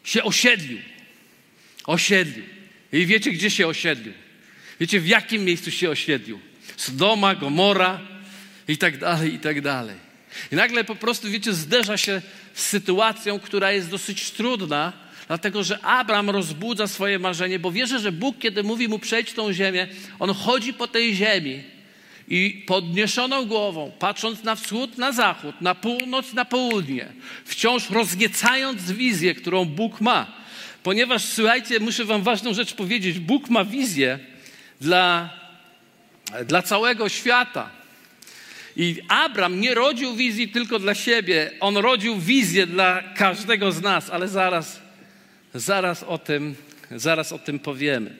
się 0.04 0.22
osiedlił. 0.22 0.78
Osiedlił. 1.86 2.44
I 2.92 3.06
wiecie, 3.06 3.30
gdzie 3.30 3.50
się 3.50 3.66
osiedlił? 3.66 4.12
Wiecie, 4.80 5.00
w 5.00 5.06
jakim 5.06 5.44
miejscu 5.44 5.70
się 5.70 5.90
osiedlił? 5.90 6.40
Sodoma, 6.76 7.34
Gomora 7.34 8.00
i 8.68 8.78
tak 8.78 8.98
dalej, 8.98 9.34
i 9.34 9.38
tak 9.38 9.60
dalej. 9.60 9.96
I 10.52 10.56
nagle 10.56 10.84
po 10.84 10.94
prostu, 10.94 11.30
wiecie, 11.30 11.52
zderza 11.52 11.96
się 11.96 12.22
z 12.54 12.66
sytuacją, 12.66 13.40
która 13.40 13.72
jest 13.72 13.90
dosyć 13.90 14.30
trudna, 14.30 14.92
dlatego 15.26 15.64
że 15.64 15.80
Abraham 15.80 16.30
rozbudza 16.30 16.86
swoje 16.86 17.18
marzenie, 17.18 17.58
bo 17.58 17.72
wierzy, 17.72 17.98
że 17.98 18.12
Bóg, 18.12 18.38
kiedy 18.38 18.62
mówi 18.62 18.88
mu 18.88 18.98
przejść 18.98 19.32
tą 19.32 19.52
ziemię, 19.52 19.88
on 20.18 20.34
chodzi 20.34 20.72
po 20.72 20.88
tej 20.88 21.14
ziemi 21.14 21.62
i 22.32 22.64
podniesioną 22.66 23.44
głową, 23.46 23.92
patrząc 23.98 24.44
na 24.44 24.54
wschód, 24.54 24.98
na 24.98 25.12
zachód, 25.12 25.60
na 25.60 25.74
północ, 25.74 26.32
na 26.32 26.44
południe, 26.44 27.08
wciąż 27.44 27.90
rozniecając 27.90 28.92
wizję, 28.92 29.34
którą 29.34 29.64
Bóg 29.64 30.00
ma. 30.00 30.36
Ponieważ, 30.82 31.24
słuchajcie, 31.24 31.80
muszę 31.80 32.04
Wam 32.04 32.22
ważną 32.22 32.54
rzecz 32.54 32.74
powiedzieć: 32.74 33.18
Bóg 33.18 33.50
ma 33.50 33.64
wizję 33.64 34.18
dla, 34.80 35.30
dla 36.46 36.62
całego 36.62 37.08
świata. 37.08 37.70
I 38.76 38.96
Abram 39.08 39.60
nie 39.60 39.74
rodził 39.74 40.14
wizji 40.14 40.48
tylko 40.48 40.78
dla 40.78 40.94
siebie, 40.94 41.50
on 41.60 41.76
rodził 41.76 42.18
wizję 42.18 42.66
dla 42.66 43.02
każdego 43.02 43.72
z 43.72 43.82
nas, 43.82 44.10
ale 44.10 44.28
zaraz, 44.28 44.80
zaraz 45.54 46.02
o 46.02 46.18
tym, 46.18 46.54
zaraz 46.90 47.32
o 47.32 47.38
tym 47.38 47.58
powiemy. 47.58 48.16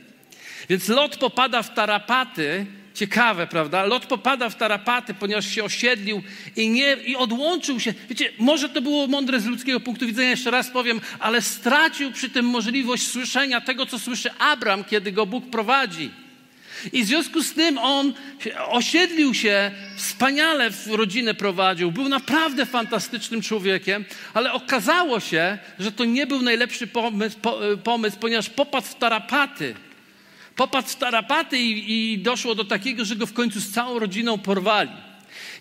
Więc 0.68 0.88
Lot 0.88 1.16
popada 1.16 1.62
w 1.62 1.74
tarapaty, 1.74 2.66
Ciekawe, 2.94 3.46
prawda? 3.46 3.84
Lot 3.84 4.06
popada 4.06 4.50
w 4.50 4.56
tarapaty, 4.56 5.14
ponieważ 5.14 5.46
się 5.46 5.64
osiedlił 5.64 6.22
i, 6.56 6.68
nie, 6.68 6.96
i 7.06 7.16
odłączył 7.16 7.80
się. 7.80 7.94
Wiecie, 8.08 8.32
może 8.38 8.68
to 8.68 8.82
było 8.82 9.06
mądre 9.06 9.40
z 9.40 9.46
ludzkiego 9.46 9.80
punktu 9.80 10.06
widzenia, 10.06 10.30
jeszcze 10.30 10.50
raz 10.50 10.70
powiem, 10.70 11.00
ale 11.18 11.42
stracił 11.42 12.12
przy 12.12 12.30
tym 12.30 12.46
możliwość 12.46 13.06
słyszenia 13.06 13.60
tego, 13.60 13.86
co 13.86 13.98
słyszy 13.98 14.30
Abram, 14.38 14.84
kiedy 14.84 15.12
go 15.12 15.26
Bóg 15.26 15.50
prowadzi. 15.50 16.10
I 16.92 17.02
w 17.04 17.06
związku 17.06 17.42
z 17.42 17.52
tym 17.52 17.78
on 17.78 18.12
osiedlił 18.68 19.34
się, 19.34 19.70
wspaniale 19.96 20.70
w 20.70 20.86
rodzinę 20.86 21.34
prowadził, 21.34 21.92
był 21.92 22.08
naprawdę 22.08 22.66
fantastycznym 22.66 23.42
człowiekiem, 23.42 24.04
ale 24.34 24.52
okazało 24.52 25.20
się, 25.20 25.58
że 25.78 25.92
to 25.92 26.04
nie 26.04 26.26
był 26.26 26.42
najlepszy 26.42 26.86
pomysł, 26.86 27.36
pomysł 27.84 28.16
ponieważ 28.20 28.50
popadł 28.50 28.86
w 28.86 28.94
tarapaty. 28.94 29.74
Popadł 30.56 30.88
w 30.88 30.96
tarapaty 30.96 31.58
i, 31.58 32.12
i 32.12 32.18
doszło 32.18 32.54
do 32.54 32.64
takiego, 32.64 33.04
że 33.04 33.16
go 33.16 33.26
w 33.26 33.32
końcu 33.32 33.60
z 33.60 33.70
całą 33.70 33.98
rodziną 33.98 34.38
porwali. 34.38 34.90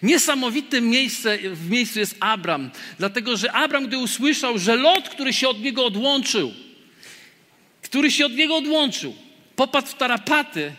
Niesamowite 0.03 0.81
miejsce, 0.81 1.37
w 1.37 1.69
miejscu 1.69 1.99
jest 1.99 2.15
Abram, 2.19 2.71
dlatego 2.99 3.37
że 3.37 3.51
Abram, 3.51 3.87
gdy 3.87 3.97
usłyszał, 3.97 4.57
że 4.57 4.75
Lot, 4.75 5.09
który 5.09 5.33
się 5.33 5.49
od 5.49 5.61
niego 5.61 5.85
odłączył, 5.85 6.53
który 7.81 8.11
się 8.11 8.25
od 8.25 8.35
niego 8.35 8.55
odłączył, 8.55 9.15
popadł 9.55 9.87
w 9.87 9.93
tarapaty, 9.93 10.73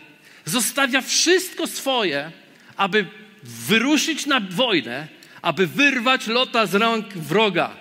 zostawia 0.45 1.01
wszystko 1.01 1.67
swoje, 1.67 2.31
aby 2.77 3.05
wyruszyć 3.43 4.25
na 4.25 4.39
wojnę, 4.39 5.07
aby 5.41 5.67
wyrwać 5.67 6.27
Lota 6.27 6.65
z 6.65 6.75
rąk 6.75 7.13
wroga. 7.13 7.75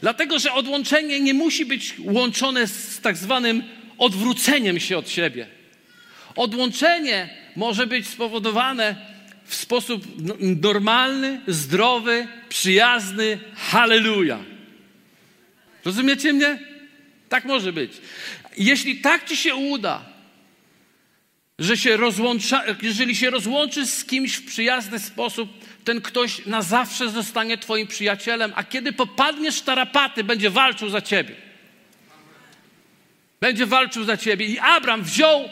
Dlatego, 0.00 0.38
że 0.38 0.52
odłączenie 0.52 1.20
nie 1.20 1.34
musi 1.34 1.66
być 1.66 1.94
łączone 1.98 2.66
z 2.66 3.00
tak 3.00 3.16
zwanym 3.16 3.62
odwróceniem 3.98 4.80
się 4.80 4.98
od 4.98 5.10
siebie. 5.10 5.46
Odłączenie 6.36 7.28
może 7.56 7.86
być 7.86 8.08
spowodowane 8.08 8.96
w 9.44 9.54
sposób 9.54 10.04
normalny, 10.62 11.40
zdrowy, 11.46 12.26
przyjazny. 12.48 13.38
Halleluja. 13.56 14.38
Rozumiecie 15.84 16.32
mnie? 16.32 16.58
Tak 17.28 17.44
może 17.44 17.72
być. 17.72 17.92
Jeśli 18.58 19.00
tak 19.00 19.28
ci 19.28 19.36
się 19.36 19.54
uda, 19.54 20.04
że 21.58 21.76
się 21.76 21.96
rozłącza, 21.96 22.64
jeżeli 22.82 23.16
się 23.16 23.30
rozłączysz 23.30 23.88
z 23.88 24.04
kimś 24.04 24.34
w 24.34 24.46
przyjazny 24.46 24.98
sposób, 24.98 25.48
ten 25.84 26.00
ktoś 26.00 26.46
na 26.46 26.62
zawsze 26.62 27.10
zostanie 27.10 27.58
twoim 27.58 27.86
przyjacielem, 27.86 28.52
a 28.54 28.64
kiedy 28.64 28.92
popadniesz 28.92 29.58
w 29.58 29.62
tarapaty, 29.62 30.24
będzie 30.24 30.50
walczył 30.50 30.88
za 30.88 31.00
ciebie. 31.00 31.51
Będzie 33.42 33.66
walczył 33.66 34.04
za 34.04 34.16
ciebie. 34.16 34.46
I 34.46 34.58
Abram 34.58 35.02
wziął 35.02 35.48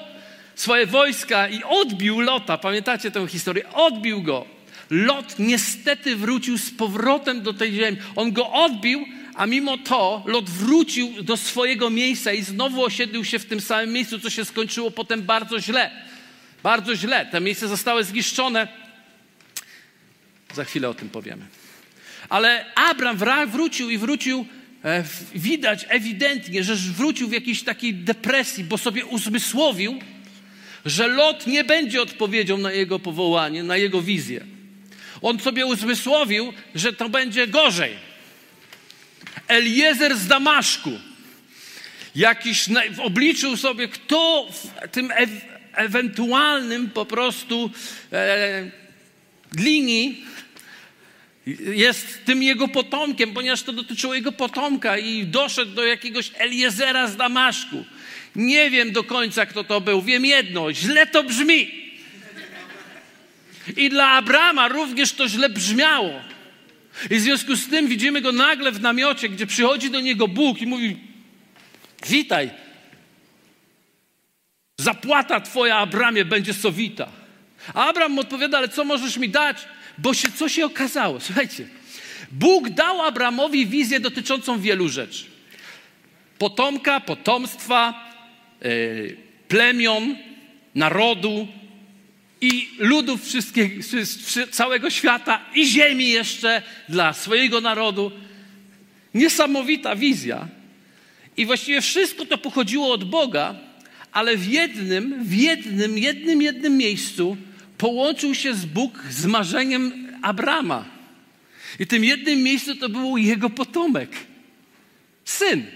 swoje 0.54 0.86
wojska 0.86 1.48
i 1.48 1.64
odbił 1.64 2.20
Lota. 2.20 2.58
Pamiętacie 2.58 3.10
tę 3.10 3.28
historię? 3.28 3.68
Odbił 3.72 4.22
go. 4.22 4.46
Lot 4.90 5.38
niestety 5.38 6.16
wrócił 6.16 6.58
z 6.58 6.70
powrotem 6.70 7.42
do 7.42 7.52
tej 7.52 7.72
ziemi. 7.72 7.96
On 8.16 8.32
go 8.32 8.52
odbił, 8.52 9.06
a 9.34 9.46
mimo 9.46 9.78
to 9.78 10.22
Lot 10.26 10.50
wrócił 10.50 11.22
do 11.22 11.36
swojego 11.36 11.90
miejsca 11.90 12.32
i 12.32 12.42
znowu 12.42 12.84
osiedlił 12.84 13.24
się 13.24 13.38
w 13.38 13.46
tym 13.46 13.60
samym 13.60 13.92
miejscu, 13.92 14.18
co 14.18 14.30
się 14.30 14.44
skończyło 14.44 14.90
potem 14.90 15.22
bardzo 15.22 15.60
źle. 15.60 15.90
Bardzo 16.62 16.96
źle. 16.96 17.26
Te 17.26 17.40
miejsca 17.40 17.68
zostały 17.68 18.04
zniszczone. 18.04 18.68
Za 20.54 20.64
chwilę 20.64 20.88
o 20.88 20.94
tym 20.94 21.08
powiemy. 21.08 21.44
Ale 22.28 22.64
Abram 22.74 23.16
wrócił 23.46 23.90
i 23.90 23.98
wrócił 23.98 24.46
widać 25.34 25.86
ewidentnie, 25.88 26.64
że 26.64 26.74
wrócił 26.74 27.28
w 27.28 27.32
jakiejś 27.32 27.62
takiej 27.62 27.94
depresji, 27.94 28.64
bo 28.64 28.78
sobie 28.78 29.06
uzmysłowił, 29.06 29.98
że 30.84 31.08
Lot 31.08 31.46
nie 31.46 31.64
będzie 31.64 32.02
odpowiedzią 32.02 32.58
na 32.58 32.72
jego 32.72 32.98
powołanie, 32.98 33.62
na 33.62 33.76
jego 33.76 34.02
wizję. 34.02 34.44
On 35.22 35.40
sobie 35.40 35.66
uzmysłowił, 35.66 36.52
że 36.74 36.92
to 36.92 37.08
będzie 37.08 37.46
gorzej. 37.46 37.92
Eliezer 39.48 40.16
z 40.16 40.26
Damaszku, 40.26 40.90
jakiś 42.14 42.64
obliczył 43.02 43.56
sobie, 43.56 43.88
kto 43.88 44.48
w 44.52 44.88
tym 44.88 45.10
e 45.10 45.26
ewentualnym 45.72 46.90
po 46.90 47.06
prostu 47.06 47.70
e, 48.12 48.70
linii 49.56 50.24
jest 51.74 52.24
tym 52.24 52.42
jego 52.42 52.68
potomkiem, 52.68 53.34
ponieważ 53.34 53.62
to 53.62 53.72
dotyczyło 53.72 54.14
jego 54.14 54.32
potomka 54.32 54.98
i 54.98 55.26
doszedł 55.26 55.74
do 55.74 55.84
jakiegoś 55.84 56.30
Eliezera 56.38 57.06
z 57.06 57.16
Damaszku. 57.16 57.84
Nie 58.36 58.70
wiem 58.70 58.92
do 58.92 59.04
końca, 59.04 59.46
kto 59.46 59.64
to 59.64 59.80
był. 59.80 60.02
Wiem 60.02 60.24
jedno, 60.24 60.72
źle 60.72 61.06
to 61.06 61.22
brzmi. 61.22 61.90
I 63.76 63.88
dla 63.88 64.08
Abrama 64.08 64.68
również 64.68 65.12
to 65.12 65.28
źle 65.28 65.48
brzmiało. 65.48 66.20
I 67.10 67.16
w 67.16 67.20
związku 67.20 67.56
z 67.56 67.68
tym 67.68 67.88
widzimy 67.88 68.20
go 68.20 68.32
nagle 68.32 68.72
w 68.72 68.80
namiocie, 68.80 69.28
gdzie 69.28 69.46
przychodzi 69.46 69.90
do 69.90 70.00
niego 70.00 70.28
Bóg 70.28 70.62
i 70.62 70.66
mówi: 70.66 70.96
Witaj. 72.06 72.50
Zapłata 74.78 75.40
twoja, 75.40 75.76
Abramie, 75.76 76.24
będzie 76.24 76.54
sowita. 76.54 77.08
A 77.74 77.88
Abram 77.88 78.18
odpowiada: 78.18 78.58
Ale 78.58 78.68
co 78.68 78.84
możesz 78.84 79.16
mi 79.16 79.28
dać? 79.28 79.56
Bo 80.02 80.14
się, 80.14 80.28
co 80.32 80.48
się 80.48 80.66
okazało? 80.66 81.20
Słuchajcie, 81.20 81.66
Bóg 82.32 82.68
dał 82.68 83.02
Abramowi 83.02 83.66
wizję 83.66 84.00
dotyczącą 84.00 84.60
wielu 84.60 84.88
rzeczy. 84.88 85.24
Potomka, 86.38 87.00
potomstwa, 87.00 88.10
yy, 88.62 89.16
plemion, 89.48 90.16
narodu 90.74 91.48
i 92.40 92.68
ludów 92.78 93.24
wszystkich, 93.24 93.72
całego 94.50 94.90
świata 94.90 95.40
i 95.54 95.66
ziemi 95.66 96.08
jeszcze 96.08 96.62
dla 96.88 97.12
swojego 97.12 97.60
narodu. 97.60 98.12
Niesamowita 99.14 99.96
wizja. 99.96 100.48
I 101.36 101.46
właściwie 101.46 101.80
wszystko 101.80 102.26
to 102.26 102.38
pochodziło 102.38 102.92
od 102.92 103.04
Boga, 103.04 103.54
ale 104.12 104.36
w 104.36 104.46
jednym, 104.48 105.24
w 105.24 105.34
jednym, 105.34 105.98
jednym, 105.98 106.42
jednym 106.42 106.76
miejscu 106.76 107.36
połączył 107.80 108.34
się 108.34 108.54
z 108.54 108.64
Bóg 108.64 109.02
z 109.10 109.26
marzeniem 109.26 110.08
Abrama. 110.22 110.84
I 111.78 111.86
tym 111.86 112.04
jednym 112.04 112.42
miejscu 112.42 112.76
to 112.76 112.88
był 112.88 113.16
jego 113.16 113.50
potomek. 113.50 114.10
Syn. 115.24 115.66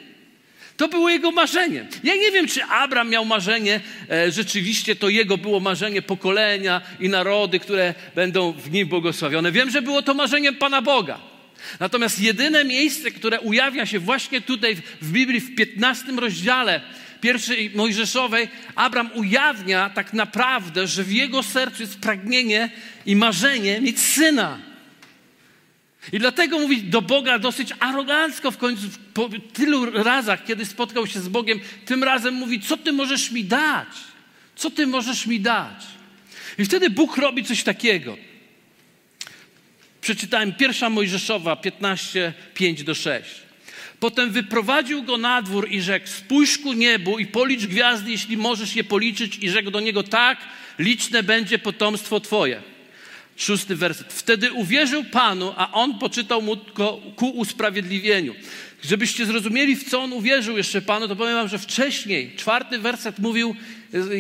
To 0.76 0.88
było 0.88 1.10
jego 1.10 1.30
marzenie. 1.30 1.86
Ja 2.04 2.14
nie 2.14 2.30
wiem, 2.32 2.48
czy 2.48 2.64
Abram 2.64 3.10
miał 3.10 3.24
marzenie, 3.24 3.80
e, 4.10 4.32
rzeczywiście 4.32 4.96
to 4.96 5.08
jego 5.08 5.38
było 5.38 5.60
marzenie 5.60 6.02
pokolenia 6.02 6.80
i 7.00 7.08
narody, 7.08 7.58
które 7.58 7.94
będą 8.14 8.52
w 8.52 8.70
nim 8.70 8.88
błogosławione. 8.88 9.52
Wiem, 9.52 9.70
że 9.70 9.82
było 9.82 10.02
to 10.02 10.14
marzeniem 10.14 10.54
Pana 10.54 10.82
Boga. 10.82 11.20
Natomiast 11.80 12.20
jedyne 12.20 12.64
miejsce, 12.64 13.10
które 13.10 13.40
ujawia 13.40 13.86
się 13.86 13.98
właśnie 13.98 14.40
tutaj 14.40 14.76
w 15.00 15.12
Biblii 15.12 15.40
w 15.40 15.54
15 15.54 16.12
rozdziale 16.12 16.80
pierwszej 17.24 17.70
Mojżeszowej, 17.74 18.48
Abraham 18.74 19.10
ujawnia 19.14 19.90
tak 19.90 20.12
naprawdę, 20.12 20.86
że 20.86 21.04
w 21.04 21.12
jego 21.12 21.42
sercu 21.42 21.82
jest 21.82 21.98
pragnienie 21.98 22.70
i 23.06 23.16
marzenie 23.16 23.80
mieć 23.80 24.00
syna. 24.00 24.58
I 26.12 26.18
dlatego 26.18 26.58
mówi 26.58 26.82
do 26.82 27.02
Boga 27.02 27.38
dosyć 27.38 27.72
arogancko 27.80 28.50
w 28.50 28.58
końcu, 28.58 28.86
po 29.14 29.28
tylu 29.52 30.02
razach, 30.02 30.44
kiedy 30.44 30.66
spotkał 30.66 31.06
się 31.06 31.20
z 31.20 31.28
Bogiem, 31.28 31.60
tym 31.86 32.04
razem 32.04 32.34
mówi: 32.34 32.60
Co 32.60 32.76
ty 32.76 32.92
możesz 32.92 33.30
mi 33.30 33.44
dać? 33.44 33.88
Co 34.56 34.70
ty 34.70 34.86
możesz 34.86 35.26
mi 35.26 35.40
dać? 35.40 35.84
I 36.58 36.64
wtedy 36.64 36.90
Bóg 36.90 37.16
robi 37.16 37.44
coś 37.44 37.62
takiego. 37.62 38.16
Przeczytałem 40.00 40.52
pierwsza 40.52 40.90
Mojżeszowa 40.90 41.56
15, 41.56 42.32
5 42.54 42.84
do 42.84 42.94
6. 42.94 43.43
Potem 44.04 44.30
wyprowadził 44.30 45.02
go 45.02 45.16
na 45.16 45.42
dwór 45.42 45.68
i 45.70 45.82
rzekł: 45.82 46.08
Spójrz 46.08 46.58
ku 46.58 46.72
niebu 46.72 47.18
i 47.18 47.26
policz 47.26 47.66
gwiazdy, 47.66 48.10
jeśli 48.10 48.36
możesz 48.36 48.76
je 48.76 48.84
policzyć. 48.84 49.38
I 49.40 49.50
rzekł 49.50 49.70
do 49.70 49.80
niego: 49.80 50.02
Tak, 50.02 50.38
liczne 50.78 51.22
będzie 51.22 51.58
potomstwo 51.58 52.20
twoje. 52.20 52.62
Szósty 53.36 53.76
werset. 53.76 54.12
Wtedy 54.12 54.52
uwierzył 54.52 55.04
Panu, 55.04 55.54
a 55.56 55.72
on 55.72 55.98
poczytał 55.98 56.42
mu 56.42 56.56
ku 57.16 57.28
usprawiedliwieniu. 57.28 58.34
Żebyście 58.88 59.26
zrozumieli, 59.26 59.76
w 59.76 59.90
co 59.90 60.02
on 60.02 60.12
uwierzył 60.12 60.56
jeszcze 60.56 60.82
Panu, 60.82 61.08
to 61.08 61.16
powiem 61.16 61.34
wam, 61.34 61.48
że 61.48 61.58
wcześniej, 61.58 62.32
czwarty 62.36 62.78
werset 62.78 63.18
mówił, 63.18 63.56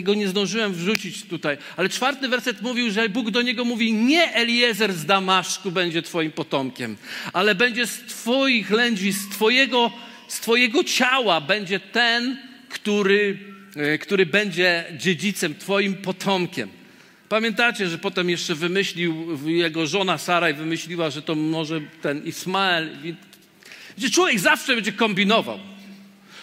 go 0.02 0.14
nie 0.14 0.28
zdążyłem 0.28 0.74
wrzucić 0.74 1.22
tutaj, 1.22 1.56
ale 1.76 1.88
czwarty 1.88 2.28
werset 2.28 2.62
mówił, 2.62 2.90
że 2.90 3.08
Bóg 3.08 3.30
do 3.30 3.42
niego 3.42 3.64
mówi, 3.64 3.92
nie 3.92 4.34
Eliezer 4.34 4.92
z 4.92 5.04
Damaszku 5.04 5.70
będzie 5.70 6.02
twoim 6.02 6.32
potomkiem, 6.32 6.96
ale 7.32 7.54
będzie 7.54 7.86
z 7.86 7.98
twoich 7.98 8.70
lędźwi, 8.70 9.12
z 9.12 9.28
twojego, 9.28 9.92
z 10.28 10.40
twojego 10.40 10.84
ciała 10.84 11.40
będzie 11.40 11.80
ten, 11.80 12.36
który, 12.68 13.38
e, 13.76 13.98
który 13.98 14.26
będzie 14.26 14.84
dziedzicem, 14.98 15.54
twoim 15.54 15.94
potomkiem. 15.94 16.68
Pamiętacie, 17.28 17.88
że 17.88 17.98
potem 17.98 18.30
jeszcze 18.30 18.54
wymyślił, 18.54 19.38
jego 19.46 19.86
żona 19.86 20.18
Saraj 20.18 20.54
wymyśliła, 20.54 21.10
że 21.10 21.22
to 21.22 21.34
może 21.34 21.80
ten 22.02 22.24
Ismael. 22.24 22.90
Gdzie 23.98 24.10
człowiek 24.10 24.38
zawsze 24.38 24.74
będzie 24.74 24.92
kombinował. 24.92 25.58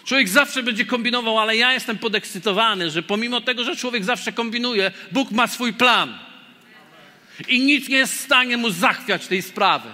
Człowiek 0.05 0.29
zawsze 0.29 0.63
będzie 0.63 0.85
kombinował, 0.85 1.39
ale 1.39 1.57
ja 1.57 1.73
jestem 1.73 1.97
podekscytowany, 1.97 2.91
że 2.91 3.03
pomimo 3.03 3.41
tego, 3.41 3.63
że 3.63 3.75
człowiek 3.75 4.03
zawsze 4.03 4.31
kombinuje, 4.31 4.91
Bóg 5.11 5.31
ma 5.31 5.47
swój 5.47 5.73
plan. 5.73 6.17
I 7.47 7.59
nic 7.59 7.89
nie 7.89 7.97
jest 7.97 8.13
w 8.13 8.21
stanie 8.21 8.57
mu 8.57 8.69
zachwiać 8.69 9.27
tej 9.27 9.41
sprawy. 9.41 9.89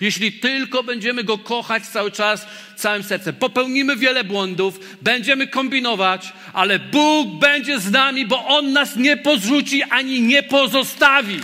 Jeśli 0.00 0.32
tylko 0.32 0.82
będziemy 0.82 1.24
go 1.24 1.38
kochać 1.38 1.86
cały 1.86 2.10
czas, 2.10 2.46
całym 2.76 3.02
sercem. 3.02 3.34
Popełnimy 3.34 3.96
wiele 3.96 4.24
błędów, 4.24 4.80
będziemy 5.02 5.46
kombinować, 5.46 6.32
ale 6.52 6.78
Bóg 6.78 7.28
będzie 7.28 7.80
z 7.80 7.90
nami, 7.90 8.26
bo 8.26 8.46
On 8.46 8.72
nas 8.72 8.96
nie 8.96 9.16
porzuci 9.16 9.82
ani 9.82 10.20
nie 10.20 10.42
pozostawi. 10.42 11.40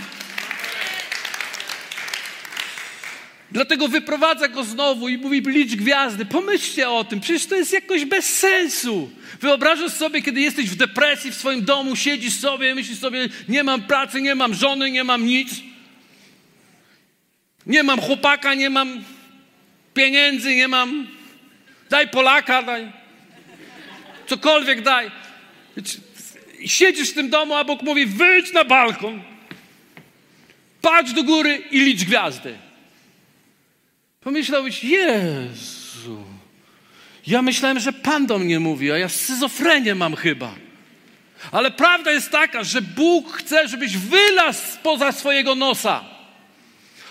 Dlatego 3.55 3.87
wyprowadza 3.87 4.47
go 4.47 4.63
znowu 4.63 5.09
i 5.09 5.17
mówi: 5.17 5.41
licz 5.41 5.75
gwiazdy. 5.75 6.25
Pomyślcie 6.25 6.89
o 6.89 7.03
tym, 7.03 7.19
przecież 7.19 7.45
to 7.45 7.55
jest 7.55 7.73
jakoś 7.73 8.05
bez 8.05 8.39
sensu. 8.39 9.09
Wyobrażasz 9.41 9.93
sobie, 9.93 10.21
kiedy 10.21 10.41
jesteś 10.41 10.69
w 10.69 10.75
depresji 10.75 11.31
w 11.31 11.35
swoim 11.35 11.65
domu, 11.65 11.95
siedzisz 11.95 12.33
sobie 12.33 12.75
myślisz 12.75 12.99
sobie: 12.99 13.29
nie 13.47 13.63
mam 13.63 13.81
pracy, 13.81 14.21
nie 14.21 14.35
mam 14.35 14.53
żony, 14.53 14.91
nie 14.91 15.03
mam 15.03 15.25
nic. 15.25 15.49
Nie 17.65 17.83
mam 17.83 18.01
chłopaka, 18.01 18.53
nie 18.53 18.69
mam 18.69 19.03
pieniędzy, 19.93 20.55
nie 20.55 20.67
mam. 20.67 21.07
Daj 21.89 22.07
Polaka, 22.07 22.63
daj. 22.63 22.91
Cokolwiek 24.27 24.81
daj. 24.81 25.11
Siedzisz 26.65 27.09
w 27.09 27.13
tym 27.13 27.29
domu, 27.29 27.55
a 27.55 27.63
Bóg 27.63 27.81
mówi: 27.81 28.05
wyjdź 28.05 28.53
na 28.53 28.63
balkon, 28.63 29.21
patrz 30.81 31.13
do 31.13 31.23
góry 31.23 31.63
i 31.71 31.79
licz 31.79 32.03
gwiazdy. 32.03 32.64
Pomyślałeś, 34.25 34.83
Jezu, 34.83 36.23
ja 37.27 37.41
myślałem, 37.41 37.79
że 37.79 37.93
Pan 37.93 38.25
do 38.25 38.39
mnie 38.39 38.59
mówi, 38.59 38.91
a 38.91 38.97
ja 38.97 39.09
schizofrenię 39.09 39.95
mam 39.95 40.15
chyba. 40.15 40.55
Ale 41.51 41.71
prawda 41.71 42.11
jest 42.11 42.31
taka, 42.31 42.63
że 42.63 42.81
Bóg 42.81 43.33
chce, 43.33 43.67
żebyś 43.67 43.97
wylazł 43.97 44.59
spoza 44.73 45.11
swojego 45.11 45.55
nosa. 45.55 46.03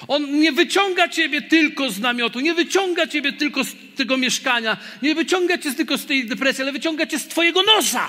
On 0.08 0.40
nie 0.40 0.52
wyciąga 0.52 1.08
ciebie 1.08 1.42
tylko 1.42 1.90
z 1.90 2.00
namiotu, 2.00 2.40
nie 2.40 2.54
wyciąga 2.54 3.06
ciebie 3.06 3.32
tylko 3.32 3.64
z 3.64 3.72
tego 3.96 4.16
mieszkania, 4.16 4.76
nie 5.02 5.14
wyciąga 5.14 5.58
cię 5.58 5.74
tylko 5.74 5.98
z 5.98 6.06
tej 6.06 6.26
depresji, 6.26 6.62
ale 6.62 6.72
wyciąga 6.72 7.06
cię 7.06 7.18
z 7.18 7.28
twojego 7.28 7.62
nosa. 7.62 8.08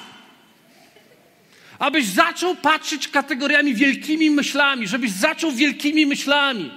Abyś 1.79 2.05
zaczął 2.05 2.55
patrzeć 2.55 3.07
kategoriami 3.07 3.75
wielkimi 3.75 4.29
myślami, 4.31 4.87
żebyś 4.87 5.11
zaczął 5.11 5.51
wielkimi 5.51 6.05
myślami, 6.05 6.71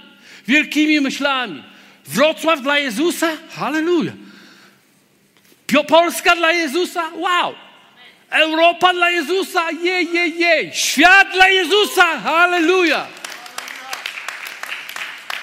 wielkimi 0.46 1.00
myślami. 1.00 1.62
Wrocław 2.08 2.62
dla 2.62 2.78
Jezusa? 2.78 3.36
Halleluja. 3.50 4.12
Polska 5.88 6.36
dla 6.36 6.52
Jezusa? 6.52 7.10
Wow. 7.14 7.54
Europa 8.30 8.92
dla 8.92 9.10
Jezusa? 9.10 9.70
Jej, 9.70 10.12
jej, 10.12 10.38
jej. 10.38 10.70
Świat 10.74 11.32
dla 11.32 11.48
Jezusa? 11.48 12.20
Halleluja. 12.20 13.06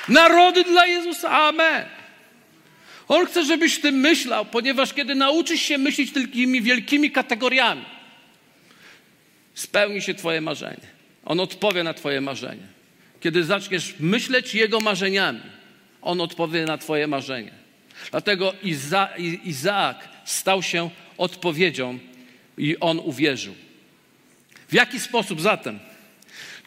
Narody 0.07 0.63
dla 0.63 0.85
Jezusa? 0.85 1.29
Amen. 1.29 1.85
On 3.07 3.25
chce, 3.25 3.45
żebyś 3.45 3.79
tym 3.79 3.95
myślał, 3.95 4.45
ponieważ 4.45 4.93
kiedy 4.93 5.15
nauczysz 5.15 5.61
się 5.61 5.77
myśleć 5.77 6.11
takimi 6.11 6.61
wielkimi 6.61 7.11
kategoriami, 7.11 7.85
spełni 9.53 10.01
się 10.01 10.13
Twoje 10.13 10.41
marzenie. 10.41 10.87
On 11.25 11.39
odpowie 11.39 11.83
na 11.83 11.93
Twoje 11.93 12.21
marzenie. 12.21 12.67
Kiedy 13.19 13.43
zaczniesz 13.43 13.95
myśleć 13.99 14.55
Jego 14.55 14.79
marzeniami, 14.79 15.41
on 16.05 16.21
odpowie 16.21 16.65
na 16.65 16.77
Twoje 16.77 17.07
marzenie. 17.07 17.51
Dlatego 18.11 18.53
Iza, 18.63 19.09
Izaak 19.43 20.09
stał 20.25 20.63
się 20.63 20.89
odpowiedzią 21.17 21.99
i 22.57 22.79
on 22.79 22.99
uwierzył. 22.99 23.53
W 24.69 24.73
jaki 24.73 24.99
sposób 24.99 25.41
zatem 25.41 25.79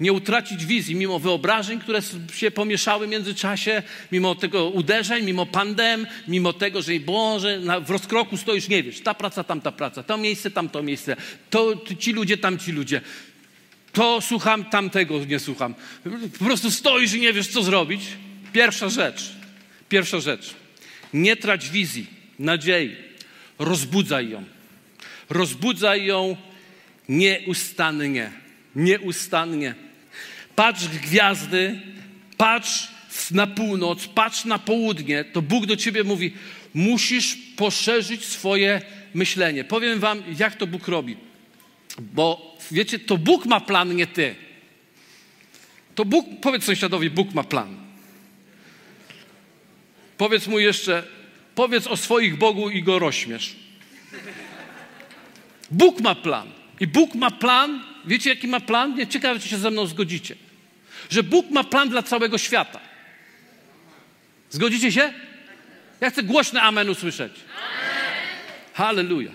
nie 0.00 0.12
utracić 0.12 0.66
wizji, 0.66 0.94
mimo 0.94 1.18
wyobrażeń, 1.18 1.80
które 1.80 2.00
się 2.34 2.50
pomieszały 2.50 3.06
w 3.06 3.10
międzyczasie, 3.10 3.82
mimo 4.12 4.34
tego 4.34 4.68
uderzeń, 4.68 5.24
mimo 5.24 5.46
pandem, 5.46 6.06
mimo 6.28 6.52
tego, 6.52 6.82
że 6.82 7.00
Boże, 7.00 7.60
w 7.84 7.90
rozkroku 7.90 8.36
stoisz, 8.36 8.68
nie 8.68 8.82
wiesz, 8.82 9.00
ta 9.00 9.14
praca, 9.14 9.44
tamta 9.44 9.72
praca, 9.72 10.02
to 10.02 10.16
miejsce, 10.16 10.50
tamto 10.50 10.82
miejsce, 10.82 11.16
to 11.50 11.74
ci 11.98 12.12
ludzie, 12.12 12.36
tamci 12.36 12.72
ludzie. 12.72 13.00
To 13.92 14.20
słucham, 14.20 14.64
tamtego 14.64 15.24
nie 15.24 15.38
słucham. 15.38 15.74
Po 16.38 16.44
prostu 16.44 16.70
stoisz 16.70 17.14
i 17.14 17.20
nie 17.20 17.32
wiesz, 17.32 17.48
co 17.48 17.62
zrobić. 17.62 18.00
Pierwsza 18.52 18.88
rzecz, 18.88 19.32
pierwsza 19.88 20.20
rzecz. 20.20 20.54
Nie 21.12 21.36
trać 21.36 21.70
wizji, 21.70 22.06
nadziei. 22.38 22.96
Rozbudzaj 23.58 24.30
ją. 24.30 24.44
Rozbudzaj 25.30 26.06
ją 26.06 26.36
nieustannie. 27.08 28.30
Nieustannie. 28.76 29.74
Patrz 30.56 30.84
w 30.84 31.00
gwiazdy, 31.00 31.80
patrz 32.36 32.88
na 33.30 33.46
północ, 33.46 34.06
patrz 34.06 34.44
na 34.44 34.58
południe. 34.58 35.24
To 35.24 35.42
Bóg 35.42 35.66
do 35.66 35.76
ciebie 35.76 36.04
mówi: 36.04 36.32
musisz 36.74 37.38
poszerzyć 37.56 38.24
swoje 38.24 38.82
myślenie. 39.14 39.64
Powiem 39.64 40.00
wam, 40.00 40.22
jak 40.38 40.56
to 40.56 40.66
Bóg 40.66 40.88
robi. 40.88 41.16
Bo 41.98 42.56
wiecie, 42.70 42.98
to 42.98 43.18
Bóg 43.18 43.46
ma 43.46 43.60
plan, 43.60 43.96
nie 43.96 44.06
ty. 44.06 44.34
To 45.94 46.04
Bóg, 46.04 46.26
powiedz 46.40 46.64
sąsiadowi, 46.64 47.10
Bóg 47.10 47.34
ma 47.34 47.44
plan. 47.44 47.87
Powiedz 50.18 50.46
mu 50.46 50.58
jeszcze, 50.58 51.02
powiedz 51.54 51.86
o 51.86 51.96
swoich 51.96 52.38
Bogu 52.38 52.70
i 52.70 52.82
go 52.82 52.98
rozśmiesz. 52.98 53.56
Bóg 55.70 56.00
ma 56.00 56.14
plan. 56.14 56.48
I 56.80 56.86
Bóg 56.86 57.14
ma 57.14 57.30
plan, 57.30 57.84
wiecie 58.04 58.30
jaki 58.30 58.48
ma 58.48 58.60
plan? 58.60 58.94
Nie 58.94 59.06
ciekawe, 59.06 59.40
czy 59.40 59.48
się 59.48 59.58
ze 59.58 59.70
mną 59.70 59.86
zgodzicie. 59.86 60.36
Że 61.10 61.22
Bóg 61.22 61.50
ma 61.50 61.64
plan 61.64 61.88
dla 61.88 62.02
całego 62.02 62.38
świata. 62.38 62.80
Zgodzicie 64.50 64.92
się? 64.92 65.12
Ja 66.00 66.10
chcę 66.10 66.22
głośne 66.22 66.62
amen 66.62 66.90
usłyszeć. 66.90 67.32
Halleluja. 68.74 69.32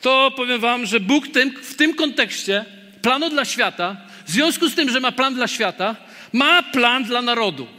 To 0.00 0.32
powiem 0.36 0.60
wam, 0.60 0.86
że 0.86 1.00
Bóg 1.00 1.28
tym, 1.28 1.50
w 1.62 1.74
tym 1.74 1.94
kontekście 1.94 2.64
planu 3.02 3.30
dla 3.30 3.44
świata, 3.44 3.96
w 4.26 4.30
związku 4.30 4.68
z 4.68 4.74
tym, 4.74 4.90
że 4.90 5.00
ma 5.00 5.12
plan 5.12 5.34
dla 5.34 5.48
świata, 5.48 5.96
ma 6.32 6.62
plan 6.62 7.04
dla 7.04 7.22
narodu. 7.22 7.77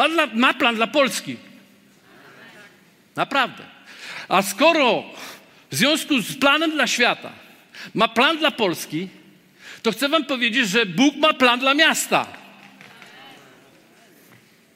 Ma, 0.00 0.08
dla, 0.08 0.26
ma 0.26 0.54
plan 0.54 0.74
dla 0.74 0.86
Polski. 0.86 1.36
Naprawdę. 3.16 3.64
A 4.28 4.42
skoro 4.42 5.04
w 5.70 5.76
związku 5.76 6.20
z 6.20 6.38
planem 6.38 6.70
dla 6.70 6.86
świata 6.86 7.32
ma 7.94 8.08
plan 8.08 8.38
dla 8.38 8.50
Polski, 8.50 9.08
to 9.82 9.92
chcę 9.92 10.08
Wam 10.08 10.24
powiedzieć, 10.24 10.68
że 10.68 10.86
Bóg 10.86 11.16
ma 11.16 11.32
plan 11.32 11.60
dla 11.60 11.74
miasta, 11.74 12.26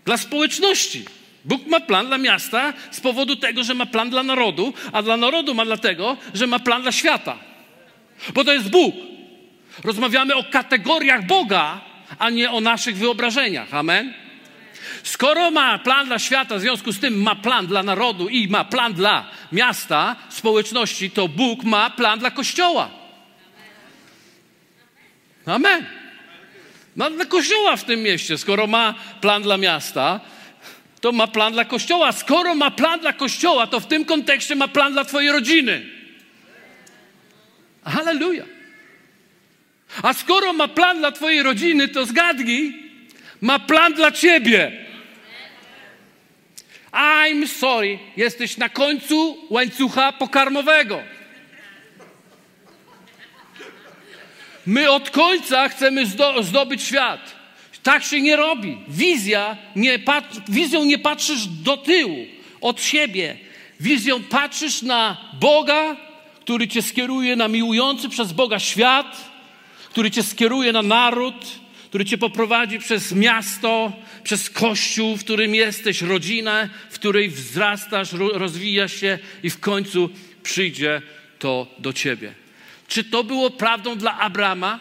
dla 0.04 0.16
społeczności. 0.16 1.04
Bóg 1.44 1.66
ma 1.66 1.80
plan 1.80 2.06
dla 2.06 2.18
miasta 2.18 2.72
z 2.90 3.00
powodu 3.00 3.36
tego, 3.36 3.64
że 3.64 3.74
ma 3.74 3.86
plan 3.86 4.10
dla 4.10 4.22
narodu, 4.22 4.74
a 4.92 5.02
dla 5.02 5.16
narodu 5.16 5.54
ma 5.54 5.64
dlatego, 5.64 6.16
że 6.34 6.46
ma 6.46 6.58
plan 6.58 6.82
dla 6.82 6.92
świata. 6.92 7.38
Bo 8.34 8.44
to 8.44 8.52
jest 8.52 8.70
Bóg. 8.70 8.94
Rozmawiamy 9.84 10.34
o 10.34 10.44
kategoriach 10.44 11.26
Boga, 11.26 11.80
a 12.18 12.30
nie 12.30 12.50
o 12.50 12.60
naszych 12.60 12.96
wyobrażeniach. 12.96 13.74
Amen? 13.74 14.23
Skoro 15.04 15.50
ma 15.50 15.78
plan 15.78 16.06
dla 16.06 16.18
świata, 16.18 16.56
w 16.56 16.60
związku 16.60 16.92
z 16.92 17.00
tym 17.00 17.22
ma 17.22 17.34
plan 17.34 17.66
dla 17.66 17.82
narodu 17.82 18.28
i 18.28 18.48
ma 18.48 18.64
plan 18.64 18.92
dla 18.92 19.30
miasta, 19.52 20.16
społeczności, 20.28 21.10
to 21.10 21.28
Bóg 21.28 21.64
ma 21.64 21.90
plan 21.90 22.18
dla 22.18 22.30
Kościoła. 22.30 22.90
Amen. 25.46 25.86
Ma 26.96 27.10
dla 27.10 27.24
Kościoła 27.24 27.76
w 27.76 27.84
tym 27.84 28.02
mieście. 28.02 28.38
Skoro 28.38 28.66
ma 28.66 28.94
plan 29.20 29.42
dla 29.42 29.56
miasta, 29.56 30.20
to 31.00 31.12
ma 31.12 31.26
plan 31.26 31.52
dla 31.52 31.64
Kościoła. 31.64 32.12
Skoro 32.12 32.54
ma 32.54 32.70
plan 32.70 33.00
dla 33.00 33.12
Kościoła, 33.12 33.66
to 33.66 33.80
w 33.80 33.86
tym 33.86 34.04
kontekście 34.04 34.54
ma 34.56 34.68
plan 34.68 34.92
dla 34.92 35.04
Twojej 35.04 35.32
rodziny. 35.32 35.86
Halleluja. 37.84 38.44
A 40.02 40.12
skoro 40.12 40.52
ma 40.52 40.68
plan 40.68 40.98
dla 40.98 41.12
Twojej 41.12 41.42
rodziny, 41.42 41.88
to 41.88 42.06
zgadnij, 42.06 42.90
ma 43.40 43.58
plan 43.58 43.94
dla 43.94 44.12
Ciebie. 44.12 44.84
I'm 46.94 47.48
sorry, 47.48 47.98
jesteś 48.16 48.56
na 48.56 48.68
końcu 48.68 49.36
łańcucha 49.50 50.12
pokarmowego. 50.12 51.02
My 54.66 54.90
od 54.90 55.10
końca 55.10 55.68
chcemy 55.68 56.06
zdobyć 56.42 56.82
świat. 56.82 57.34
Tak 57.82 58.04
się 58.04 58.20
nie 58.20 58.36
robi. 58.36 58.78
Wizja 58.88 59.56
nie 59.76 59.98
wizją 60.48 60.84
nie 60.84 60.98
patrzysz 60.98 61.46
do 61.46 61.76
tyłu, 61.76 62.26
od 62.60 62.82
siebie. 62.82 63.36
Wizją 63.80 64.22
patrzysz 64.22 64.82
na 64.82 65.16
Boga, 65.40 65.96
który 66.40 66.68
cię 66.68 66.82
skieruje 66.82 67.36
na 67.36 67.48
miłujący 67.48 68.08
przez 68.08 68.32
Boga 68.32 68.58
świat, 68.58 69.30
który 69.90 70.10
cię 70.10 70.22
skieruje 70.22 70.72
na 70.72 70.82
naród, 70.82 71.46
który 71.88 72.04
cię 72.04 72.18
poprowadzi 72.18 72.78
przez 72.78 73.12
miasto, 73.12 73.92
przez 74.24 74.50
kościół, 74.50 75.16
w 75.16 75.24
którym 75.24 75.54
jesteś, 75.54 76.02
rodzinę, 76.02 76.68
w 76.90 76.94
której 76.94 77.28
wzrastasz, 77.28 78.12
rozwijasz 78.12 78.92
się 78.94 79.18
i 79.42 79.50
w 79.50 79.60
końcu 79.60 80.10
przyjdzie 80.42 81.02
to 81.38 81.66
do 81.78 81.92
ciebie. 81.92 82.34
Czy 82.88 83.04
to 83.04 83.24
było 83.24 83.50
prawdą 83.50 83.96
dla 83.96 84.18
Abrama? 84.18 84.80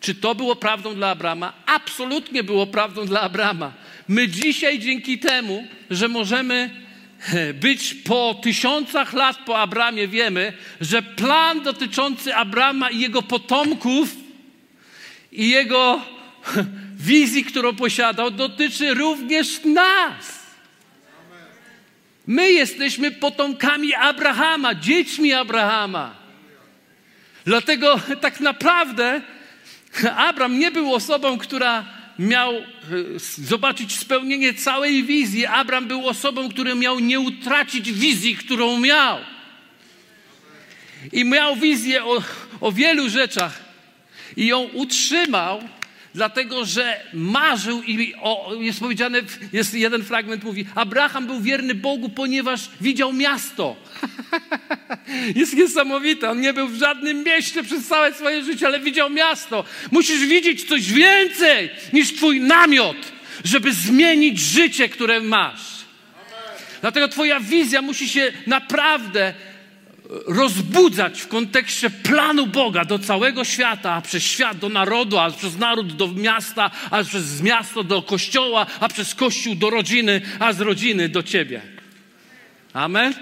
Czy 0.00 0.14
to 0.14 0.34
było 0.34 0.56
prawdą 0.56 0.94
dla 0.94 1.10
Abrama? 1.10 1.52
Absolutnie 1.66 2.44
było 2.44 2.66
prawdą 2.66 3.06
dla 3.06 3.20
Abrama. 3.20 3.72
My 4.08 4.28
dzisiaj 4.28 4.78
dzięki 4.78 5.18
temu, 5.18 5.66
że 5.90 6.08
możemy 6.08 6.70
być 7.54 7.94
po 7.94 8.40
tysiącach 8.42 9.12
lat 9.12 9.36
po 9.46 9.58
Abramie, 9.58 10.08
wiemy, 10.08 10.52
że 10.80 11.02
plan 11.02 11.62
dotyczący 11.62 12.34
Abrama 12.34 12.90
i 12.90 13.00
jego 13.00 13.22
potomków 13.22 14.16
i 15.32 15.50
jego 15.50 16.02
wizji, 17.04 17.44
którą 17.44 17.76
posiadał, 17.76 18.30
dotyczy 18.30 18.94
również 18.94 19.64
nas. 19.64 20.44
My 22.26 22.52
jesteśmy 22.52 23.10
potomkami 23.10 23.94
Abrahama, 23.94 24.74
dziećmi 24.74 25.32
Abrahama. 25.32 26.14
Dlatego 27.44 28.00
tak 28.20 28.40
naprawdę 28.40 29.20
Abram 30.16 30.58
nie 30.58 30.70
był 30.70 30.94
osobą, 30.94 31.38
która 31.38 31.84
miał 32.18 32.54
e, 32.54 32.62
zobaczyć 33.38 33.98
spełnienie 33.98 34.54
całej 34.54 35.04
wizji. 35.04 35.46
Abram 35.46 35.86
był 35.86 36.08
osobą, 36.08 36.48
który 36.48 36.74
miał 36.74 36.98
nie 36.98 37.20
utracić 37.20 37.92
wizji, 37.92 38.36
którą 38.36 38.78
miał. 38.78 39.18
I 41.12 41.24
miał 41.24 41.56
wizję 41.56 42.04
o, 42.04 42.22
o 42.60 42.72
wielu 42.72 43.08
rzeczach 43.08 43.64
i 44.36 44.46
ją 44.46 44.62
utrzymał, 44.62 45.68
dlatego 46.14 46.64
że 46.64 47.00
marzył 47.12 47.82
i 47.82 48.14
o, 48.20 48.54
jest 48.60 48.80
powiedziane, 48.80 49.22
jest 49.52 49.74
jeden 49.74 50.04
fragment 50.04 50.44
mówi, 50.44 50.66
Abraham 50.74 51.26
był 51.26 51.40
wierny 51.40 51.74
Bogu, 51.74 52.08
ponieważ 52.08 52.60
widział 52.80 53.12
miasto. 53.12 53.76
jest 55.36 55.54
niesamowite, 55.54 56.30
on 56.30 56.40
nie 56.40 56.52
był 56.52 56.68
w 56.68 56.78
żadnym 56.78 57.24
mieście 57.24 57.62
przez 57.62 57.86
całe 57.86 58.14
swoje 58.14 58.44
życie, 58.44 58.66
ale 58.66 58.80
widział 58.80 59.10
miasto. 59.10 59.64
Musisz 59.90 60.26
widzieć 60.26 60.68
coś 60.68 60.92
więcej 60.92 61.70
niż 61.92 62.14
twój 62.14 62.40
namiot, 62.40 62.96
żeby 63.44 63.72
zmienić 63.72 64.38
życie, 64.40 64.88
które 64.88 65.20
masz. 65.20 65.84
Dlatego 66.80 67.08
twoja 67.08 67.40
wizja 67.40 67.82
musi 67.82 68.08
się 68.08 68.32
naprawdę 68.46 69.34
rozbudzać 70.26 71.20
w 71.20 71.28
kontekście 71.28 71.90
planu 71.90 72.46
Boga 72.46 72.84
do 72.84 72.98
całego 72.98 73.44
świata, 73.44 73.92
a 73.92 74.00
przez 74.00 74.22
świat 74.22 74.58
do 74.58 74.68
narodu, 74.68 75.18
a 75.18 75.30
przez 75.30 75.56
naród 75.56 75.92
do 75.96 76.08
miasta, 76.08 76.70
a 76.90 77.04
przez 77.04 77.42
miasto 77.42 77.84
do 77.84 78.02
kościoła, 78.02 78.66
a 78.80 78.88
przez 78.88 79.14
kościół 79.14 79.54
do 79.54 79.70
rodziny, 79.70 80.20
a 80.38 80.52
z 80.52 80.60
rodziny 80.60 81.08
do 81.08 81.22
ciebie. 81.22 81.62
Amen? 82.72 83.14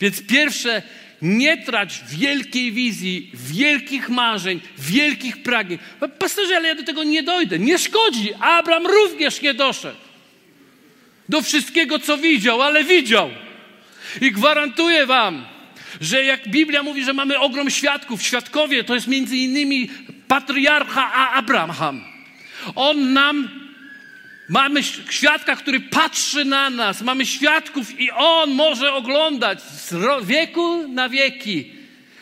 Więc 0.00 0.26
pierwsze, 0.26 0.82
nie 1.22 1.58
trać 1.58 2.00
wielkiej 2.08 2.72
wizji, 2.72 3.30
wielkich 3.34 4.08
marzeń, 4.08 4.60
wielkich 4.78 5.42
pragnień. 5.42 5.78
Pastorze, 6.18 6.56
ale 6.56 6.68
ja 6.68 6.74
do 6.74 6.82
tego 6.82 7.04
nie 7.04 7.22
dojdę. 7.22 7.58
Nie 7.58 7.78
szkodzi. 7.78 8.34
Abraham 8.40 8.86
również 8.86 9.42
nie 9.42 9.54
doszedł 9.54 9.98
do 11.28 11.42
wszystkiego, 11.42 11.98
co 11.98 12.18
widział, 12.18 12.62
ale 12.62 12.84
widział. 12.84 13.30
I 14.20 14.32
gwarantuję 14.32 15.06
wam, 15.06 15.44
że 16.00 16.24
jak 16.24 16.48
Biblia 16.48 16.82
mówi, 16.82 17.04
że 17.04 17.12
mamy 17.12 17.38
ogrom 17.38 17.70
świadków, 17.70 18.22
świadkowie 18.22 18.84
to 18.84 18.94
jest 18.94 19.06
między 19.06 19.36
innymi 19.36 19.90
patriarcha 20.28 21.30
Abraham. 21.32 22.04
On 22.74 23.12
nam, 23.12 23.48
mamy 24.48 24.82
świadka, 25.10 25.56
który 25.56 25.80
patrzy 25.80 26.44
na 26.44 26.70
nas, 26.70 27.02
mamy 27.02 27.26
świadków 27.26 28.00
i 28.00 28.10
on 28.10 28.50
może 28.50 28.92
oglądać 28.92 29.62
z 29.62 29.94
wieku 30.24 30.88
na 30.88 31.08
wieki 31.08 31.72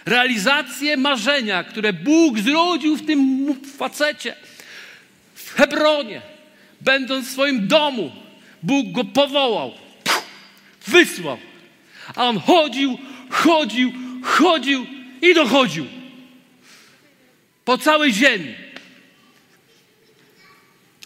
realizację 0.06 0.96
marzenia, 0.96 1.64
które 1.64 1.92
Bóg 1.92 2.38
zrodził 2.38 2.96
w 2.96 3.06
tym 3.06 3.54
facecie, 3.78 4.34
w 5.34 5.54
Hebronie, 5.54 6.22
będąc 6.80 7.28
w 7.28 7.32
swoim 7.32 7.68
domu. 7.68 8.12
Bóg 8.62 8.92
go 8.92 9.04
powołał, 9.04 9.74
wysłał, 10.86 11.38
a 12.14 12.24
on 12.24 12.38
chodził, 12.38 12.98
chodził, 13.30 13.92
chodził 14.22 14.86
i 15.22 15.34
dochodził. 15.34 15.86
Po 17.64 17.78
całej 17.78 18.12
ziemi. 18.12 18.54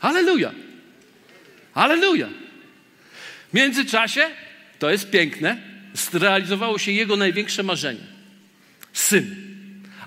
Aleluja. 0.00 0.52
Aleluja. 1.74 2.28
W 3.50 3.54
międzyczasie, 3.54 4.30
to 4.78 4.90
jest 4.90 5.10
piękne, 5.10 5.56
zrealizowało 5.94 6.78
się 6.78 6.92
jego 6.92 7.16
największe 7.16 7.62
marzenie. 7.62 8.06
Syn. 8.92 9.36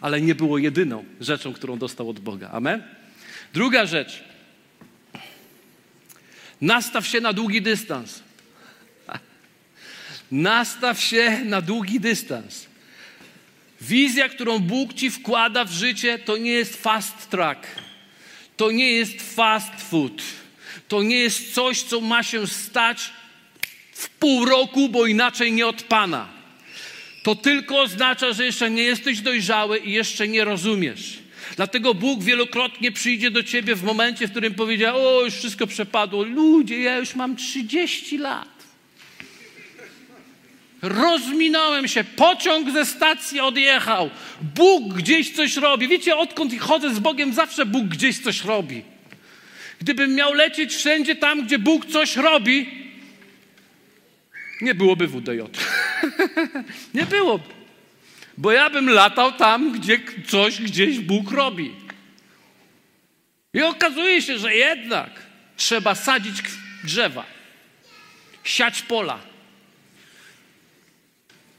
Ale 0.02 0.22
nie 0.22 0.36
było 0.36 0.58
jedyną 0.58 1.06
rzeczą, 1.22 1.54
którą 1.54 1.78
dostał 1.78 2.10
od 2.10 2.20
Boga. 2.20 2.50
Amen? 2.50 2.84
Druga 3.54 3.86
rzecz. 3.86 4.24
Nastaw 6.62 7.08
się 7.08 7.22
na 7.22 7.34
długi 7.34 7.62
dystans. 7.62 8.24
Nastaw 10.36 11.02
się 11.02 11.42
na 11.46 11.62
długi 11.62 12.00
dystans. 12.00 12.66
Wizja, 13.82 14.30
którą 14.30 14.60
Bóg 14.60 14.94
ci 14.94 15.10
wkłada 15.10 15.66
w 15.66 15.72
życie, 15.72 16.20
to 16.20 16.38
nie 16.38 16.52
jest 16.52 16.82
fast 16.82 17.30
track. 17.30 17.68
To 18.58 18.72
nie 18.72 18.92
jest 18.92 19.36
fast 19.36 19.82
food. 19.90 20.22
To 20.88 21.04
nie 21.04 21.18
jest 21.18 21.54
coś, 21.54 21.82
co 21.82 22.02
ma 22.02 22.24
się 22.24 22.48
stać 22.48 23.14
w 23.92 24.10
pół 24.10 24.46
roku, 24.46 24.90
bo 24.90 25.06
inaczej 25.06 25.52
nie 25.52 25.68
od 25.68 25.84
Pana. 25.84 26.28
To 27.24 27.36
tylko 27.36 27.82
oznacza, 27.82 28.34
że 28.34 28.46
jeszcze 28.46 28.70
nie 28.70 28.84
jesteś 28.84 29.22
dojrzały 29.22 29.80
i 29.80 29.92
jeszcze 29.92 30.28
nie 30.28 30.46
rozumiesz. 30.46 31.20
Dlatego 31.56 31.94
Bóg 31.94 32.24
wielokrotnie 32.24 32.92
przyjdzie 32.92 33.32
do 33.32 33.44
ciebie 33.44 33.76
w 33.76 33.84
momencie, 33.84 34.28
w 34.28 34.32
którym 34.32 34.54
powiedział: 34.54 35.08
O, 35.08 35.26
już 35.26 35.34
wszystko 35.34 35.68
przepadło. 35.68 36.24
Ludzie, 36.24 36.80
ja 36.80 36.98
już 36.98 37.16
mam 37.16 37.36
30 37.36 38.18
lat. 38.18 38.55
Rozminąłem 40.82 41.88
się, 41.88 42.04
pociąg 42.04 42.72
ze 42.72 42.86
stacji 42.86 43.40
odjechał. 43.40 44.10
Bóg 44.56 44.94
gdzieś 44.94 45.32
coś 45.32 45.58
robi. 45.58 45.88
Wiecie, 45.88 46.18
odkąd 46.18 46.60
chodzę 46.60 46.96
z 46.96 47.00
Bogiem, 47.00 47.34
zawsze 47.34 47.66
Bóg 47.66 47.86
gdzieś 47.86 48.20
coś 48.20 48.44
robi. 48.44 48.84
Gdybym 49.82 50.16
miał 50.16 50.34
lecieć 50.34 50.76
wszędzie 50.76 51.16
tam, 51.16 51.46
gdzie 51.46 51.60
Bóg 51.60 51.86
coś 51.86 52.16
robi, 52.16 52.86
nie 54.62 54.76
byłoby 54.76 55.08
WDJ. 55.08 55.40
nie 56.94 57.06
byłoby. 57.06 57.44
Bo 58.38 58.52
ja 58.52 58.70
bym 58.70 58.90
latał 58.90 59.32
tam, 59.32 59.72
gdzie 59.72 60.00
coś 60.28 60.62
gdzieś 60.62 61.00
Bóg 61.00 61.32
robi. 61.32 61.72
I 63.54 63.62
okazuje 63.62 64.22
się, 64.22 64.38
że 64.40 64.56
jednak 64.56 65.10
trzeba 65.58 65.96
sadzić 65.96 66.36
drzewa, 66.84 67.26
siać 68.44 68.82
pola. 68.82 69.35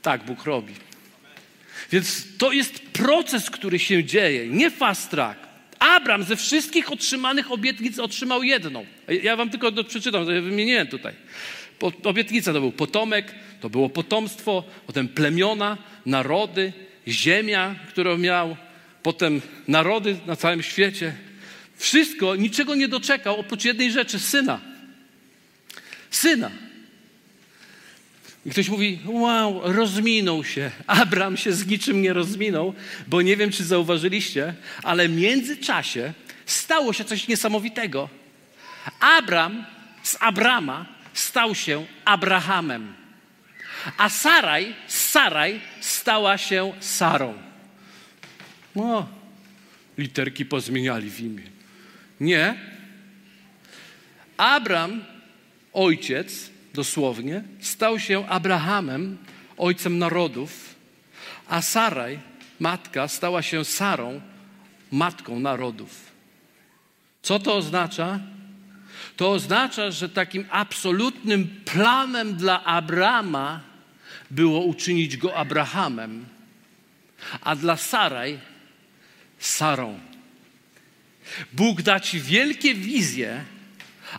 Tak 0.06 0.24
Bóg 0.24 0.44
robi. 0.44 0.74
Więc 1.92 2.24
to 2.38 2.52
jest 2.52 2.80
proces, 2.80 3.50
który 3.50 3.78
się 3.78 4.04
dzieje, 4.04 4.48
nie 4.48 4.70
fast 4.70 5.10
track. 5.10 5.40
Abram 5.78 6.22
ze 6.22 6.36
wszystkich 6.36 6.92
otrzymanych 6.92 7.52
obietnic 7.52 7.98
otrzymał 7.98 8.42
jedną. 8.42 8.86
Ja 9.22 9.36
wam 9.36 9.50
tylko 9.50 9.84
przeczytam, 9.84 10.24
wymieniłem 10.24 10.86
tutaj. 10.86 11.14
Obietnica 12.04 12.52
to 12.52 12.60
był 12.60 12.72
potomek, 12.72 13.34
to 13.60 13.70
było 13.70 13.88
potomstwo, 13.88 14.64
potem 14.86 15.08
plemiona, 15.08 15.78
narody, 16.06 16.72
ziemia, 17.08 17.74
którą 17.88 18.18
miał, 18.18 18.56
potem 19.02 19.40
narody 19.68 20.16
na 20.26 20.36
całym 20.36 20.62
świecie. 20.62 21.14
Wszystko, 21.76 22.36
niczego 22.36 22.74
nie 22.74 22.88
doczekał 22.88 23.40
oprócz 23.40 23.64
jednej 23.64 23.92
rzeczy 23.92 24.18
syna. 24.18 24.60
Syna. 26.10 26.65
I 28.46 28.50
ktoś 28.50 28.68
mówi, 28.68 28.98
wow, 29.04 29.60
rozminął 29.64 30.44
się. 30.44 30.70
Abram 30.86 31.36
się 31.36 31.52
z 31.52 31.66
niczym 31.66 32.02
nie 32.02 32.12
rozminął, 32.12 32.74
bo 33.06 33.22
nie 33.22 33.36
wiem, 33.36 33.50
czy 33.50 33.64
zauważyliście, 33.64 34.54
ale 34.82 35.08
w 35.08 35.16
międzyczasie 35.16 36.12
stało 36.46 36.92
się 36.92 37.04
coś 37.04 37.28
niesamowitego. 37.28 38.08
Abram 39.00 39.64
z 40.02 40.16
Abrama 40.20 40.86
stał 41.14 41.54
się 41.54 41.86
Abrahamem, 42.04 42.94
a 43.98 44.08
Saraj, 44.08 44.74
Saraj 44.86 45.60
stała 45.80 46.38
się 46.38 46.72
Sarą. 46.80 47.34
No, 48.76 49.08
literki 49.98 50.44
pozmieniali 50.44 51.10
w 51.10 51.20
imię. 51.20 51.42
Nie. 52.20 52.54
Abram, 54.36 55.04
ojciec, 55.72 56.55
dosłownie, 56.76 57.42
stał 57.60 57.98
się 58.00 58.28
Abrahamem, 58.28 59.18
ojcem 59.56 59.98
narodów, 59.98 60.74
a 61.48 61.62
Saraj, 61.62 62.20
matka, 62.60 63.08
stała 63.08 63.42
się 63.42 63.64
Sarą, 63.64 64.20
matką 64.90 65.40
narodów. 65.40 66.12
Co 67.22 67.38
to 67.38 67.56
oznacza? 67.56 68.20
To 69.16 69.32
oznacza, 69.32 69.90
że 69.90 70.08
takim 70.08 70.44
absolutnym 70.50 71.60
planem 71.64 72.36
dla 72.36 72.64
Abrama 72.64 73.60
było 74.30 74.60
uczynić 74.60 75.16
go 75.16 75.36
Abrahamem, 75.36 76.26
a 77.40 77.56
dla 77.56 77.76
Saraj 77.76 78.38
Sarą. 79.38 80.00
Bóg 81.52 81.82
da 81.82 82.00
ci 82.00 82.20
wielkie 82.20 82.74
wizje, 82.74 83.44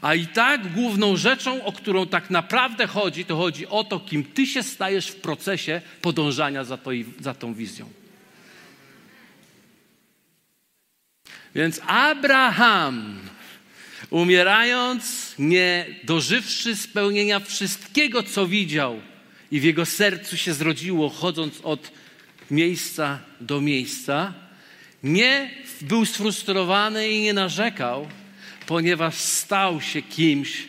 a 0.02 0.16
i 0.16 0.28
tak 0.28 0.74
główną 0.74 1.18
rzeczą, 1.18 1.64
o 1.64 1.72
którą 1.72 2.08
tak 2.08 2.30
naprawdę 2.30 2.88
chodzi, 2.88 3.26
to 3.26 3.38
chodzi 3.38 3.68
o 3.68 3.84
to, 3.84 4.00
kim 4.00 4.24
ty 4.24 4.46
się 4.46 4.64
stajesz 4.64 5.08
w 5.08 5.16
procesie 5.16 5.82
podążania 6.02 6.64
za, 6.64 6.78
to, 6.78 6.92
za 7.20 7.34
tą 7.34 7.54
wizją. 7.54 7.90
Więc 11.56 11.82
Abraham, 11.88 13.20
umierając, 14.10 15.36
nie 15.40 15.86
dożywszy 16.04 16.76
spełnienia 16.76 17.40
wszystkiego, 17.40 18.24
co 18.24 18.48
widział, 18.48 19.02
i 19.52 19.60
w 19.60 19.64
jego 19.64 19.86
sercu 19.86 20.38
się 20.38 20.54
zrodziło, 20.54 21.10
chodząc 21.10 21.62
od 21.64 21.92
miejsca 22.52 23.20
do 23.42 23.62
miejsca, 23.62 24.34
nie 25.04 25.52
był 25.82 26.06
sfrustrowany 26.06 27.10
i 27.10 27.22
nie 27.22 27.34
narzekał, 27.34 28.08
ponieważ 28.68 29.16
stał 29.16 29.82
się 29.82 30.02
kimś, 30.02 30.68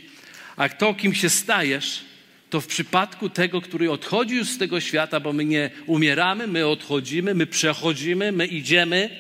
a 0.57 0.69
kto 0.69 0.95
kim 0.95 1.15
się 1.15 1.31
stajesz, 1.31 2.05
to 2.51 2.61
w 2.61 2.67
przypadku 2.67 3.31
tego, 3.31 3.61
który 3.61 3.91
odchodzi 3.91 4.35
już 4.35 4.49
z 4.49 4.59
tego 4.59 4.81
świata, 4.81 5.21
bo 5.21 5.33
my 5.33 5.45
nie 5.45 5.71
umieramy, 5.87 6.47
my 6.47 6.67
odchodzimy, 6.67 7.35
my 7.35 7.47
przechodzimy, 7.47 8.33
my 8.33 8.47
idziemy 8.47 9.11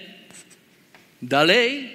dalej, 1.22 1.93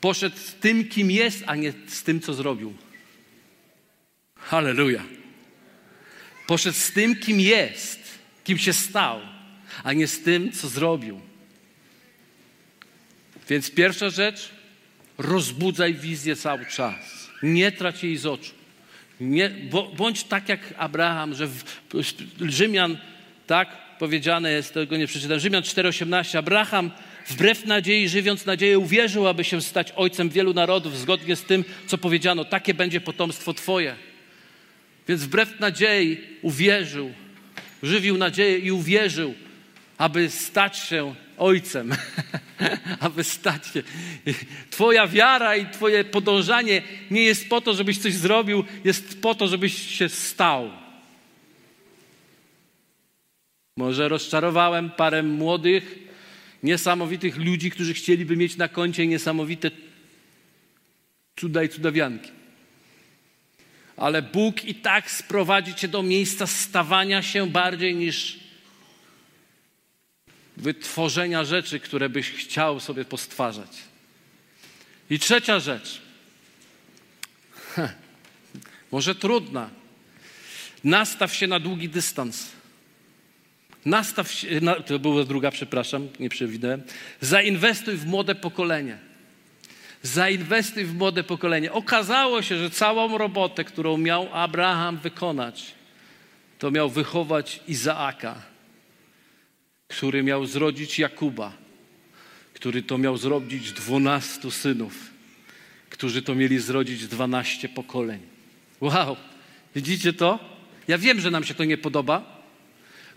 poszedł 0.00 0.36
z 0.36 0.54
tym, 0.54 0.88
kim 0.88 1.10
jest, 1.10 1.44
a 1.46 1.56
nie 1.56 1.72
z 1.86 2.02
tym, 2.02 2.20
co 2.20 2.34
zrobił. 2.34 2.74
Halleluja. 4.36 5.04
Poszedł 6.46 6.78
z 6.78 6.92
tym, 6.92 7.16
kim 7.16 7.40
jest, 7.40 8.00
kim 8.44 8.58
się 8.58 8.72
stał, 8.72 9.20
a 9.84 9.92
nie 9.92 10.06
z 10.06 10.22
tym, 10.22 10.52
co 10.52 10.68
zrobił. 10.68 11.31
Więc 13.48 13.70
pierwsza 13.70 14.10
rzecz, 14.10 14.50
rozbudzaj 15.18 15.94
wizję 15.94 16.36
cały 16.36 16.66
czas. 16.66 17.28
Nie 17.42 17.72
trać 17.72 18.04
jej 18.04 18.16
z 18.16 18.26
oczu. 18.26 18.52
Nie, 19.20 19.50
bądź 19.96 20.24
tak 20.24 20.48
jak 20.48 20.60
Abraham, 20.76 21.34
że 21.34 21.46
w, 21.46 21.64
Rzymian, 22.40 22.98
tak 23.46 23.68
powiedziane 23.98 24.52
jest, 24.52 24.74
tego 24.74 24.96
nie 24.96 25.06
przeczytam, 25.06 25.38
Rzymian 25.38 25.62
4,18, 25.62 26.38
Abraham 26.38 26.90
wbrew 27.28 27.66
nadziei, 27.66 28.08
żywiąc 28.08 28.46
nadzieję, 28.46 28.78
uwierzył, 28.78 29.28
aby 29.28 29.44
się 29.44 29.62
stać 29.62 29.92
ojcem 29.96 30.28
wielu 30.28 30.54
narodów, 30.54 30.98
zgodnie 30.98 31.36
z 31.36 31.42
tym, 31.42 31.64
co 31.86 31.98
powiedziano, 31.98 32.44
takie 32.44 32.74
będzie 32.74 33.00
potomstwo 33.00 33.54
Twoje. 33.54 33.94
Więc 35.08 35.22
wbrew 35.22 35.60
nadziei 35.60 36.20
uwierzył, 36.42 37.12
żywił 37.82 38.18
nadzieję 38.18 38.58
i 38.58 38.72
uwierzył, 38.72 39.34
aby 40.02 40.30
stać 40.30 40.78
się 40.78 41.14
ojcem, 41.38 41.94
aby 43.06 43.24
stać 43.24 43.66
się. 43.66 43.82
Twoja 44.70 45.06
wiara 45.06 45.56
i 45.56 45.66
Twoje 45.66 46.04
podążanie 46.04 46.82
nie 47.10 47.22
jest 47.22 47.48
po 47.48 47.60
to, 47.60 47.74
żebyś 47.74 47.98
coś 47.98 48.14
zrobił, 48.14 48.64
jest 48.84 49.22
po 49.22 49.34
to, 49.34 49.48
żebyś 49.48 49.98
się 49.98 50.08
stał. 50.08 50.70
Może 53.76 54.08
rozczarowałem 54.08 54.90
parę 54.90 55.22
młodych, 55.22 55.98
niesamowitych 56.62 57.36
ludzi, 57.36 57.70
którzy 57.70 57.94
chcieliby 57.94 58.36
mieć 58.36 58.56
na 58.56 58.68
koncie 58.68 59.06
niesamowite 59.06 59.70
cuda 61.36 61.62
i 61.62 61.68
cudawianki. 61.68 62.30
Ale 63.96 64.22
Bóg 64.22 64.64
i 64.64 64.74
tak 64.74 65.10
sprowadzi 65.10 65.74
cię 65.74 65.88
do 65.88 66.02
miejsca 66.02 66.46
stawania 66.46 67.22
się 67.22 67.50
bardziej 67.50 67.94
niż 67.94 68.41
wytworzenia 70.56 71.44
rzeczy, 71.44 71.80
które 71.80 72.08
byś 72.08 72.30
chciał 72.30 72.80
sobie 72.80 73.04
postwarzać. 73.04 73.78
I 75.10 75.18
trzecia 75.18 75.60
rzecz, 75.60 76.02
może 78.92 79.14
trudna, 79.14 79.70
nastaw 80.84 81.34
się 81.34 81.46
na 81.46 81.60
długi 81.60 81.88
dystans. 81.88 82.48
Nastaw 83.84 84.32
się, 84.32 84.60
na, 84.60 84.74
to 84.74 84.98
była 84.98 85.24
druga, 85.24 85.50
przepraszam, 85.50 86.08
nie 86.20 86.28
przewidywałem. 86.28 86.82
Zainwestuj 87.20 87.96
w 87.96 88.06
młode 88.06 88.34
pokolenie. 88.34 88.98
Zainwestuj 90.02 90.84
w 90.84 90.94
młode 90.94 91.24
pokolenie. 91.24 91.72
Okazało 91.72 92.42
się, 92.42 92.58
że 92.58 92.70
całą 92.70 93.18
robotę, 93.18 93.64
którą 93.64 93.98
miał 93.98 94.28
Abraham 94.32 94.98
wykonać, 94.98 95.74
to 96.58 96.70
miał 96.70 96.90
wychować 96.90 97.60
Izaaka 97.68 98.51
który 99.92 100.22
miał 100.22 100.46
zrodzić 100.46 100.98
Jakuba, 100.98 101.52
który 102.54 102.82
to 102.82 102.98
miał 102.98 103.16
zrobić 103.16 103.72
dwunastu 103.72 104.50
synów, 104.50 105.10
którzy 105.90 106.22
to 106.22 106.34
mieli 106.34 106.58
zrodzić 106.58 107.06
dwanaście 107.06 107.68
pokoleń. 107.68 108.20
Wow, 108.80 109.16
widzicie 109.74 110.12
to? 110.12 110.38
Ja 110.88 110.98
wiem, 110.98 111.20
że 111.20 111.30
nam 111.30 111.44
się 111.44 111.54
to 111.54 111.64
nie 111.64 111.78
podoba. 111.78 112.42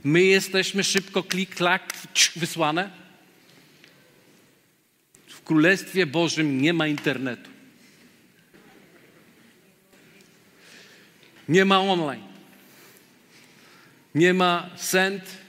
My 0.03 0.23
jesteśmy 0.23 0.84
szybko 0.84 1.23
klik, 1.23 1.55
klak, 1.55 1.93
wysłane. 2.36 2.89
W 5.28 5.41
Królestwie 5.43 6.05
Bożym 6.05 6.61
nie 6.61 6.73
ma 6.73 6.88
internetu. 6.88 7.49
Nie 11.49 11.65
ma 11.65 11.80
online. 11.80 12.23
Nie 14.15 14.34
ma 14.34 14.69
send, 14.76 15.45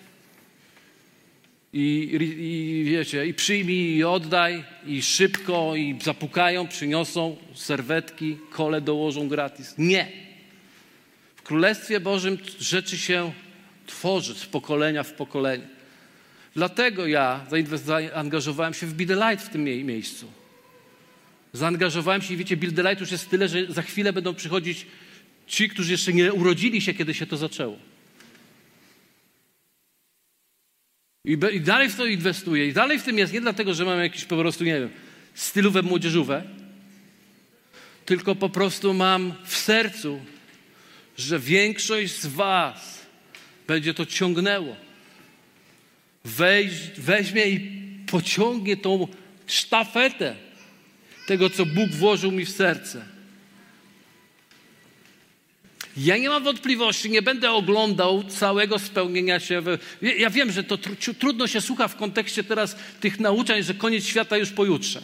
i, 1.76 2.16
i 2.38 2.84
wiecie, 2.84 3.26
i 3.26 3.34
przyjmij, 3.34 3.96
i 3.96 4.04
oddaj, 4.04 4.64
i 4.86 5.02
szybko, 5.02 5.76
i 5.76 5.98
zapukają, 6.02 6.68
przyniosą 6.68 7.36
serwetki, 7.54 8.36
kole 8.50 8.80
dołożą 8.80 9.28
gratis. 9.28 9.74
Nie. 9.78 10.08
W 11.36 11.42
Królestwie 11.42 12.00
Bożym 12.00 12.38
rzeczy 12.60 12.98
się 12.98 13.32
tworzy 13.86 14.34
z 14.34 14.46
pokolenia 14.46 15.02
w 15.02 15.12
pokolenie. 15.12 15.68
Dlatego 16.54 17.06
ja 17.06 17.46
zaangażowałem 17.84 18.74
się 18.74 18.86
w 18.86 18.94
Be 18.94 19.06
the 19.06 19.14
Light 19.14 19.46
w 19.46 19.50
tym 19.50 19.64
miejscu. 19.64 20.32
Zaangażowałem 21.52 22.22
się 22.22 22.34
i 22.34 22.36
wiecie, 22.36 22.56
Build 22.56 22.76
the 22.76 22.82
Light 22.82 23.00
już 23.00 23.12
jest 23.12 23.30
tyle, 23.30 23.48
że 23.48 23.66
za 23.68 23.82
chwilę 23.82 24.12
będą 24.12 24.34
przychodzić 24.34 24.86
ci, 25.46 25.68
którzy 25.68 25.92
jeszcze 25.92 26.12
nie 26.12 26.32
urodzili 26.32 26.80
się, 26.80 26.94
kiedy 26.94 27.14
się 27.14 27.26
to 27.26 27.36
zaczęło. 27.36 27.76
I, 31.26 31.38
I, 31.52 31.60
dalej 31.60 31.88
w 31.88 31.96
to 31.96 32.06
inwestuję. 32.06 32.68
I 32.68 32.72
dalej 32.72 32.98
w 32.98 33.02
tym 33.02 33.18
jest 33.18 33.32
nie 33.32 33.40
dlatego, 33.40 33.74
że 33.74 33.84
mam 33.84 34.00
jakieś 34.00 34.24
po 34.24 34.36
prostu, 34.36 34.64
nie 34.64 34.80
wiem, 34.80 34.90
stylowe 35.34 35.82
młodzieżowe, 35.82 36.42
tylko 38.04 38.34
po 38.34 38.48
prostu 38.48 38.94
mam 38.94 39.34
w 39.44 39.56
sercu, 39.56 40.20
że 41.18 41.38
większość 41.38 42.12
z 42.12 42.26
Was 42.26 43.06
będzie 43.66 43.94
to 43.94 44.06
ciągnęło. 44.06 44.76
Weź, 46.24 46.72
weźmie 46.98 47.46
i 47.46 47.70
pociągnie 48.06 48.76
tą 48.76 49.08
sztafetę 49.46 50.36
tego, 51.26 51.50
co 51.50 51.66
Bóg 51.66 51.90
włożył 51.90 52.32
mi 52.32 52.44
w 52.44 52.50
serce. 52.50 53.15
Ja 55.96 56.16
nie 56.16 56.28
mam 56.28 56.44
wątpliwości, 56.44 57.10
nie 57.10 57.22
będę 57.22 57.50
oglądał 57.50 58.24
całego 58.24 58.78
spełnienia 58.78 59.40
się. 59.40 59.62
Ja 60.18 60.30
wiem, 60.30 60.52
że 60.52 60.64
to 60.64 60.78
tr 60.78 61.14
trudno 61.18 61.46
się 61.46 61.60
słucha 61.60 61.88
w 61.88 61.96
kontekście 61.96 62.44
teraz 62.44 62.76
tych 63.00 63.20
nauczań, 63.20 63.62
że 63.62 63.74
koniec 63.74 64.04
świata 64.04 64.36
już 64.36 64.50
pojutrze. 64.50 65.02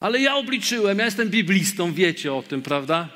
Ale 0.00 0.20
ja 0.20 0.36
obliczyłem, 0.36 0.98
ja 0.98 1.04
jestem 1.04 1.28
biblistą, 1.28 1.92
wiecie 1.92 2.34
o 2.34 2.42
tym, 2.42 2.62
prawda? 2.62 3.08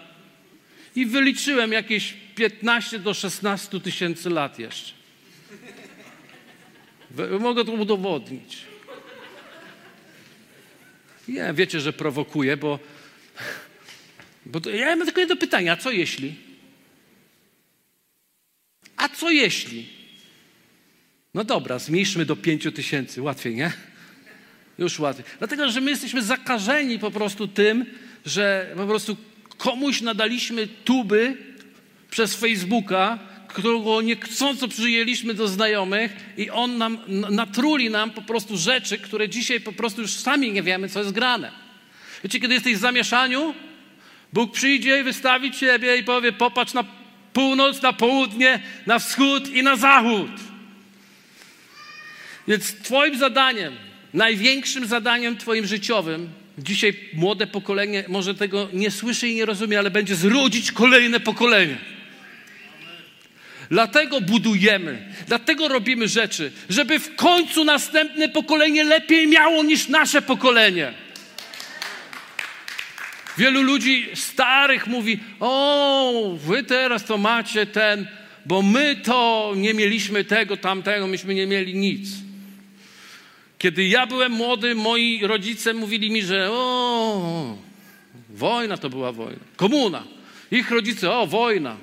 I 0.97 1.07
wyliczyłem 1.07 1.73
jakieś 1.73 2.14
15 2.35 2.99
do 2.99 3.14
16 3.14 3.81
tysięcy 3.81 4.31
lat 4.31 4.59
jeszcze. 4.59 4.93
Mogę 7.41 7.64
to 7.64 7.73
udowodnić. 7.73 8.59
Nie, 11.29 11.53
wiecie, 11.55 11.81
że 11.81 11.93
prowokuję, 11.93 12.57
bo, 12.57 12.79
bo 14.51 14.61
to, 14.61 14.70
ja 14.70 14.96
mam 14.96 15.05
tylko 15.05 15.20
jedno 15.20 15.36
pytanie, 15.36 15.72
a 15.72 15.76
co 15.76 15.90
jeśli? 15.90 16.34
A 18.96 19.09
co 19.09 19.30
jeśli? 19.30 19.86
No 21.34 21.44
dobra, 21.44 21.78
zmniejszmy 21.78 22.24
do 22.24 22.36
5 22.36 22.66
tysięcy, 22.74 23.22
łatwiej, 23.22 23.55
nie? 23.55 23.72
Już 24.78 24.98
łatwiej. 24.98 25.24
Dlatego, 25.38 25.70
że 25.70 25.80
my 25.80 25.90
jesteśmy 25.90 26.22
zakażeni 26.22 26.98
po 26.98 27.11
prostu 27.11 27.48
tym, 27.48 27.86
że 28.26 28.72
po 28.76 28.86
prostu 28.86 29.16
komuś 29.59 30.01
nadaliśmy 30.01 30.66
tuby 30.66 31.36
przez 32.11 32.34
Facebooka, 32.34 33.18
którego 33.48 34.03
niechcąco 34.03 34.68
przyjęliśmy 34.68 35.34
do 35.34 35.48
znajomych 35.48 36.12
i 36.36 36.51
on 36.51 36.78
nam 36.78 36.98
natruli 37.30 37.90
nam 37.90 38.11
po 38.11 38.22
prostu 38.22 38.57
rzeczy, 38.57 38.98
które 38.98 39.28
dzisiaj 39.28 39.61
po 39.61 39.72
prostu 39.72 40.03
już 40.03 40.12
sami 40.12 40.53
nie 40.53 40.62
wiemy, 40.62 40.88
co 40.88 40.98
jest 40.98 41.12
grane. 41.12 41.53
Wiecie, 42.24 42.40
kiedy 42.40 42.55
jesteś 42.55 42.76
w 42.76 42.80
zamieszaniu, 42.80 43.55
Bóg 44.33 44.53
przyjdzie 44.53 45.01
i 45.01 45.03
wystawi 45.03 45.51
ciebie 45.51 45.97
i 45.97 46.05
powie, 46.05 46.33
popatrz 46.33 46.74
na 46.74 46.85
północ, 47.33 47.83
na 47.83 47.93
południe, 47.93 48.61
na 48.87 48.99
wschód 48.99 49.49
i 49.49 49.62
na 49.62 49.76
zachód. 49.76 50.31
Więc 52.49 52.74
twoim 52.74 53.18
zadaniem, 53.18 53.74
największym 54.14 54.87
zadaniem 54.87 55.37
twoim 55.37 55.66
życiowym, 55.66 56.28
dzisiaj 56.59 56.95
młode 57.14 57.47
pokolenie 57.47 58.05
może 58.09 58.35
tego 58.35 58.68
nie 58.72 58.91
słyszy 58.91 59.28
i 59.28 59.35
nie 59.35 59.47
rozumie, 59.47 59.78
ale 59.78 59.91
będzie 59.91 60.16
zrodzić 60.16 60.72
kolejne 60.72 61.20
pokolenie. 61.20 61.76
Dlatego 63.70 64.20
budujemy, 64.20 65.14
dlatego 65.26 65.68
robimy 65.68 66.09
rzeczy, 66.09 66.53
żeby 66.68 66.99
w 66.99 67.16
końcu 67.16 67.64
następne 67.64 68.28
pokolenie 68.28 68.85
lepiej 68.85 69.26
miało 69.26 69.62
niż 69.62 69.89
nasze 69.89 70.22
pokolenie. 70.22 70.95
Wielu 73.41 73.62
ludzi 73.62 74.09
starych 74.14 74.86
mówi: 74.86 75.20
O, 75.41 76.36
wy 76.47 76.62
teraz 76.62 77.05
to 77.05 77.18
macie 77.18 77.66
ten, 77.66 78.07
bo 78.47 78.62
my 78.62 78.97
to 78.97 79.53
nie 79.57 79.74
mieliśmy 79.74 80.24
tego, 80.24 80.57
tamtego, 80.57 81.07
myśmy 81.07 81.34
nie 81.34 81.47
mieli 81.47 81.74
nic. 81.74 82.09
Kiedy 83.59 83.84
ja 83.84 84.07
byłem 84.07 84.32
młody, 84.32 84.74
moi 84.74 85.20
rodzice 85.22 85.74
mówili 85.74 86.11
mi, 86.11 86.22
że 86.22 86.49
o, 86.51 87.59
wojna 88.28 88.76
to 88.76 88.91
była 88.91 89.12
wojna, 89.12 89.41
komuna. 89.57 90.05
Ich 90.51 90.70
rodzice, 90.70 91.11
o, 91.11 91.26
wojna. 91.26 91.76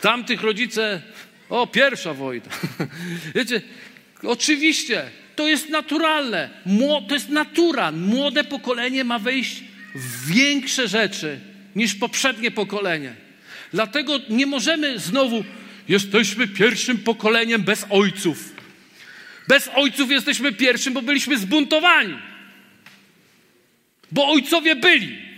Tamtych 0.00 0.42
rodzice, 0.42 1.02
o, 1.48 1.66
pierwsza 1.66 2.14
wojna. 2.14 2.46
Wiecie, 3.34 3.62
oczywiście, 4.22 5.10
to 5.36 5.48
jest 5.48 5.68
naturalne. 5.68 6.50
To 7.08 7.14
jest 7.14 7.28
natura. 7.28 7.92
Młode 7.92 8.44
pokolenie 8.44 9.04
ma 9.04 9.18
wejść 9.18 9.67
większe 10.26 10.88
rzeczy 10.88 11.40
niż 11.76 11.94
poprzednie 11.94 12.50
pokolenie. 12.50 13.14
Dlatego 13.72 14.20
nie 14.30 14.46
możemy 14.46 14.98
znowu, 14.98 15.44
jesteśmy 15.88 16.48
pierwszym 16.48 16.98
pokoleniem 16.98 17.62
bez 17.62 17.86
ojców. 17.90 18.52
Bez 19.48 19.70
ojców 19.74 20.10
jesteśmy 20.10 20.52
pierwszym, 20.52 20.94
bo 20.94 21.02
byliśmy 21.02 21.38
zbuntowani. 21.38 22.18
Bo 24.12 24.28
ojcowie 24.28 24.76
byli. 24.76 25.28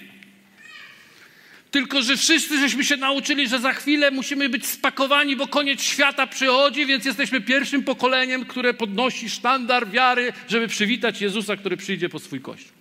Tylko, 1.70 2.02
że 2.02 2.16
wszyscy 2.16 2.58
żeśmy 2.60 2.84
się 2.84 2.96
nauczyli, 2.96 3.48
że 3.48 3.60
za 3.60 3.72
chwilę 3.72 4.10
musimy 4.10 4.48
być 4.48 4.66
spakowani, 4.66 5.36
bo 5.36 5.46
koniec 5.46 5.82
świata 5.82 6.26
przychodzi, 6.26 6.86
więc 6.86 7.04
jesteśmy 7.04 7.40
pierwszym 7.40 7.82
pokoleniem, 7.82 8.44
które 8.44 8.74
podnosi 8.74 9.30
sztandar 9.30 9.90
wiary, 9.90 10.32
żeby 10.48 10.68
przywitać 10.68 11.20
Jezusa, 11.20 11.56
który 11.56 11.76
przyjdzie 11.76 12.08
po 12.08 12.18
swój 12.18 12.40
kościół. 12.40 12.79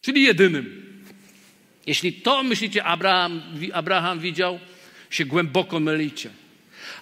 Czyli 0.00 0.22
jedynym. 0.22 0.88
Jeśli 1.86 2.12
to 2.12 2.42
myślicie, 2.42 2.84
Abraham, 2.84 3.42
Abraham 3.72 4.20
widział, 4.20 4.58
się 5.10 5.24
głęboko 5.24 5.80
mylicie. 5.80 6.30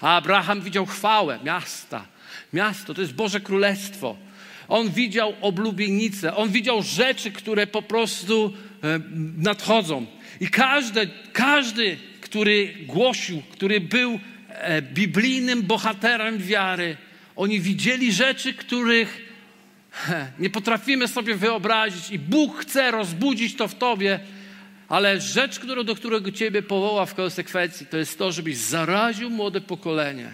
A 0.01 0.16
Abraham 0.16 0.61
widział 0.61 0.86
chwałę 0.86 1.38
miasta. 1.44 2.07
Miasto 2.53 2.94
to 2.94 3.01
jest 3.01 3.14
Boże 3.14 3.40
Królestwo. 3.40 4.16
On 4.68 4.90
widział 4.90 5.34
oblubienicę, 5.40 6.36
on 6.36 6.51
widział 6.51 6.82
rzeczy, 6.82 7.30
które 7.32 7.66
po 7.66 7.82
prostu 7.82 8.53
e, 8.82 9.01
nadchodzą. 9.36 10.07
I 10.40 10.49
każdy, 10.49 11.09
każdy, 11.32 11.97
który 12.20 12.74
głosił, 12.86 13.42
który 13.53 13.80
był 13.80 14.20
e, 14.49 14.82
biblijnym 14.82 15.62
bohaterem 15.62 16.38
wiary, 16.38 16.97
oni 17.36 17.61
widzieli 17.61 18.12
rzeczy, 18.12 18.55
których 18.55 19.26
nie 20.38 20.51
potrafimy 20.51 21.09
sobie 21.09 21.34
wyobrazić 21.34 22.11
i 22.11 22.18
Bóg 22.18 22.59
chce 22.59 22.90
rozbudzić 22.90 23.57
to 23.57 23.68
w 23.68 23.74
tobie, 23.74 24.20
ale 24.88 25.20
rzecz, 25.20 25.59
którą, 25.59 25.84
do 25.84 25.94
którego 25.94 26.32
ciebie 26.32 26.62
powoła 26.62 27.07
w 27.07 27.14
konsekwencji, 27.14 27.86
to 27.86 27.97
jest 27.97 28.18
to, 28.18 28.32
żebyś 28.32 28.57
zaraził 28.57 29.30
młode 29.30 29.61
pokolenie, 29.61 30.30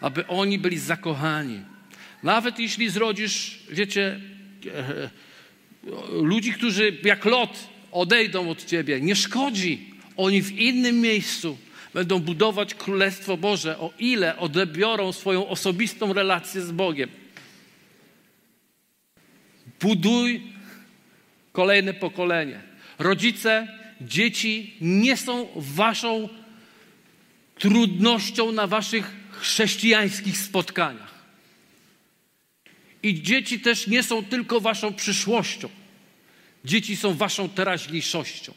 aby 0.00 0.26
oni 0.26 0.58
byli 0.58 0.78
zakochani. 0.78 1.60
Nawet 2.22 2.58
jeśli 2.58 2.90
zrodzisz, 2.90 3.58
wiecie, 3.70 4.20
e, 4.74 5.10
ludzi, 6.12 6.52
którzy 6.52 6.96
jak 7.02 7.24
lot 7.24 7.68
odejdą 7.92 8.50
od 8.50 8.64
ciebie. 8.64 9.00
Nie 9.00 9.16
szkodzi. 9.16 9.94
Oni 10.16 10.42
w 10.42 10.52
innym 10.52 11.00
miejscu 11.00 11.58
będą 11.94 12.18
budować 12.18 12.74
Królestwo 12.74 13.36
Boże, 13.36 13.78
o 13.78 13.92
ile 13.98 14.36
odebiorą 14.36 15.12
swoją 15.12 15.48
osobistą 15.48 16.12
relację 16.12 16.60
z 16.60 16.72
Bogiem. 16.72 17.23
Buduj 19.84 20.42
kolejne 21.52 21.94
pokolenie. 21.94 22.60
Rodzice, 22.98 23.68
dzieci 24.00 24.74
nie 24.80 25.16
są 25.16 25.48
waszą 25.56 26.28
trudnością 27.58 28.52
na 28.52 28.66
waszych 28.66 29.10
chrześcijańskich 29.30 30.38
spotkaniach. 30.38 31.14
I 33.02 33.22
dzieci 33.22 33.60
też 33.60 33.86
nie 33.86 34.02
są 34.02 34.24
tylko 34.24 34.60
waszą 34.60 34.94
przyszłością. 34.94 35.68
Dzieci 36.64 36.96
są 36.96 37.14
waszą 37.14 37.48
teraźniejszością. 37.48 38.54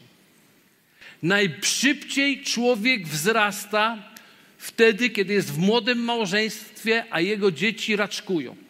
Najszybciej 1.22 2.42
człowiek 2.42 3.08
wzrasta 3.08 4.12
wtedy, 4.58 5.10
kiedy 5.10 5.32
jest 5.34 5.52
w 5.52 5.58
młodym 5.58 5.98
małżeństwie, 5.98 7.04
a 7.10 7.20
jego 7.20 7.52
dzieci 7.52 7.96
raczkują. 7.96 8.67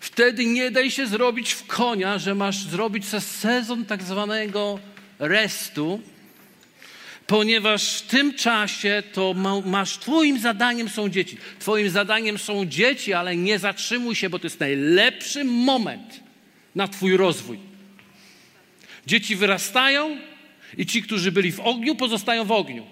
Wtedy 0.00 0.46
nie 0.46 0.70
daj 0.70 0.90
się 0.90 1.06
zrobić 1.06 1.52
w 1.52 1.66
konia, 1.66 2.18
że 2.18 2.34
masz 2.34 2.62
zrobić 2.62 3.04
sezon 3.20 3.84
tak 3.84 4.02
zwanego 4.02 4.78
restu, 5.18 6.00
ponieważ 7.26 7.98
w 7.98 8.02
tym 8.02 8.34
czasie 8.34 9.02
to 9.12 9.34
masz, 9.64 9.98
twoim 9.98 10.38
zadaniem 10.38 10.88
są 10.88 11.08
dzieci. 11.08 11.36
Twoim 11.58 11.90
zadaniem 11.90 12.38
są 12.38 12.66
dzieci, 12.66 13.12
ale 13.12 13.36
nie 13.36 13.58
zatrzymuj 13.58 14.14
się, 14.14 14.30
bo 14.30 14.38
to 14.38 14.46
jest 14.46 14.60
najlepszy 14.60 15.44
moment 15.44 16.20
na 16.74 16.88
Twój 16.88 17.16
rozwój. 17.16 17.58
Dzieci 19.06 19.36
wyrastają 19.36 20.16
i 20.78 20.86
ci, 20.86 21.02
którzy 21.02 21.32
byli 21.32 21.52
w 21.52 21.60
ogniu, 21.60 21.94
pozostają 21.94 22.44
w 22.44 22.52
ogniu. 22.52 22.86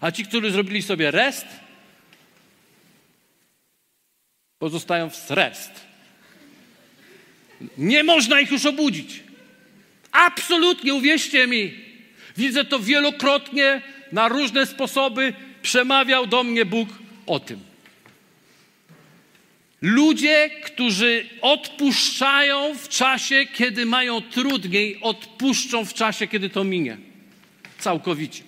A 0.00 0.10
ci, 0.10 0.24
którzy 0.24 0.50
zrobili 0.50 0.82
sobie 0.82 1.10
rest, 1.10 1.46
pozostają 4.58 5.10
w 5.10 5.30
rest. 5.30 5.83
Nie 7.78 8.04
można 8.04 8.40
ich 8.40 8.50
już 8.50 8.66
obudzić. 8.66 9.22
Absolutnie, 10.12 10.94
uwierzcie 10.94 11.46
mi. 11.46 11.74
Widzę 12.36 12.64
to 12.64 12.78
wielokrotnie, 12.78 13.82
na 14.12 14.28
różne 14.28 14.66
sposoby 14.66 15.32
przemawiał 15.62 16.26
do 16.26 16.44
mnie 16.44 16.64
Bóg 16.64 16.88
o 17.26 17.40
tym. 17.40 17.60
Ludzie, 19.82 20.50
którzy 20.64 21.26
odpuszczają 21.40 22.74
w 22.74 22.88
czasie, 22.88 23.46
kiedy 23.54 23.86
mają 23.86 24.20
trudniej, 24.20 24.98
odpuszczą 25.00 25.84
w 25.84 25.94
czasie, 25.94 26.26
kiedy 26.26 26.50
to 26.50 26.64
minie. 26.64 26.96
Całkowicie. 27.78 28.42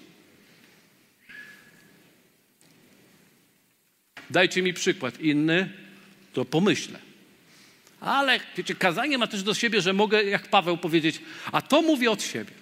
Dajcie 4.30 4.62
mi 4.62 4.74
przykład 4.74 5.20
inny, 5.20 5.70
to 6.32 6.44
pomyślę. 6.44 7.05
Ale 8.00 8.40
wiecie, 8.56 8.74
kazanie 8.74 9.18
ma 9.18 9.26
też 9.26 9.42
do 9.42 9.54
siebie, 9.54 9.80
że 9.80 9.92
mogę, 9.92 10.24
jak 10.24 10.48
Paweł, 10.48 10.76
powiedzieć, 10.76 11.20
a 11.52 11.62
to 11.62 11.82
mówię 11.82 12.10
od 12.10 12.22
siebie. 12.22 12.52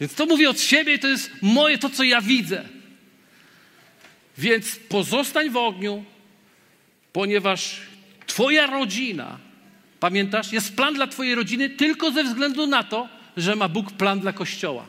Więc 0.00 0.14
to 0.14 0.26
mówię 0.26 0.50
od 0.50 0.60
siebie 0.60 0.94
i 0.94 0.98
to 0.98 1.08
jest 1.08 1.30
moje, 1.42 1.78
to 1.78 1.90
co 1.90 2.02
ja 2.02 2.20
widzę. 2.20 2.64
Więc 4.38 4.76
pozostań 4.76 5.50
w 5.50 5.56
ogniu, 5.56 6.04
ponieważ 7.12 7.80
Twoja 8.26 8.66
rodzina, 8.66 9.38
pamiętasz, 10.00 10.52
jest 10.52 10.76
plan 10.76 10.94
dla 10.94 11.06
Twojej 11.06 11.34
rodziny 11.34 11.70
tylko 11.70 12.10
ze 12.10 12.24
względu 12.24 12.66
na 12.66 12.84
to, 12.84 13.08
że 13.36 13.56
ma 13.56 13.68
Bóg 13.68 13.92
plan 13.92 14.20
dla 14.20 14.32
Kościoła. 14.32 14.86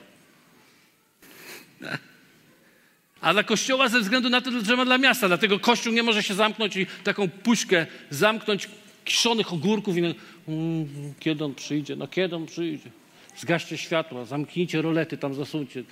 A 3.21 3.33
dla 3.33 3.43
Kościoła 3.43 3.89
ze 3.89 3.99
względu 3.99 4.29
na 4.29 4.41
to, 4.41 4.51
że 4.65 4.75
ma 4.75 4.85
dla 4.85 4.97
miasta. 4.97 5.27
Dlatego 5.27 5.59
Kościół 5.59 5.93
nie 5.93 6.03
może 6.03 6.23
się 6.23 6.33
zamknąć 6.33 6.75
i 6.75 6.85
taką 7.03 7.29
puszkę 7.29 7.85
zamknąć 8.09 8.69
kiszonych 9.11 9.53
ogórków 9.53 9.97
i 9.97 9.99
mm, 9.99 10.87
kiedy 11.19 11.45
on 11.45 11.55
przyjdzie, 11.55 11.95
no 11.95 12.07
kiedy 12.07 12.35
on 12.35 12.45
przyjdzie. 12.45 12.89
Zgaście 13.37 13.77
światła, 13.77 14.25
zamknijcie 14.25 14.81
rolety, 14.81 15.17
tam 15.17 15.33
zasuncie. 15.33 15.83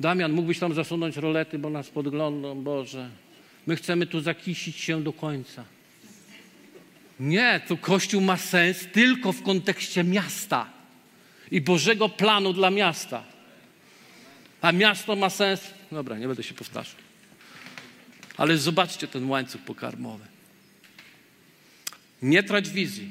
Damian, 0.00 0.32
mógłbyś 0.32 0.58
tam 0.58 0.74
zasunąć 0.74 1.16
rolety, 1.16 1.58
bo 1.58 1.70
nas 1.70 1.90
podglądą, 1.90 2.62
Boże. 2.62 3.10
My 3.66 3.76
chcemy 3.76 4.06
tu 4.06 4.20
zakisić 4.20 4.76
się 4.76 5.02
do 5.02 5.12
końca. 5.12 5.64
Nie, 7.20 7.60
to 7.68 7.76
Kościół 7.76 8.20
ma 8.20 8.36
sens 8.36 8.86
tylko 8.92 9.32
w 9.32 9.42
kontekście 9.42 10.04
miasta 10.04 10.66
i 11.50 11.60
Bożego 11.60 12.08
planu 12.08 12.52
dla 12.52 12.70
miasta. 12.70 13.24
A 14.60 14.72
miasto 14.72 15.16
ma 15.16 15.30
sens. 15.30 15.60
Dobra, 15.92 16.18
nie 16.18 16.26
będę 16.26 16.42
się 16.42 16.54
powtarzał. 16.54 17.00
Ale 18.36 18.58
zobaczcie 18.58 19.08
ten 19.08 19.30
łańcuch 19.30 19.60
pokarmowy. 19.60 20.35
Nie 22.22 22.42
trać 22.42 22.70
wizji. 22.70 23.08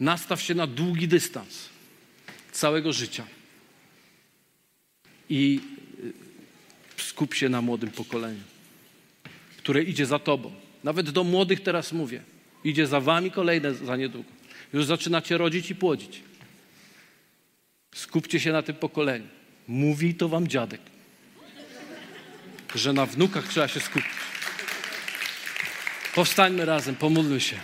Nastaw 0.00 0.42
się 0.42 0.54
na 0.54 0.66
długi 0.66 1.08
dystans 1.08 1.68
całego 2.52 2.92
życia. 2.92 3.26
I 5.30 5.60
y, 6.98 7.02
skup 7.02 7.34
się 7.34 7.48
na 7.48 7.62
młodym 7.62 7.90
pokoleniu, 7.90 8.42
które 9.58 9.82
idzie 9.82 10.06
za 10.06 10.18
tobą. 10.18 10.52
Nawet 10.84 11.10
do 11.10 11.24
młodych 11.24 11.62
teraz 11.62 11.92
mówię. 11.92 12.22
Idzie 12.64 12.86
za 12.86 13.00
wami 13.00 13.30
kolejne 13.30 13.74
za 13.74 13.96
niedługo. 13.96 14.30
Już 14.72 14.84
zaczynacie 14.84 15.38
rodzić 15.38 15.70
i 15.70 15.74
płodzić. 15.74 16.20
Skupcie 17.94 18.40
się 18.40 18.52
na 18.52 18.62
tym 18.62 18.74
pokoleniu. 18.74 19.26
Mówi 19.68 20.14
to 20.14 20.28
wam 20.28 20.48
dziadek, 20.48 20.80
że 22.74 22.92
na 22.92 23.06
wnukach 23.06 23.48
trzeba 23.48 23.68
się 23.68 23.80
skupić. 23.80 24.12
Powstańmy 26.16 26.64
razem, 26.64 26.94
pomódlmy 26.94 27.40
się. 27.40 27.56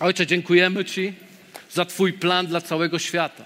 Ojcze, 0.00 0.26
dziękujemy 0.26 0.84
Ci 0.84 1.12
za 1.70 1.84
Twój 1.84 2.12
plan 2.12 2.46
dla 2.46 2.60
całego 2.60 2.98
świata. 2.98 3.44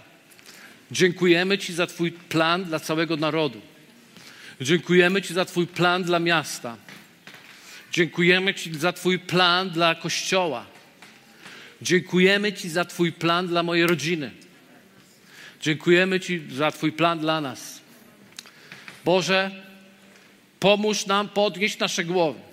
Dziękujemy 0.90 1.58
Ci 1.58 1.72
za 1.72 1.86
Twój 1.86 2.12
plan 2.12 2.64
dla 2.64 2.80
całego 2.80 3.16
narodu. 3.16 3.60
Dziękujemy 4.60 5.22
Ci 5.22 5.34
za 5.34 5.44
Twój 5.44 5.66
plan 5.66 6.02
dla 6.02 6.18
miasta. 6.18 6.76
Dziękujemy 7.92 8.54
Ci 8.54 8.74
za 8.74 8.92
Twój 8.92 9.18
plan 9.18 9.70
dla 9.70 9.94
Kościoła. 9.94 10.66
Dziękujemy 11.82 12.52
Ci 12.52 12.68
za 12.68 12.84
Twój 12.84 13.12
plan 13.12 13.48
dla 13.48 13.62
mojej 13.62 13.86
rodziny. 13.86 14.30
Dziękujemy 15.60 16.20
Ci 16.20 16.42
za 16.50 16.70
Twój 16.70 16.92
plan 16.92 17.18
dla 17.18 17.40
nas. 17.40 17.80
Boże, 19.04 19.50
pomóż 20.60 21.06
nam 21.06 21.28
podnieść 21.28 21.78
nasze 21.78 22.04
głowy. 22.04 22.46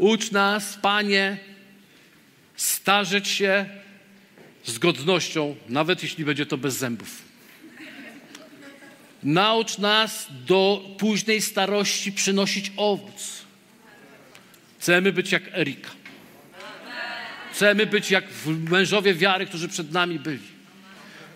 Ucz 0.00 0.30
nas, 0.30 0.78
Panie, 0.82 1.38
starzeć 2.56 3.28
się 3.28 3.66
z 4.64 4.78
godnością, 4.78 5.56
nawet 5.68 6.02
jeśli 6.02 6.24
będzie 6.24 6.46
to 6.46 6.56
bez 6.56 6.76
zębów. 6.76 7.22
Naucz 9.22 9.78
nas 9.78 10.26
do 10.46 10.84
późnej 10.98 11.42
starości 11.42 12.12
przynosić 12.12 12.72
owoc. 12.76 13.42
Chcemy 14.78 15.12
być 15.12 15.32
jak 15.32 15.42
Erika. 15.58 15.90
Chcemy 17.52 17.86
być 17.86 18.10
jak 18.10 18.24
mężowie 18.46 19.14
wiary, 19.14 19.46
którzy 19.46 19.68
przed 19.68 19.92
nami 19.92 20.18
byli. 20.18 20.48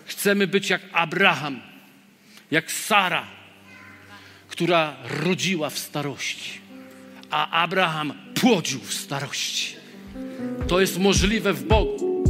Chcemy 0.05 0.47
być 0.47 0.69
jak 0.69 0.81
Abraham, 0.91 1.61
jak 2.51 2.71
Sara, 2.71 3.27
która 4.47 4.95
rodziła 5.03 5.69
w 5.69 5.79
starości, 5.79 6.64
a 7.31 7.63
Abraham 7.63 8.13
płodził 8.41 8.79
w 8.79 8.93
starości. 8.93 9.75
To 10.67 10.79
jest 10.79 10.99
możliwe 10.99 11.53
w 11.53 11.67
Bogu. 11.67 12.23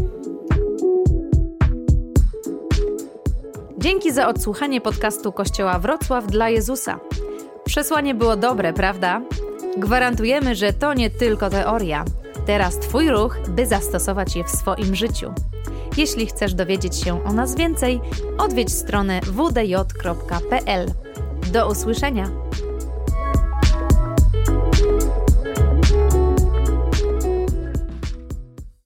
Dzięki 3.78 4.12
za 4.12 4.28
odsłuchanie 4.28 4.82
podcastu 4.82 5.32
Kościoła 5.32 5.80
Wrocław 5.80 6.28
dla 6.28 6.50
Jezusa. 6.50 7.00
Przesłanie 7.66 8.16
było 8.16 8.36
dobre, 8.38 8.74
prawda? 8.74 9.22
Gwarantujemy, 9.78 10.56
że 10.56 10.74
to 10.74 10.94
nie 10.94 11.10
tylko 11.10 11.50
teoria. 11.50 12.06
Teraz 12.46 12.80
Twój 12.80 13.10
ruch, 13.10 13.38
by 13.50 13.66
zastosować 13.66 14.36
je 14.36 14.44
w 14.44 14.50
swoim 14.50 14.96
życiu. 14.96 15.34
Jeśli 15.98 16.26
chcesz 16.26 16.54
dowiedzieć 16.54 16.96
się 16.96 17.26
o 17.26 17.34
nas 17.34 17.56
więcej, 17.56 18.02
odwiedź 18.38 18.74
stronę 18.74 19.22
wdj.pl. 19.22 20.92
Do 21.52 21.70
usłyszenia! 21.70 22.30